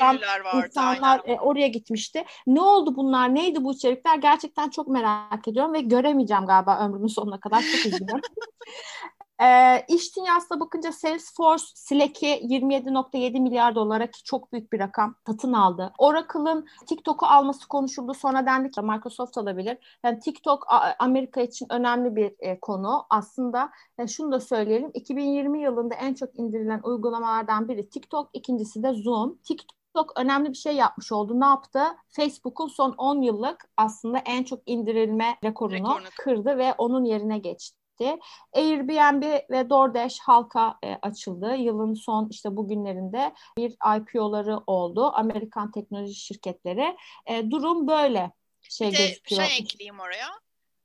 vardı, 0.45 0.67
insanlar 0.67 1.21
e, 1.25 1.39
oraya 1.39 1.67
gitmişti. 1.67 2.25
Ne 2.47 2.61
oldu 2.61 2.95
bunlar? 2.95 3.35
Neydi 3.35 3.63
bu 3.63 3.73
içerikler? 3.73 4.17
Gerçekten 4.17 4.69
çok 4.69 4.87
merak 4.87 5.47
ediyorum 5.47 5.73
ve 5.73 5.81
göremeyeceğim 5.81 6.45
galiba 6.45 6.79
ömrümün 6.79 7.07
sonuna 7.07 7.39
kadar. 7.39 7.61
Çok 7.61 7.85
üzgünüm. 7.85 8.21
E, 9.41 9.79
iş 9.87 10.17
dünyasına 10.17 10.59
bakınca 10.59 10.91
Salesforce 10.91 11.63
Slack'i 11.75 12.25
27.7 12.27 13.39
milyar 13.39 13.75
dolara 13.75 14.11
ki 14.11 14.23
çok 14.23 14.53
büyük 14.53 14.73
bir 14.73 14.79
rakam 14.79 15.15
satın 15.27 15.53
aldı. 15.53 15.93
Oracle'ın 15.97 16.67
TikTok'u 16.87 17.25
alması 17.25 17.67
konuşuldu. 17.67 18.13
Sonra 18.13 18.45
dendi 18.45 18.71
ki 18.71 18.81
Microsoft 18.81 19.37
alabilir. 19.37 19.77
Yani 20.03 20.19
TikTok 20.19 20.67
Amerika 20.99 21.41
için 21.41 21.67
önemli 21.69 22.15
bir 22.15 22.35
e, 22.39 22.59
konu. 22.59 23.05
Aslında 23.09 23.69
yani 23.97 24.09
şunu 24.09 24.31
da 24.31 24.39
söyleyelim. 24.39 24.91
2020 24.93 25.61
yılında 25.61 25.95
en 25.95 26.13
çok 26.13 26.39
indirilen 26.39 26.81
uygulamalardan 26.83 27.67
biri 27.67 27.89
TikTok, 27.89 28.29
ikincisi 28.33 28.83
de 28.83 28.93
Zoom. 28.93 29.37
TikTok 29.43 29.75
çok 29.95 30.19
önemli 30.19 30.49
bir 30.49 30.57
şey 30.57 30.75
yapmış 30.75 31.11
oldu. 31.11 31.39
Ne 31.39 31.45
yaptı? 31.45 31.79
Facebook'un 32.09 32.67
son 32.67 32.91
10 32.97 33.21
yıllık 33.21 33.69
aslında 33.77 34.17
en 34.17 34.43
çok 34.43 34.59
indirilme 34.65 35.37
rekorunu, 35.43 35.77
rekorunu. 35.77 36.07
kırdı 36.19 36.57
ve 36.57 36.73
onun 36.77 37.03
yerine 37.03 37.37
geçti 37.37 37.84
etti. 37.95 38.19
Airbnb 38.53 39.23
ve 39.51 39.69
DoorDash 39.69 40.19
halka 40.19 40.77
e, 40.83 40.95
açıldı. 41.01 41.55
Yılın 41.55 41.93
son 41.93 42.27
işte 42.31 42.55
bugünlerinde 42.55 43.33
bir 43.57 43.71
IPO'ları 43.97 44.57
oldu. 44.67 45.11
Amerikan 45.13 45.71
teknoloji 45.71 46.15
şirketleri. 46.15 46.97
E, 47.25 47.51
durum 47.51 47.87
böyle 47.87 48.31
şey 48.61 48.91
bir 48.91 48.97
gözüküyor. 48.97 49.43
şey 49.43 49.57
ekleyeyim 49.57 49.99
oraya. 49.99 50.27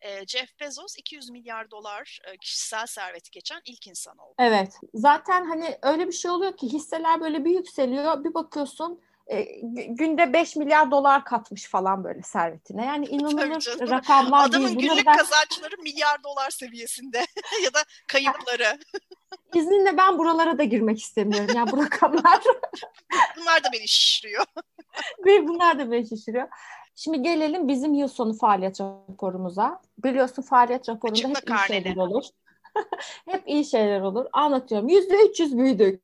E, 0.00 0.26
Jeff 0.26 0.60
Bezos 0.60 0.98
200 0.98 1.30
milyar 1.30 1.70
dolar 1.70 2.18
e, 2.28 2.36
kişisel 2.36 2.86
serveti 2.86 3.30
geçen 3.30 3.60
ilk 3.64 3.86
insan 3.86 4.18
oldu. 4.18 4.34
Evet. 4.38 4.80
Zaten 4.94 5.44
hani 5.44 5.78
öyle 5.82 6.06
bir 6.06 6.12
şey 6.12 6.30
oluyor 6.30 6.56
ki 6.56 6.72
hisseler 6.72 7.20
böyle 7.20 7.44
bir 7.44 7.50
yükseliyor. 7.50 8.24
Bir 8.24 8.34
bakıyorsun 8.34 9.00
e, 9.30 9.42
günde 9.88 10.32
5 10.32 10.56
milyar 10.56 10.90
dolar 10.90 11.24
katmış 11.24 11.64
falan 11.64 12.04
böyle 12.04 12.22
servetine. 12.22 12.86
Yani 12.86 13.06
inanılır 13.06 13.90
rakamlar 13.90 14.48
Adamın 14.48 14.68
değil. 14.68 14.90
günlük 14.90 15.06
ben... 15.06 15.16
kazançları 15.16 15.82
milyar 15.82 16.24
dolar 16.24 16.50
seviyesinde 16.50 17.18
ya 17.64 17.74
da 17.74 17.78
kayıpları. 18.08 18.78
İzninle 19.54 19.96
ben 19.96 20.18
buralara 20.18 20.58
da 20.58 20.64
girmek 20.64 21.00
istemiyorum. 21.00 21.54
Yani 21.56 21.72
bu 21.72 21.84
rakamlar. 21.84 22.22
bunlar 23.36 23.64
da 23.64 23.68
beni 23.72 23.88
şişiriyor. 23.88 24.44
bunlar 25.26 25.78
da 25.78 25.90
beni 25.90 26.08
şişiriyor. 26.08 26.48
Şimdi 26.96 27.22
gelelim 27.22 27.68
bizim 27.68 27.94
yıl 27.94 28.08
sonu 28.08 28.34
faaliyet 28.38 28.80
raporumuza. 28.80 29.82
Biliyorsun 30.04 30.42
faaliyet 30.42 30.88
raporunda 30.88 31.18
Açıkla 31.18 31.40
hep 31.40 31.46
karneni. 31.46 31.78
iyi 31.78 31.84
şeyler 31.84 31.96
olur. 31.96 32.24
hep 33.28 33.48
iyi 33.48 33.64
şeyler 33.64 34.00
olur. 34.00 34.26
Anlatıyorum. 34.32 34.88
Yüzde 34.88 35.16
300 35.30 35.58
büyüdük. 35.58 36.02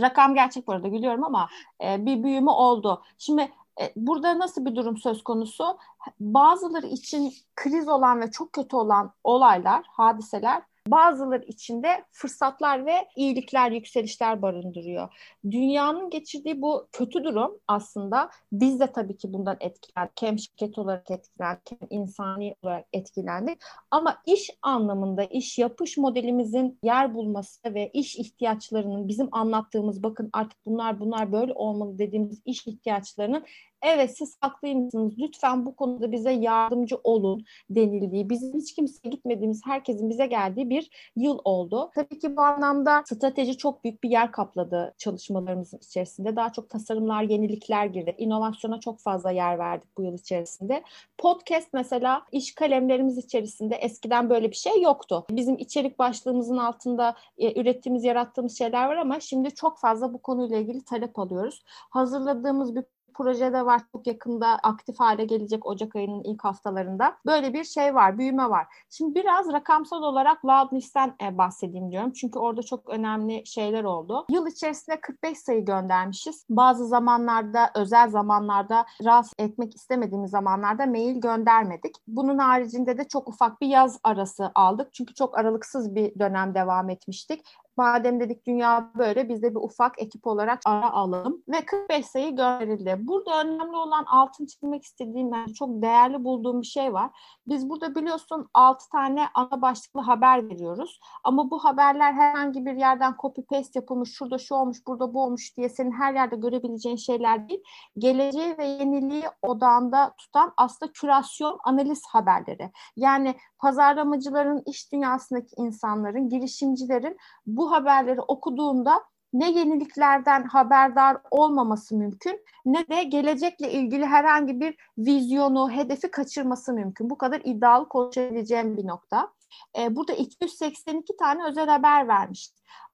Rakam 0.00 0.34
gerçek 0.34 0.66
bu 0.66 0.72
arada 0.72 0.88
gülüyorum 0.88 1.24
ama 1.24 1.48
e, 1.84 2.06
bir 2.06 2.22
büyüme 2.22 2.50
oldu. 2.50 3.02
Şimdi 3.18 3.52
e, 3.80 3.92
burada 3.96 4.38
nasıl 4.38 4.66
bir 4.66 4.76
durum 4.76 4.96
söz 4.96 5.24
konusu? 5.24 5.78
Bazıları 6.20 6.86
için 6.86 7.34
kriz 7.56 7.88
olan 7.88 8.20
ve 8.20 8.30
çok 8.30 8.52
kötü 8.52 8.76
olan 8.76 9.12
olaylar, 9.24 9.84
hadiseler 9.88 10.62
bazıları 10.86 11.44
içinde 11.44 12.04
fırsatlar 12.10 12.86
ve 12.86 12.94
iyilikler, 13.16 13.70
yükselişler 13.72 14.42
barındırıyor. 14.42 15.08
Dünyanın 15.50 16.10
geçirdiği 16.10 16.62
bu 16.62 16.88
kötü 16.92 17.24
durum 17.24 17.58
aslında 17.68 18.30
biz 18.52 18.80
de 18.80 18.92
tabii 18.92 19.16
ki 19.16 19.32
bundan 19.32 19.56
etkilendik. 19.60 20.22
Hem 20.22 20.38
şirket 20.38 20.78
olarak 20.78 21.10
etkilendik, 21.10 21.70
hem 21.70 21.88
insani 21.90 22.54
olarak 22.62 22.86
etkilendik. 22.92 23.60
Ama 23.90 24.22
iş 24.26 24.50
anlamında 24.62 25.24
iş 25.24 25.58
yapış 25.58 25.96
modelimizin 25.96 26.78
yer 26.82 27.14
bulması 27.14 27.74
ve 27.74 27.90
iş 27.92 28.16
ihtiyaçlarının 28.16 29.08
bizim 29.08 29.28
anlattığımız 29.32 30.02
bakın 30.02 30.30
artık 30.32 30.66
bunlar 30.66 31.00
bunlar 31.00 31.32
böyle 31.32 31.52
olmalı 31.52 31.98
dediğimiz 31.98 32.42
iş 32.44 32.66
ihtiyaçlarının 32.66 33.44
evet 33.82 34.16
siz 34.18 34.36
haklıymışsınız 34.40 35.18
lütfen 35.18 35.66
bu 35.66 35.76
konuda 35.76 36.12
bize 36.12 36.32
yardımcı 36.32 36.96
olun 37.04 37.44
denildiği, 37.70 38.30
bizim 38.30 38.54
hiç 38.54 38.74
kimseye 38.74 39.10
gitmediğimiz 39.10 39.60
herkesin 39.64 40.10
bize 40.10 40.26
geldiği 40.26 40.70
bir 40.70 41.12
yıl 41.16 41.38
oldu. 41.44 41.90
Tabii 41.94 42.18
ki 42.18 42.36
bu 42.36 42.40
anlamda 42.40 43.02
strateji 43.06 43.56
çok 43.58 43.84
büyük 43.84 44.02
bir 44.02 44.10
yer 44.10 44.32
kapladı 44.32 44.94
çalışmalarımızın 44.98 45.78
içerisinde. 45.78 46.36
Daha 46.36 46.52
çok 46.52 46.70
tasarımlar, 46.70 47.22
yenilikler 47.22 47.86
girdi. 47.86 48.14
İnovasyona 48.18 48.80
çok 48.80 49.00
fazla 49.00 49.30
yer 49.30 49.58
verdik 49.58 49.98
bu 49.98 50.02
yıl 50.02 50.14
içerisinde. 50.14 50.82
Podcast 51.18 51.68
mesela 51.72 52.22
iş 52.32 52.54
kalemlerimiz 52.54 53.18
içerisinde 53.18 53.74
eskiden 53.74 54.30
böyle 54.30 54.50
bir 54.50 54.56
şey 54.56 54.82
yoktu. 54.82 55.24
Bizim 55.30 55.58
içerik 55.58 55.98
başlığımızın 55.98 56.56
altında 56.56 57.14
e, 57.38 57.60
ürettiğimiz, 57.60 58.04
yarattığımız 58.04 58.58
şeyler 58.58 58.88
var 58.88 58.96
ama 58.96 59.20
şimdi 59.20 59.54
çok 59.54 59.78
fazla 59.78 60.14
bu 60.14 60.18
konuyla 60.22 60.58
ilgili 60.58 60.84
talep 60.84 61.18
alıyoruz. 61.18 61.62
Hazırladığımız 61.90 62.74
bir 62.76 62.84
projede 63.12 63.66
var. 63.66 63.80
Çok 63.92 64.06
yakında 64.06 64.46
aktif 64.46 65.00
hale 65.00 65.24
gelecek 65.24 65.66
Ocak 65.66 65.96
ayının 65.96 66.22
ilk 66.24 66.44
haftalarında. 66.44 67.16
Böyle 67.26 67.54
bir 67.54 67.64
şey 67.64 67.94
var, 67.94 68.18
büyüme 68.18 68.50
var. 68.50 68.66
Şimdi 68.90 69.14
biraz 69.14 69.52
rakamsal 69.52 70.02
olarak 70.02 70.44
Loudness'ten 70.44 71.14
e, 71.22 71.38
bahsedeyim 71.38 71.90
diyorum. 71.92 72.12
Çünkü 72.12 72.38
orada 72.38 72.62
çok 72.62 72.88
önemli 72.90 73.46
şeyler 73.46 73.84
oldu. 73.84 74.26
Yıl 74.30 74.46
içerisinde 74.46 75.00
45 75.00 75.38
sayı 75.38 75.64
göndermişiz. 75.64 76.44
Bazı 76.50 76.86
zamanlarda, 76.86 77.70
özel 77.74 78.10
zamanlarda 78.10 78.86
rahatsız 79.04 79.34
etmek 79.38 79.74
istemediğimiz 79.74 80.30
zamanlarda 80.30 80.86
mail 80.86 81.20
göndermedik. 81.20 81.94
Bunun 82.06 82.38
haricinde 82.38 82.98
de 82.98 83.04
çok 83.08 83.28
ufak 83.28 83.60
bir 83.60 83.66
yaz 83.66 84.00
arası 84.04 84.52
aldık. 84.54 84.92
Çünkü 84.92 85.14
çok 85.14 85.38
aralıksız 85.38 85.94
bir 85.94 86.18
dönem 86.18 86.54
devam 86.54 86.90
etmiştik. 86.90 87.44
Madem 87.76 88.20
dedik 88.20 88.46
dünya 88.46 88.90
böyle 88.98 89.28
biz 89.28 89.42
de 89.42 89.50
bir 89.50 89.60
ufak 89.60 90.02
ekip 90.02 90.26
olarak 90.26 90.60
ara 90.66 90.90
alalım 90.92 91.42
ve 91.48 91.64
45 91.64 92.06
sayı 92.06 92.36
gönderildi. 92.36 92.96
Burada 92.98 93.40
önemli 93.40 93.76
olan 93.76 94.04
altın 94.04 94.46
çizmek 94.46 94.84
istediğim 94.84 95.32
yani 95.32 95.54
çok 95.54 95.82
değerli 95.82 96.24
bulduğum 96.24 96.60
bir 96.60 96.66
şey 96.66 96.92
var. 96.92 97.10
Biz 97.46 97.68
burada 97.68 97.94
biliyorsun 97.94 98.48
6 98.54 98.88
tane 98.88 99.26
ana 99.34 99.62
başlıklı 99.62 100.00
haber 100.00 100.48
veriyoruz. 100.50 101.00
Ama 101.24 101.50
bu 101.50 101.64
haberler 101.64 102.12
herhangi 102.12 102.66
bir 102.66 102.74
yerden 102.74 103.14
copy 103.22 103.40
paste 103.40 103.78
yapılmış, 103.78 104.12
şurada 104.12 104.38
şu 104.38 104.54
olmuş, 104.54 104.78
burada 104.86 105.14
bu 105.14 105.22
olmuş 105.22 105.56
diye 105.56 105.68
senin 105.68 105.92
her 105.92 106.14
yerde 106.14 106.36
görebileceğin 106.36 106.96
şeyler 106.96 107.48
değil. 107.48 107.62
Geleceği 107.98 108.58
ve 108.58 108.64
yeniliği 108.66 109.24
odağında 109.42 110.14
tutan 110.18 110.52
aslında 110.56 110.92
kürasyon 110.92 111.58
analiz 111.64 112.02
haberleri. 112.08 112.70
Yani 112.96 113.34
pazarlamacıların, 113.58 114.62
iş 114.66 114.92
dünyasındaki 114.92 115.54
insanların, 115.56 116.28
girişimcilerin 116.28 117.16
bu 117.46 117.59
haberleri 117.66 118.20
okuduğunda 118.20 119.02
ne 119.32 119.50
yeniliklerden 119.50 120.44
haberdar 120.44 121.16
olmaması 121.30 121.96
mümkün 121.96 122.44
ne 122.64 122.88
de 122.88 123.02
gelecekle 123.02 123.72
ilgili 123.72 124.06
herhangi 124.06 124.60
bir 124.60 124.76
vizyonu, 124.98 125.70
hedefi 125.70 126.10
kaçırması 126.10 126.72
mümkün. 126.72 127.10
Bu 127.10 127.18
kadar 127.18 127.40
iddialı 127.44 127.88
konuşabileceğim 127.88 128.76
bir 128.76 128.86
nokta. 128.86 129.32
Ee, 129.78 129.96
burada 129.96 130.12
282 130.12 131.16
tane 131.16 131.44
özel 131.44 131.68
haber 131.68 132.08
vermiş. 132.08 132.50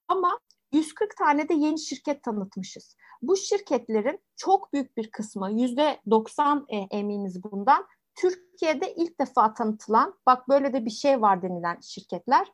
Ama 0.08 0.38
140 0.72 1.16
tane 1.16 1.48
de 1.48 1.54
yeni 1.54 1.78
şirket 1.78 2.22
tanıtmışız. 2.22 2.96
Bu 3.22 3.36
şirketlerin 3.36 4.20
çok 4.36 4.72
büyük 4.72 4.96
bir 4.96 5.10
kısmı, 5.10 5.50
%90 5.50 6.64
e, 6.68 6.76
eminiz 6.76 7.42
bundan, 7.42 7.86
Türkiye'de 8.14 8.94
ilk 8.94 9.20
defa 9.20 9.54
tanıtılan, 9.54 10.14
bak 10.26 10.48
böyle 10.48 10.72
de 10.72 10.84
bir 10.84 10.90
şey 10.90 11.22
var 11.22 11.42
denilen 11.42 11.80
şirketler. 11.80 12.52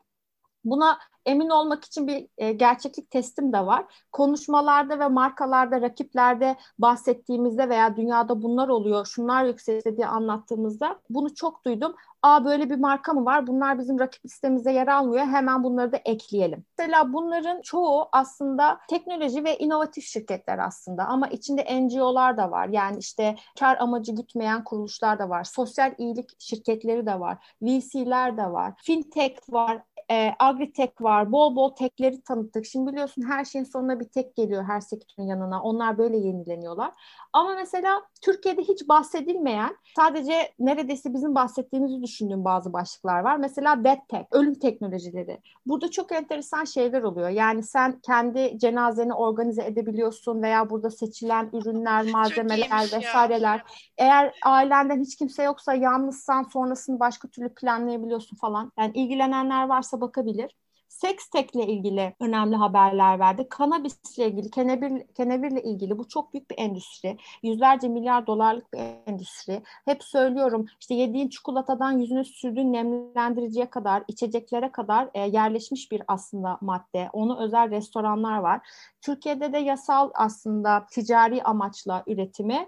Buna 0.65 0.97
emin 1.25 1.49
olmak 1.49 1.85
için 1.85 2.07
bir 2.07 2.27
e, 2.37 2.51
gerçeklik 2.51 3.11
testim 3.11 3.53
de 3.53 3.65
var. 3.65 3.85
Konuşmalarda 4.11 4.99
ve 4.99 5.07
markalarda, 5.07 5.81
rakiplerde 5.81 6.55
bahsettiğimizde 6.79 7.69
veya 7.69 7.95
dünyada 7.95 8.41
bunlar 8.41 8.67
oluyor, 8.67 9.05
şunlar 9.05 9.45
yükseldi 9.45 9.97
diye 9.97 10.07
anlattığımızda 10.07 10.99
bunu 11.09 11.35
çok 11.35 11.65
duydum. 11.65 11.95
Aa 12.23 12.45
böyle 12.45 12.69
bir 12.69 12.75
marka 12.75 13.13
mı 13.13 13.25
var? 13.25 13.47
Bunlar 13.47 13.79
bizim 13.79 13.99
rakip 13.99 14.25
listemizde 14.25 14.71
yer 14.71 14.87
almıyor. 14.87 15.25
Hemen 15.25 15.63
bunları 15.63 15.91
da 15.91 15.97
ekleyelim. 15.97 16.65
Mesela 16.79 17.13
bunların 17.13 17.61
çoğu 17.61 18.09
aslında 18.11 18.79
teknoloji 18.89 19.43
ve 19.43 19.57
inovatif 19.57 20.03
şirketler 20.03 20.59
aslında 20.59 21.05
ama 21.05 21.27
içinde 21.27 21.81
NGO'lar 21.81 22.37
da 22.37 22.51
var. 22.51 22.67
Yani 22.67 22.97
işte 22.97 23.35
kar 23.59 23.77
amacı 23.77 24.11
gitmeyen 24.11 24.63
kuruluşlar 24.63 25.19
da 25.19 25.29
var. 25.29 25.43
Sosyal 25.43 25.93
iyilik 25.97 26.41
şirketleri 26.41 27.05
de 27.05 27.19
var. 27.19 27.37
VC'ler 27.61 28.37
de 28.37 28.51
var. 28.51 28.73
Fintech 28.77 29.39
var 29.49 29.81
e, 30.13 30.35
agritek 30.39 31.01
var. 31.01 31.31
Bol 31.31 31.55
bol 31.55 31.69
tekleri 31.69 32.21
tanıttık. 32.21 32.65
Şimdi 32.65 32.91
biliyorsun 32.91 33.21
her 33.21 33.45
şeyin 33.45 33.65
sonuna 33.65 33.99
bir 33.99 34.05
tek 34.05 34.35
geliyor 34.35 34.63
her 34.63 34.79
sektörün 34.81 35.27
yanına. 35.27 35.61
Onlar 35.61 35.97
böyle 35.97 36.17
yenileniyorlar. 36.17 36.91
Ama 37.33 37.55
mesela 37.55 38.01
Türkiye'de 38.21 38.61
hiç 38.61 38.89
bahsedilmeyen, 38.89 39.77
sadece 39.95 40.33
neredeyse 40.59 41.13
bizim 41.13 41.35
bahsettiğimizi 41.35 42.01
düşündüğüm 42.01 42.45
bazı 42.45 42.73
başlıklar 42.73 43.19
var. 43.19 43.37
Mesela 43.37 43.83
dead 43.83 43.97
tech, 44.09 44.25
ölüm 44.31 44.59
teknolojileri. 44.59 45.39
Burada 45.65 45.91
çok 45.91 46.11
enteresan 46.11 46.63
şeyler 46.63 47.03
oluyor. 47.03 47.29
Yani 47.29 47.63
sen 47.63 47.99
kendi 47.99 48.59
cenazeni 48.59 49.13
organize 49.13 49.65
edebiliyorsun 49.65 50.41
veya 50.41 50.69
burada 50.69 50.89
seçilen 50.89 51.49
ürünler, 51.53 52.11
malzemeler 52.11 52.81
vesaireler. 52.81 53.57
Ya. 53.57 53.63
Eğer 53.97 54.33
ailenden 54.45 55.01
hiç 55.01 55.15
kimse 55.15 55.43
yoksa 55.43 55.73
yalnızsan 55.73 56.43
sonrasını 56.43 56.99
başka 56.99 57.27
türlü 57.27 57.53
planlayabiliyorsun 57.53 58.37
falan. 58.37 58.71
Yani 58.79 58.91
ilgilenenler 58.95 59.67
varsa 59.67 60.01
bakabilir. 60.03 60.55
Sextech 60.93 61.55
ile 61.55 61.67
ilgili 61.67 62.15
önemli 62.19 62.55
haberler 62.55 63.19
verdi. 63.19 63.49
Kanabisle 63.49 64.27
ilgili, 64.27 64.49
kenevir, 64.51 65.07
kenevirle 65.07 65.63
ilgili 65.63 65.97
bu 65.97 66.07
çok 66.07 66.33
büyük 66.33 66.51
bir 66.51 66.55
endüstri. 66.57 67.17
Yüzlerce 67.43 67.87
milyar 67.87 68.27
dolarlık 68.27 68.73
bir 68.73 68.79
endüstri. 69.07 69.63
Hep 69.85 70.03
söylüyorum 70.03 70.65
işte 70.79 70.93
yediğin 70.93 71.29
çikolatadan 71.29 71.91
yüzüne 71.91 72.23
sürdüğün 72.23 72.73
nemlendiriciye 72.73 73.69
kadar, 73.69 74.03
içeceklere 74.07 74.71
kadar 74.71 75.09
e, 75.13 75.19
yerleşmiş 75.19 75.91
bir 75.91 76.03
aslında 76.07 76.57
madde. 76.61 77.09
Onu 77.13 77.39
özel 77.39 77.69
restoranlar 77.69 78.37
var. 78.37 78.67
Türkiye'de 79.01 79.53
de 79.53 79.57
yasal 79.57 80.09
aslında 80.13 80.85
ticari 80.91 81.43
amaçla 81.43 82.03
üretimi 82.07 82.67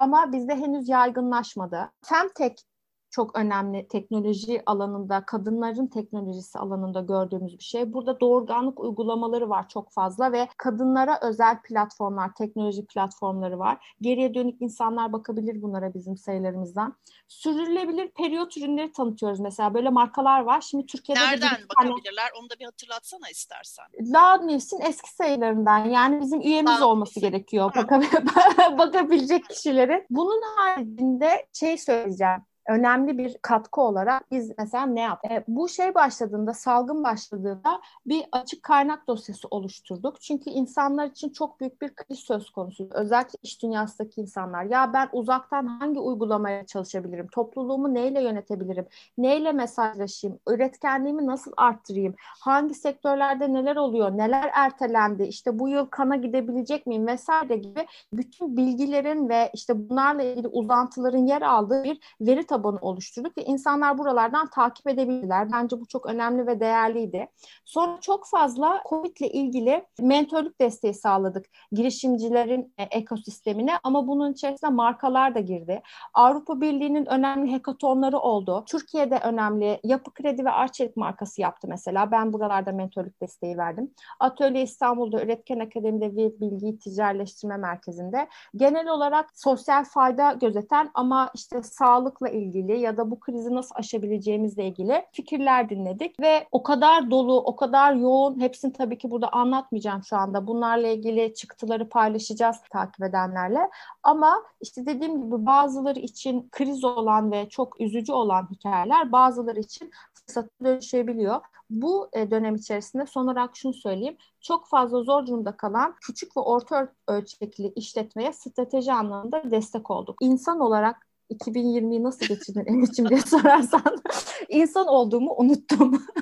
ama 0.00 0.32
bizde 0.32 0.56
henüz 0.56 0.88
yaygınlaşmadı. 0.88 1.90
Femtech 2.02 2.71
çok 3.12 3.36
önemli 3.36 3.88
teknoloji 3.88 4.62
alanında, 4.66 5.24
kadınların 5.26 5.86
teknolojisi 5.86 6.58
alanında 6.58 7.00
gördüğümüz 7.00 7.58
bir 7.58 7.64
şey. 7.64 7.92
Burada 7.92 8.20
doğurganlık 8.20 8.80
uygulamaları 8.80 9.48
var 9.50 9.68
çok 9.68 9.92
fazla 9.92 10.32
ve 10.32 10.48
kadınlara 10.56 11.18
özel 11.22 11.62
platformlar, 11.62 12.34
teknoloji 12.34 12.86
platformları 12.86 13.58
var. 13.58 13.94
Geriye 14.00 14.34
dönük 14.34 14.62
insanlar 14.62 15.12
bakabilir 15.12 15.62
bunlara 15.62 15.94
bizim 15.94 16.16
sayılarımızdan. 16.16 16.96
Sürdürülebilir 17.28 18.08
periyot 18.08 18.56
ürünleri 18.56 18.92
tanıtıyoruz 18.92 19.40
mesela. 19.40 19.74
Böyle 19.74 19.90
markalar 19.90 20.40
var. 20.40 20.60
Şimdi 20.60 20.86
Türkiye'de 20.86 21.20
Nereden 21.20 21.50
de 21.50 21.68
bakabilirler? 21.68 22.28
Tane... 22.28 22.40
Onu 22.40 22.50
da 22.50 22.54
bir 22.60 22.64
hatırlatsana 22.64 23.30
istersen. 23.30 23.84
Loud 24.00 24.48
News'in 24.48 24.80
eski 24.80 25.14
sayılarından. 25.14 25.78
Yani 25.84 26.20
bizim 26.20 26.40
üyemiz 26.40 26.72
Loud 26.72 26.82
olması 26.82 27.10
News'in. 27.10 27.20
gerekiyor. 27.20 27.72
Bakabil 27.76 28.06
bakabilecek 28.78 29.48
kişilerin. 29.48 30.06
Bunun 30.10 30.42
haricinde 30.56 31.46
şey 31.52 31.78
söyleyeceğim 31.78 32.42
önemli 32.68 33.18
bir 33.18 33.38
katkı 33.42 33.80
olarak 33.80 34.30
biz 34.30 34.52
mesela 34.58 34.86
ne 34.86 35.00
yaptık? 35.00 35.30
E, 35.30 35.44
bu 35.48 35.68
şey 35.68 35.94
başladığında, 35.94 36.54
salgın 36.54 37.04
başladığında 37.04 37.80
bir 38.06 38.24
açık 38.32 38.62
kaynak 38.62 39.06
dosyası 39.08 39.48
oluşturduk. 39.50 40.20
Çünkü 40.20 40.50
insanlar 40.50 41.06
için 41.06 41.28
çok 41.28 41.60
büyük 41.60 41.82
bir 41.82 41.94
kriz 41.94 42.18
söz 42.18 42.50
konusu. 42.50 42.88
Özellikle 42.90 43.38
iş 43.42 43.62
dünyasındaki 43.62 44.20
insanlar. 44.20 44.64
Ya 44.64 44.92
ben 44.92 45.08
uzaktan 45.12 45.66
hangi 45.66 46.00
uygulamaya 46.00 46.66
çalışabilirim? 46.66 47.26
Topluluğumu 47.32 47.94
neyle 47.94 48.22
yönetebilirim? 48.22 48.86
Neyle 49.18 49.52
mesajlaşayım? 49.52 50.38
Üretkenliğimi 50.48 51.26
nasıl 51.26 51.52
arttırayım? 51.56 52.14
Hangi 52.18 52.74
sektörlerde 52.74 53.52
neler 53.52 53.76
oluyor? 53.76 54.10
Neler 54.18 54.50
ertelendi? 54.54 55.22
İşte 55.22 55.58
bu 55.58 55.68
yıl 55.68 55.86
kana 55.86 56.16
gidebilecek 56.16 56.86
miyim? 56.86 57.06
Vesaire 57.06 57.56
gibi 57.56 57.86
bütün 58.12 58.56
bilgilerin 58.56 59.28
ve 59.28 59.50
işte 59.54 59.88
bunlarla 59.88 60.22
ilgili 60.22 60.48
uzantıların 60.48 61.26
yer 61.26 61.42
aldığı 61.42 61.84
bir 61.84 62.00
veri 62.20 62.46
tabanı 62.52 62.78
oluşturduk 62.80 63.38
ve 63.38 63.44
insanlar 63.44 63.98
buralardan 63.98 64.50
takip 64.50 64.86
edebilirler. 64.86 65.52
Bence 65.52 65.80
bu 65.80 65.86
çok 65.86 66.06
önemli 66.06 66.46
ve 66.46 66.60
değerliydi. 66.60 67.28
Sonra 67.64 68.00
çok 68.00 68.26
fazla 68.26 68.82
COVID 68.88 69.16
ile 69.16 69.28
ilgili 69.30 69.84
mentorluk 70.00 70.60
desteği 70.60 70.94
sağladık 70.94 71.46
girişimcilerin 71.72 72.74
e, 72.78 72.82
ekosistemine 72.82 73.72
ama 73.82 74.08
bunun 74.08 74.32
içerisine 74.32 74.70
markalar 74.70 75.34
da 75.34 75.40
girdi. 75.40 75.82
Avrupa 76.14 76.60
Birliği'nin 76.60 77.06
önemli 77.06 77.52
hekatonları 77.52 78.18
oldu. 78.18 78.64
Türkiye'de 78.66 79.18
önemli 79.22 79.80
Yapı 79.84 80.14
Kredi 80.14 80.44
ve 80.44 80.50
Arçelik 80.50 80.96
markası 80.96 81.40
yaptı 81.40 81.68
mesela. 81.70 82.10
Ben 82.10 82.32
buralarda 82.32 82.72
mentorluk 82.72 83.20
desteği 83.20 83.58
verdim. 83.58 83.90
Atölye 84.20 84.62
İstanbul'da 84.62 85.22
Üretken 85.22 85.58
Akademi'de 85.58 86.16
bir 86.16 86.40
bilgi 86.40 86.78
ticaretleştirme 86.78 87.56
merkezinde 87.56 88.28
genel 88.56 88.88
olarak 88.88 89.30
sosyal 89.34 89.84
fayda 89.84 90.32
gözeten 90.32 90.90
ama 90.94 91.30
işte 91.34 91.62
sağlıkla 91.62 92.28
ilgili 92.28 92.41
ya 92.80 92.96
da 92.96 93.10
bu 93.10 93.20
krizi 93.20 93.54
nasıl 93.54 93.74
aşabileceğimizle 93.74 94.66
ilgili 94.66 95.04
fikirler 95.12 95.70
dinledik 95.70 96.20
ve 96.20 96.46
o 96.52 96.62
kadar 96.62 97.10
dolu, 97.10 97.36
o 97.36 97.56
kadar 97.56 97.94
yoğun 97.94 98.40
hepsini 98.40 98.72
tabii 98.72 98.98
ki 98.98 99.10
burada 99.10 99.32
anlatmayacağım 99.32 100.02
şu 100.02 100.16
anda. 100.16 100.46
Bunlarla 100.46 100.88
ilgili 100.88 101.34
çıktıları 101.34 101.88
paylaşacağız 101.88 102.56
takip 102.70 103.04
edenlerle. 103.04 103.70
Ama 104.02 104.42
işte 104.60 104.86
dediğim 104.86 105.24
gibi 105.24 105.46
bazıları 105.46 105.98
için 105.98 106.48
kriz 106.52 106.84
olan 106.84 107.32
ve 107.32 107.48
çok 107.48 107.80
üzücü 107.80 108.12
olan 108.12 108.48
hikayeler 108.50 109.12
bazıları 109.12 109.60
için 109.60 109.90
fırsata 110.14 110.48
dönüşebiliyor. 110.64 111.40
Bu 111.70 112.08
e, 112.12 112.30
dönem 112.30 112.54
içerisinde 112.54 113.06
son 113.06 113.24
olarak 113.24 113.56
şunu 113.56 113.74
söyleyeyim. 113.74 114.16
Çok 114.40 114.68
fazla 114.68 115.02
zor 115.02 115.26
durumda 115.26 115.56
kalan 115.56 115.94
küçük 116.00 116.36
ve 116.36 116.40
orta 116.40 116.92
ölçekli 117.08 117.72
işletmeye 117.76 118.32
strateji 118.32 118.92
anlamında 118.92 119.50
destek 119.50 119.90
olduk. 119.90 120.16
İnsan 120.20 120.60
olarak 120.60 121.11
2020'yi 121.30 122.02
nasıl 122.02 122.26
geçirdin 122.26 122.66
Emir'cim 122.66 123.08
diye 123.08 123.20
sorarsan 123.20 124.02
insan 124.48 124.86
olduğumu 124.86 125.34
unuttum. 125.36 126.06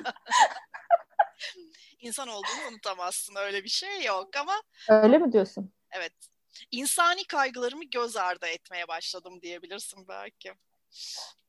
İnsan 1.99 2.27
olduğunu 2.27 2.67
unutamazsın 2.71 3.35
öyle 3.35 3.63
bir 3.63 3.69
şey 3.69 4.03
yok 4.03 4.29
ama. 4.37 4.53
Öyle 4.89 5.17
mi 5.17 5.31
diyorsun? 5.31 5.73
Evet. 5.91 6.13
İnsani 6.71 7.23
kaygılarımı 7.23 7.83
göz 7.83 8.17
ardı 8.17 8.45
etmeye 8.45 8.87
başladım 8.87 9.41
diyebilirsin 9.41 10.07
belki. 10.07 10.53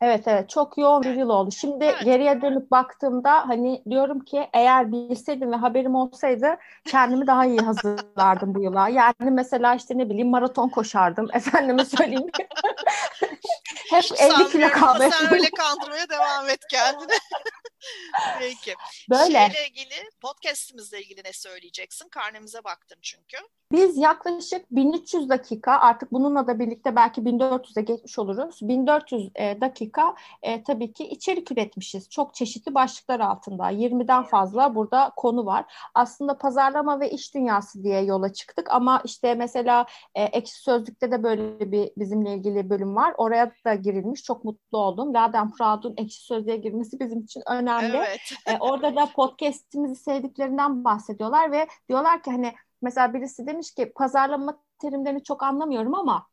Evet 0.02 0.28
evet 0.28 0.48
çok 0.48 0.78
yoğun 0.78 1.02
bir 1.02 1.14
yıl 1.14 1.28
oldu. 1.28 1.50
Şimdi 1.50 1.84
evet. 1.84 2.04
geriye 2.04 2.42
dönüp 2.42 2.70
baktığımda 2.70 3.48
hani 3.48 3.82
diyorum 3.90 4.20
ki 4.20 4.48
eğer 4.52 4.92
bilseydim 4.92 5.52
ve 5.52 5.56
haberim 5.56 5.94
olsaydı 5.94 6.56
kendimi 6.84 7.26
daha 7.26 7.46
iyi 7.46 7.60
hazırlardım 7.60 8.54
bu 8.54 8.62
yıla. 8.62 8.88
Yani 8.88 9.30
mesela 9.30 9.74
işte 9.74 9.98
ne 9.98 10.10
bileyim 10.10 10.30
maraton 10.30 10.68
koşardım. 10.68 11.28
Efendime 11.34 11.84
söyleyeyim. 11.84 12.26
Hep 13.92 14.02
Hiç 14.02 14.12
50 14.20 14.48
kilo 14.50 14.68
kalmaya. 14.68 15.10
Sen 15.10 15.32
öyle 15.32 15.50
kandırmaya 15.50 16.08
devam 16.08 16.48
et 16.48 16.60
kendini. 16.70 17.12
Peki. 18.38 18.74
Böyle. 19.10 19.24
Şeyle 19.24 19.68
ilgili 19.68 20.10
podcastimizle 20.20 21.02
ilgili 21.02 21.20
ne 21.24 21.32
söyleyeceksin? 21.32 22.08
Karnemize 22.08 22.64
baktım 22.64 22.98
çünkü. 23.02 23.36
Biz 23.72 23.96
yaklaşık 23.96 24.70
1300 24.70 25.28
dakika 25.28 25.72
artık 25.72 26.12
bununla 26.12 26.46
da 26.46 26.58
birlikte 26.58 26.96
belki 26.96 27.20
1400'e 27.20 27.82
geçmiş 27.82 28.18
oluruz. 28.18 28.58
1400 28.62 29.30
e, 29.34 29.60
dakika 29.60 30.14
e, 30.42 30.62
tabii 30.62 30.92
ki 30.92 31.04
içerik 31.08 31.52
üretmişiz. 31.52 32.10
Çok 32.10 32.34
çeşitli 32.34 32.74
başlıklar 32.74 33.20
altında. 33.20 33.70
20'den 33.72 34.22
fazla 34.22 34.74
burada 34.74 35.12
konu 35.16 35.46
var. 35.46 35.64
Aslında 35.94 36.38
pazarlama 36.38 37.00
ve 37.00 37.10
iş 37.10 37.34
dünyası 37.34 37.84
diye 37.84 38.00
yola 38.00 38.32
çıktık 38.32 38.70
ama 38.70 39.02
işte 39.04 39.34
mesela 39.34 39.86
e, 40.14 40.22
Ekşi 40.22 40.62
Sözlük'te 40.62 41.10
de 41.10 41.22
böyle 41.22 41.72
bir 41.72 41.90
bizimle 41.96 42.34
ilgili 42.34 42.70
bölüm 42.70 42.96
var. 42.96 43.14
Oraya 43.16 43.52
da 43.64 43.74
girilmiş. 43.82 44.22
Çok 44.22 44.44
mutlu 44.44 44.78
oldum. 44.78 45.14
Laden 45.14 45.50
Proud'un 45.50 45.94
Ekşi 45.96 46.20
Sözlüğe 46.24 46.56
girmesi 46.56 47.00
bizim 47.00 47.20
için 47.20 47.42
önemli. 47.46 47.96
Evet. 47.96 48.20
E, 48.46 48.58
orada 48.60 48.96
da 48.96 49.08
podcast'imizi 49.16 49.96
sevdiklerinden 49.96 50.84
bahsediyorlar 50.84 51.52
ve 51.52 51.66
diyorlar 51.88 52.22
ki 52.22 52.30
hani 52.30 52.52
Mesela 52.82 53.14
birisi 53.14 53.46
demiş 53.46 53.74
ki 53.74 53.92
pazarlama 53.94 54.62
terimlerini 54.78 55.22
çok 55.22 55.42
anlamıyorum 55.42 55.94
ama 55.94 56.26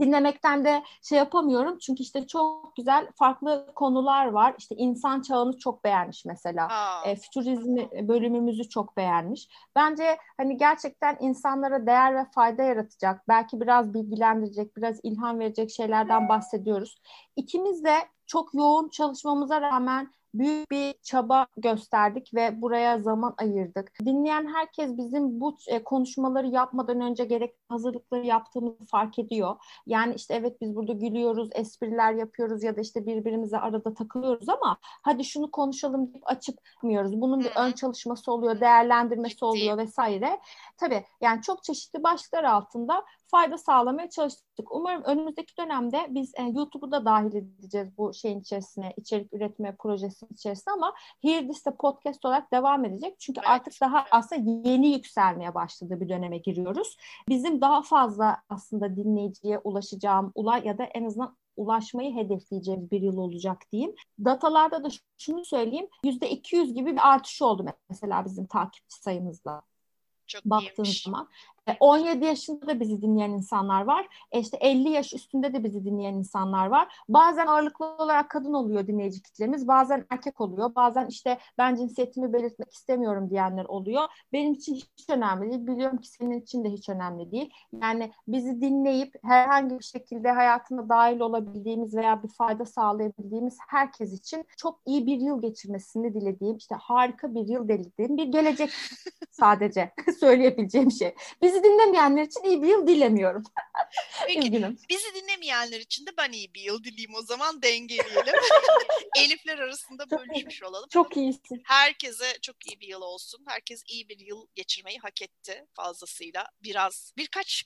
dinlemekten 0.00 0.64
de 0.64 0.82
şey 1.02 1.18
yapamıyorum 1.18 1.78
çünkü 1.78 2.02
işte 2.02 2.26
çok 2.26 2.76
güzel 2.76 3.06
farklı 3.16 3.66
konular 3.74 4.26
var. 4.26 4.54
İşte 4.58 4.74
insan 4.74 5.22
çağını 5.22 5.58
çok 5.58 5.84
beğenmiş 5.84 6.24
mesela. 6.24 6.68
E, 7.06 7.16
fütürizmi 7.16 8.08
bölümümüzü 8.08 8.68
çok 8.68 8.96
beğenmiş. 8.96 9.48
Bence 9.76 10.16
hani 10.36 10.56
gerçekten 10.56 11.16
insanlara 11.20 11.86
değer 11.86 12.16
ve 12.16 12.24
fayda 12.34 12.62
yaratacak, 12.62 13.28
belki 13.28 13.60
biraz 13.60 13.94
bilgilendirecek, 13.94 14.76
biraz 14.76 15.00
ilham 15.02 15.38
verecek 15.38 15.70
şeylerden 15.70 16.28
bahsediyoruz. 16.28 17.00
İkimiz 17.36 17.84
de 17.84 17.94
çok 18.26 18.54
yoğun 18.54 18.88
çalışmamıza 18.88 19.60
rağmen 19.60 20.12
büyük 20.34 20.70
bir 20.70 20.94
çaba 21.02 21.46
gösterdik 21.56 22.34
ve 22.34 22.62
buraya 22.62 22.98
zaman 22.98 23.34
ayırdık. 23.38 23.92
Dinleyen 24.04 24.54
herkes 24.54 24.96
bizim 24.96 25.40
bu 25.40 25.56
e, 25.66 25.84
konuşmaları 25.84 26.46
yapmadan 26.46 27.00
önce 27.00 27.24
gerek 27.24 27.54
hazırlıkları 27.68 28.26
yaptığımızı 28.26 28.86
fark 28.86 29.18
ediyor. 29.18 29.56
Yani 29.86 30.14
işte 30.14 30.34
evet 30.34 30.60
biz 30.60 30.76
burada 30.76 30.92
gülüyoruz, 30.92 31.48
espriler 31.52 32.12
yapıyoruz 32.12 32.62
ya 32.62 32.76
da 32.76 32.80
işte 32.80 33.06
birbirimize 33.06 33.58
arada 33.58 33.94
takılıyoruz 33.94 34.48
ama 34.48 34.76
hadi 34.82 35.24
şunu 35.24 35.50
konuşalım 35.50 36.12
deyip 36.12 36.30
açıkmıyoruz. 36.30 37.20
Bunun 37.20 37.40
bir 37.40 37.52
ön 37.56 37.72
çalışması 37.72 38.32
oluyor, 38.32 38.60
değerlendirmesi 38.60 39.44
oluyor 39.44 39.78
vesaire. 39.78 40.40
Tabii 40.76 41.04
yani 41.20 41.42
çok 41.42 41.62
çeşitli 41.62 42.02
başlıklar 42.02 42.44
altında 42.44 43.04
fayda 43.30 43.58
sağlamaya 43.58 44.10
çalıştık. 44.10 44.72
Umarım 44.72 45.02
önümüzdeki 45.02 45.56
dönemde 45.56 46.06
biz 46.10 46.32
e, 46.34 46.42
YouTube'u 46.42 46.92
da 46.92 47.04
dahil 47.04 47.34
edeceğiz 47.34 47.88
bu 47.98 48.14
şeyin 48.14 48.40
içerisine, 48.40 48.92
içerik 48.96 49.32
üretme 49.32 49.76
projesinin 50.20 50.34
içerisine 50.34 50.74
ama 50.74 50.94
Here 51.22 51.48
This'te 51.48 51.70
podcast 51.70 52.24
olarak 52.24 52.52
devam 52.52 52.84
edecek. 52.84 53.20
Çünkü 53.20 53.40
evet. 53.40 53.50
artık 53.50 53.80
daha 53.80 54.06
aslında 54.10 54.68
yeni 54.68 54.92
yükselmeye 54.92 55.54
başladığı 55.54 56.00
bir 56.00 56.08
döneme 56.08 56.38
giriyoruz. 56.38 56.96
Bizim 57.28 57.60
daha 57.60 57.82
fazla 57.82 58.42
aslında 58.48 58.96
dinleyiciye 58.96 59.58
ulaşacağım 59.58 60.32
ulay 60.34 60.66
ya 60.66 60.78
da 60.78 60.84
en 60.84 61.04
azından 61.04 61.36
ulaşmayı 61.56 62.14
hedefleyeceğimiz 62.14 62.90
bir 62.90 63.02
yıl 63.02 63.16
olacak 63.16 63.62
diyeyim. 63.72 63.94
Datalarda 64.24 64.84
da 64.84 64.88
şunu 65.18 65.44
söyleyeyim. 65.44 65.88
%200 66.04 66.72
gibi 66.74 66.92
bir 66.92 67.08
artış 67.08 67.42
oldu 67.42 67.66
mesela 67.88 68.24
bizim 68.24 68.46
takipçi 68.46 68.96
sayımızda. 69.02 69.62
Çok 70.26 70.44
baktığın 70.44 70.84
iyiymiş. 70.84 71.02
zaman. 71.02 71.28
17 71.80 72.24
e, 72.24 72.28
yaşında 72.28 72.66
da 72.66 72.80
bizi 72.80 73.02
dinleyen 73.02 73.30
insanlar 73.30 73.82
var. 73.82 74.06
E 74.32 74.40
işte 74.40 74.56
50 74.56 74.88
yaş 74.88 75.14
üstünde 75.14 75.52
de 75.52 75.64
bizi 75.64 75.84
dinleyen 75.84 76.14
insanlar 76.14 76.66
var. 76.66 76.88
Bazen 77.08 77.46
ağırlıklı 77.46 77.86
olarak 77.86 78.30
kadın 78.30 78.52
oluyor 78.52 78.86
dinleyici 78.86 79.22
kitlemiz. 79.22 79.68
Bazen 79.68 80.06
erkek 80.10 80.40
oluyor. 80.40 80.74
Bazen 80.74 81.06
işte 81.06 81.38
ben 81.58 81.74
cinsiyetimi 81.74 82.32
belirtmek 82.32 82.72
istemiyorum 82.72 83.30
diyenler 83.30 83.64
oluyor. 83.64 84.02
Benim 84.32 84.52
için 84.52 84.74
hiç 84.74 85.10
önemli 85.10 85.50
değil. 85.50 85.66
Biliyorum 85.66 85.98
ki 85.98 86.08
senin 86.08 86.40
için 86.40 86.64
de 86.64 86.68
hiç 86.68 86.88
önemli 86.88 87.32
değil. 87.32 87.50
Yani 87.82 88.12
bizi 88.28 88.60
dinleyip 88.60 89.14
herhangi 89.24 89.78
bir 89.78 89.84
şekilde 89.84 90.30
hayatına 90.30 90.88
dahil 90.88 91.20
olabildiğimiz 91.20 91.96
veya 91.96 92.22
bir 92.22 92.28
fayda 92.28 92.64
sağlayabildiğimiz 92.64 93.58
herkes 93.68 94.12
için 94.12 94.46
çok 94.56 94.80
iyi 94.86 95.06
bir 95.06 95.20
yıl 95.20 95.42
geçirmesini 95.42 96.14
dilediğim, 96.14 96.56
işte 96.56 96.74
harika 96.74 97.34
bir 97.34 97.48
yıl 97.48 97.68
dilediğim 97.68 98.16
bir 98.16 98.24
gelecek 98.24 98.70
sadece 99.30 99.92
söyleyebileceğim 100.20 100.90
şey. 100.90 101.14
Bizi 101.42 101.59
dinlemeyenler 101.64 102.22
için 102.22 102.42
iyi 102.42 102.62
bir 102.62 102.68
yıl 102.68 102.86
dilemiyorum. 102.86 103.42
Peki, 104.26 104.38
Üzgünüm. 104.38 104.78
Bizi 104.88 105.14
dinlemeyenler 105.14 105.80
için 105.80 106.06
de 106.06 106.10
ben 106.18 106.32
iyi 106.32 106.54
bir 106.54 106.60
yıl 106.60 106.84
dileyim 106.84 107.14
o 107.14 107.22
zaman 107.22 107.62
dengeleyelim. 107.62 108.34
Elifler 109.18 109.58
arasında 109.58 110.10
bölüşmüş 110.10 110.62
olalım. 110.62 110.88
Çok 110.92 111.16
iyisin. 111.16 111.62
Herkese 111.64 112.38
çok 112.42 112.66
iyi 112.66 112.80
bir 112.80 112.88
yıl 112.88 113.02
olsun. 113.02 113.44
Herkes 113.48 113.82
iyi 113.86 114.08
bir 114.08 114.18
yıl 114.18 114.46
geçirmeyi 114.54 114.98
hak 114.98 115.22
etti 115.22 115.66
fazlasıyla. 115.74 116.46
Biraz 116.62 117.12
birkaç 117.16 117.64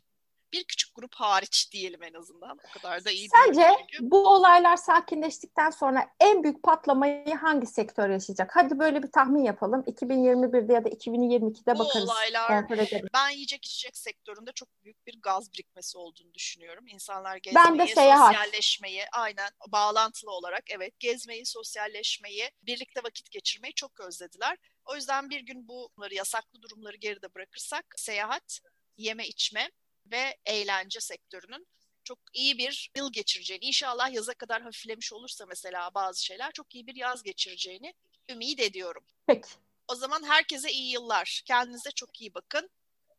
bir 0.55 0.65
küçük 0.65 0.95
grup 0.95 1.15
hariç 1.15 1.73
diyelim 1.73 2.03
en 2.03 2.15
azından. 2.15 2.59
O 2.71 2.73
kadar 2.73 3.05
da 3.05 3.11
iyi 3.11 3.29
Sence 3.29 3.61
değil 3.61 4.01
bu 4.01 4.29
olaylar 4.29 4.77
sakinleştikten 4.77 5.71
sonra 5.71 6.11
en 6.21 6.43
büyük 6.43 6.63
patlamayı 6.63 7.35
hangi 7.35 7.67
sektör 7.67 8.11
yaşayacak? 8.11 8.51
Hadi 8.57 8.79
böyle 8.79 9.03
bir 9.03 9.13
tahmin 9.13 9.45
yapalım. 9.45 9.81
2021'de 9.81 10.73
ya 10.73 10.85
da 10.85 10.89
2022'de 10.89 11.75
bu 11.75 11.79
bakarız. 11.79 12.09
olaylar 12.11 12.69
ben 13.15 13.29
yiyecek 13.29 13.65
içecek 13.65 13.97
sektöründe 13.97 14.53
çok 14.53 14.69
büyük 14.85 15.07
bir 15.07 15.21
gaz 15.23 15.53
birikmesi 15.53 15.99
olduğunu 15.99 16.35
düşünüyorum. 16.35 16.85
İnsanlar 16.87 17.37
gezmeyi, 17.37 17.67
ben 17.67 17.79
de 17.79 17.87
seyahat. 17.87 18.35
sosyalleşmeyi 18.35 19.05
aynen 19.13 19.51
bağlantılı 19.69 20.31
olarak 20.31 20.65
evet 20.71 21.01
gezmeyi, 21.01 21.47
sosyalleşmeyi, 21.47 22.51
birlikte 22.63 23.01
vakit 23.05 23.31
geçirmeyi 23.31 23.75
çok 23.75 24.01
özlediler. 24.01 24.59
O 24.85 24.95
yüzden 24.95 25.31
bir 25.31 25.41
gün 25.41 25.69
bunları 25.69 26.15
yasaklı 26.15 26.63
durumları 26.63 26.97
geride 26.97 27.35
bırakırsak 27.35 27.85
seyahat, 27.97 28.61
yeme 28.97 29.27
içme 29.27 29.71
ve 30.07 30.37
eğlence 30.47 31.01
sektörünün 31.01 31.67
çok 32.05 32.19
iyi 32.33 32.59
bir 32.59 32.91
yıl 32.97 33.13
geçireceğini, 33.13 33.65
inşallah 33.65 34.13
yaza 34.13 34.35
kadar 34.35 34.63
hafiflemiş 34.63 35.13
olursa 35.13 35.47
mesela 35.47 35.91
bazı 35.95 36.25
şeyler 36.25 36.53
çok 36.53 36.75
iyi 36.75 36.87
bir 36.87 36.97
yaz 36.97 37.23
geçireceğini 37.23 37.95
ümit 38.31 38.61
ediyorum. 38.61 39.05
Peki. 39.27 39.49
O 39.89 39.95
zaman 39.95 40.23
herkese 40.23 40.71
iyi 40.71 40.93
yıllar. 40.93 41.43
Kendinize 41.47 41.91
çok 41.91 42.21
iyi 42.21 42.35
bakın. 42.35 42.71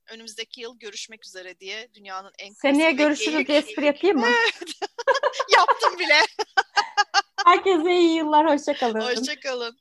Önümüzdeki 0.10 0.62
yıl 0.62 0.80
görüşmek 0.80 1.26
üzere 1.26 1.60
diye 1.60 1.94
dünyanın 1.94 2.32
en 2.40 2.54
Seneye 2.54 2.92
görüşürüz 2.92 3.48
diye 3.48 3.58
espri 3.58 3.86
yapayım 3.86 4.18
mı? 4.18 4.28
Yaptım 5.58 6.00
bile. 6.00 6.22
Herkese 7.46 7.96
iyi 7.96 8.16
yıllar. 8.16 8.50
Hoşçakalın. 8.50 9.02
Hoşçakalın. 9.02 9.80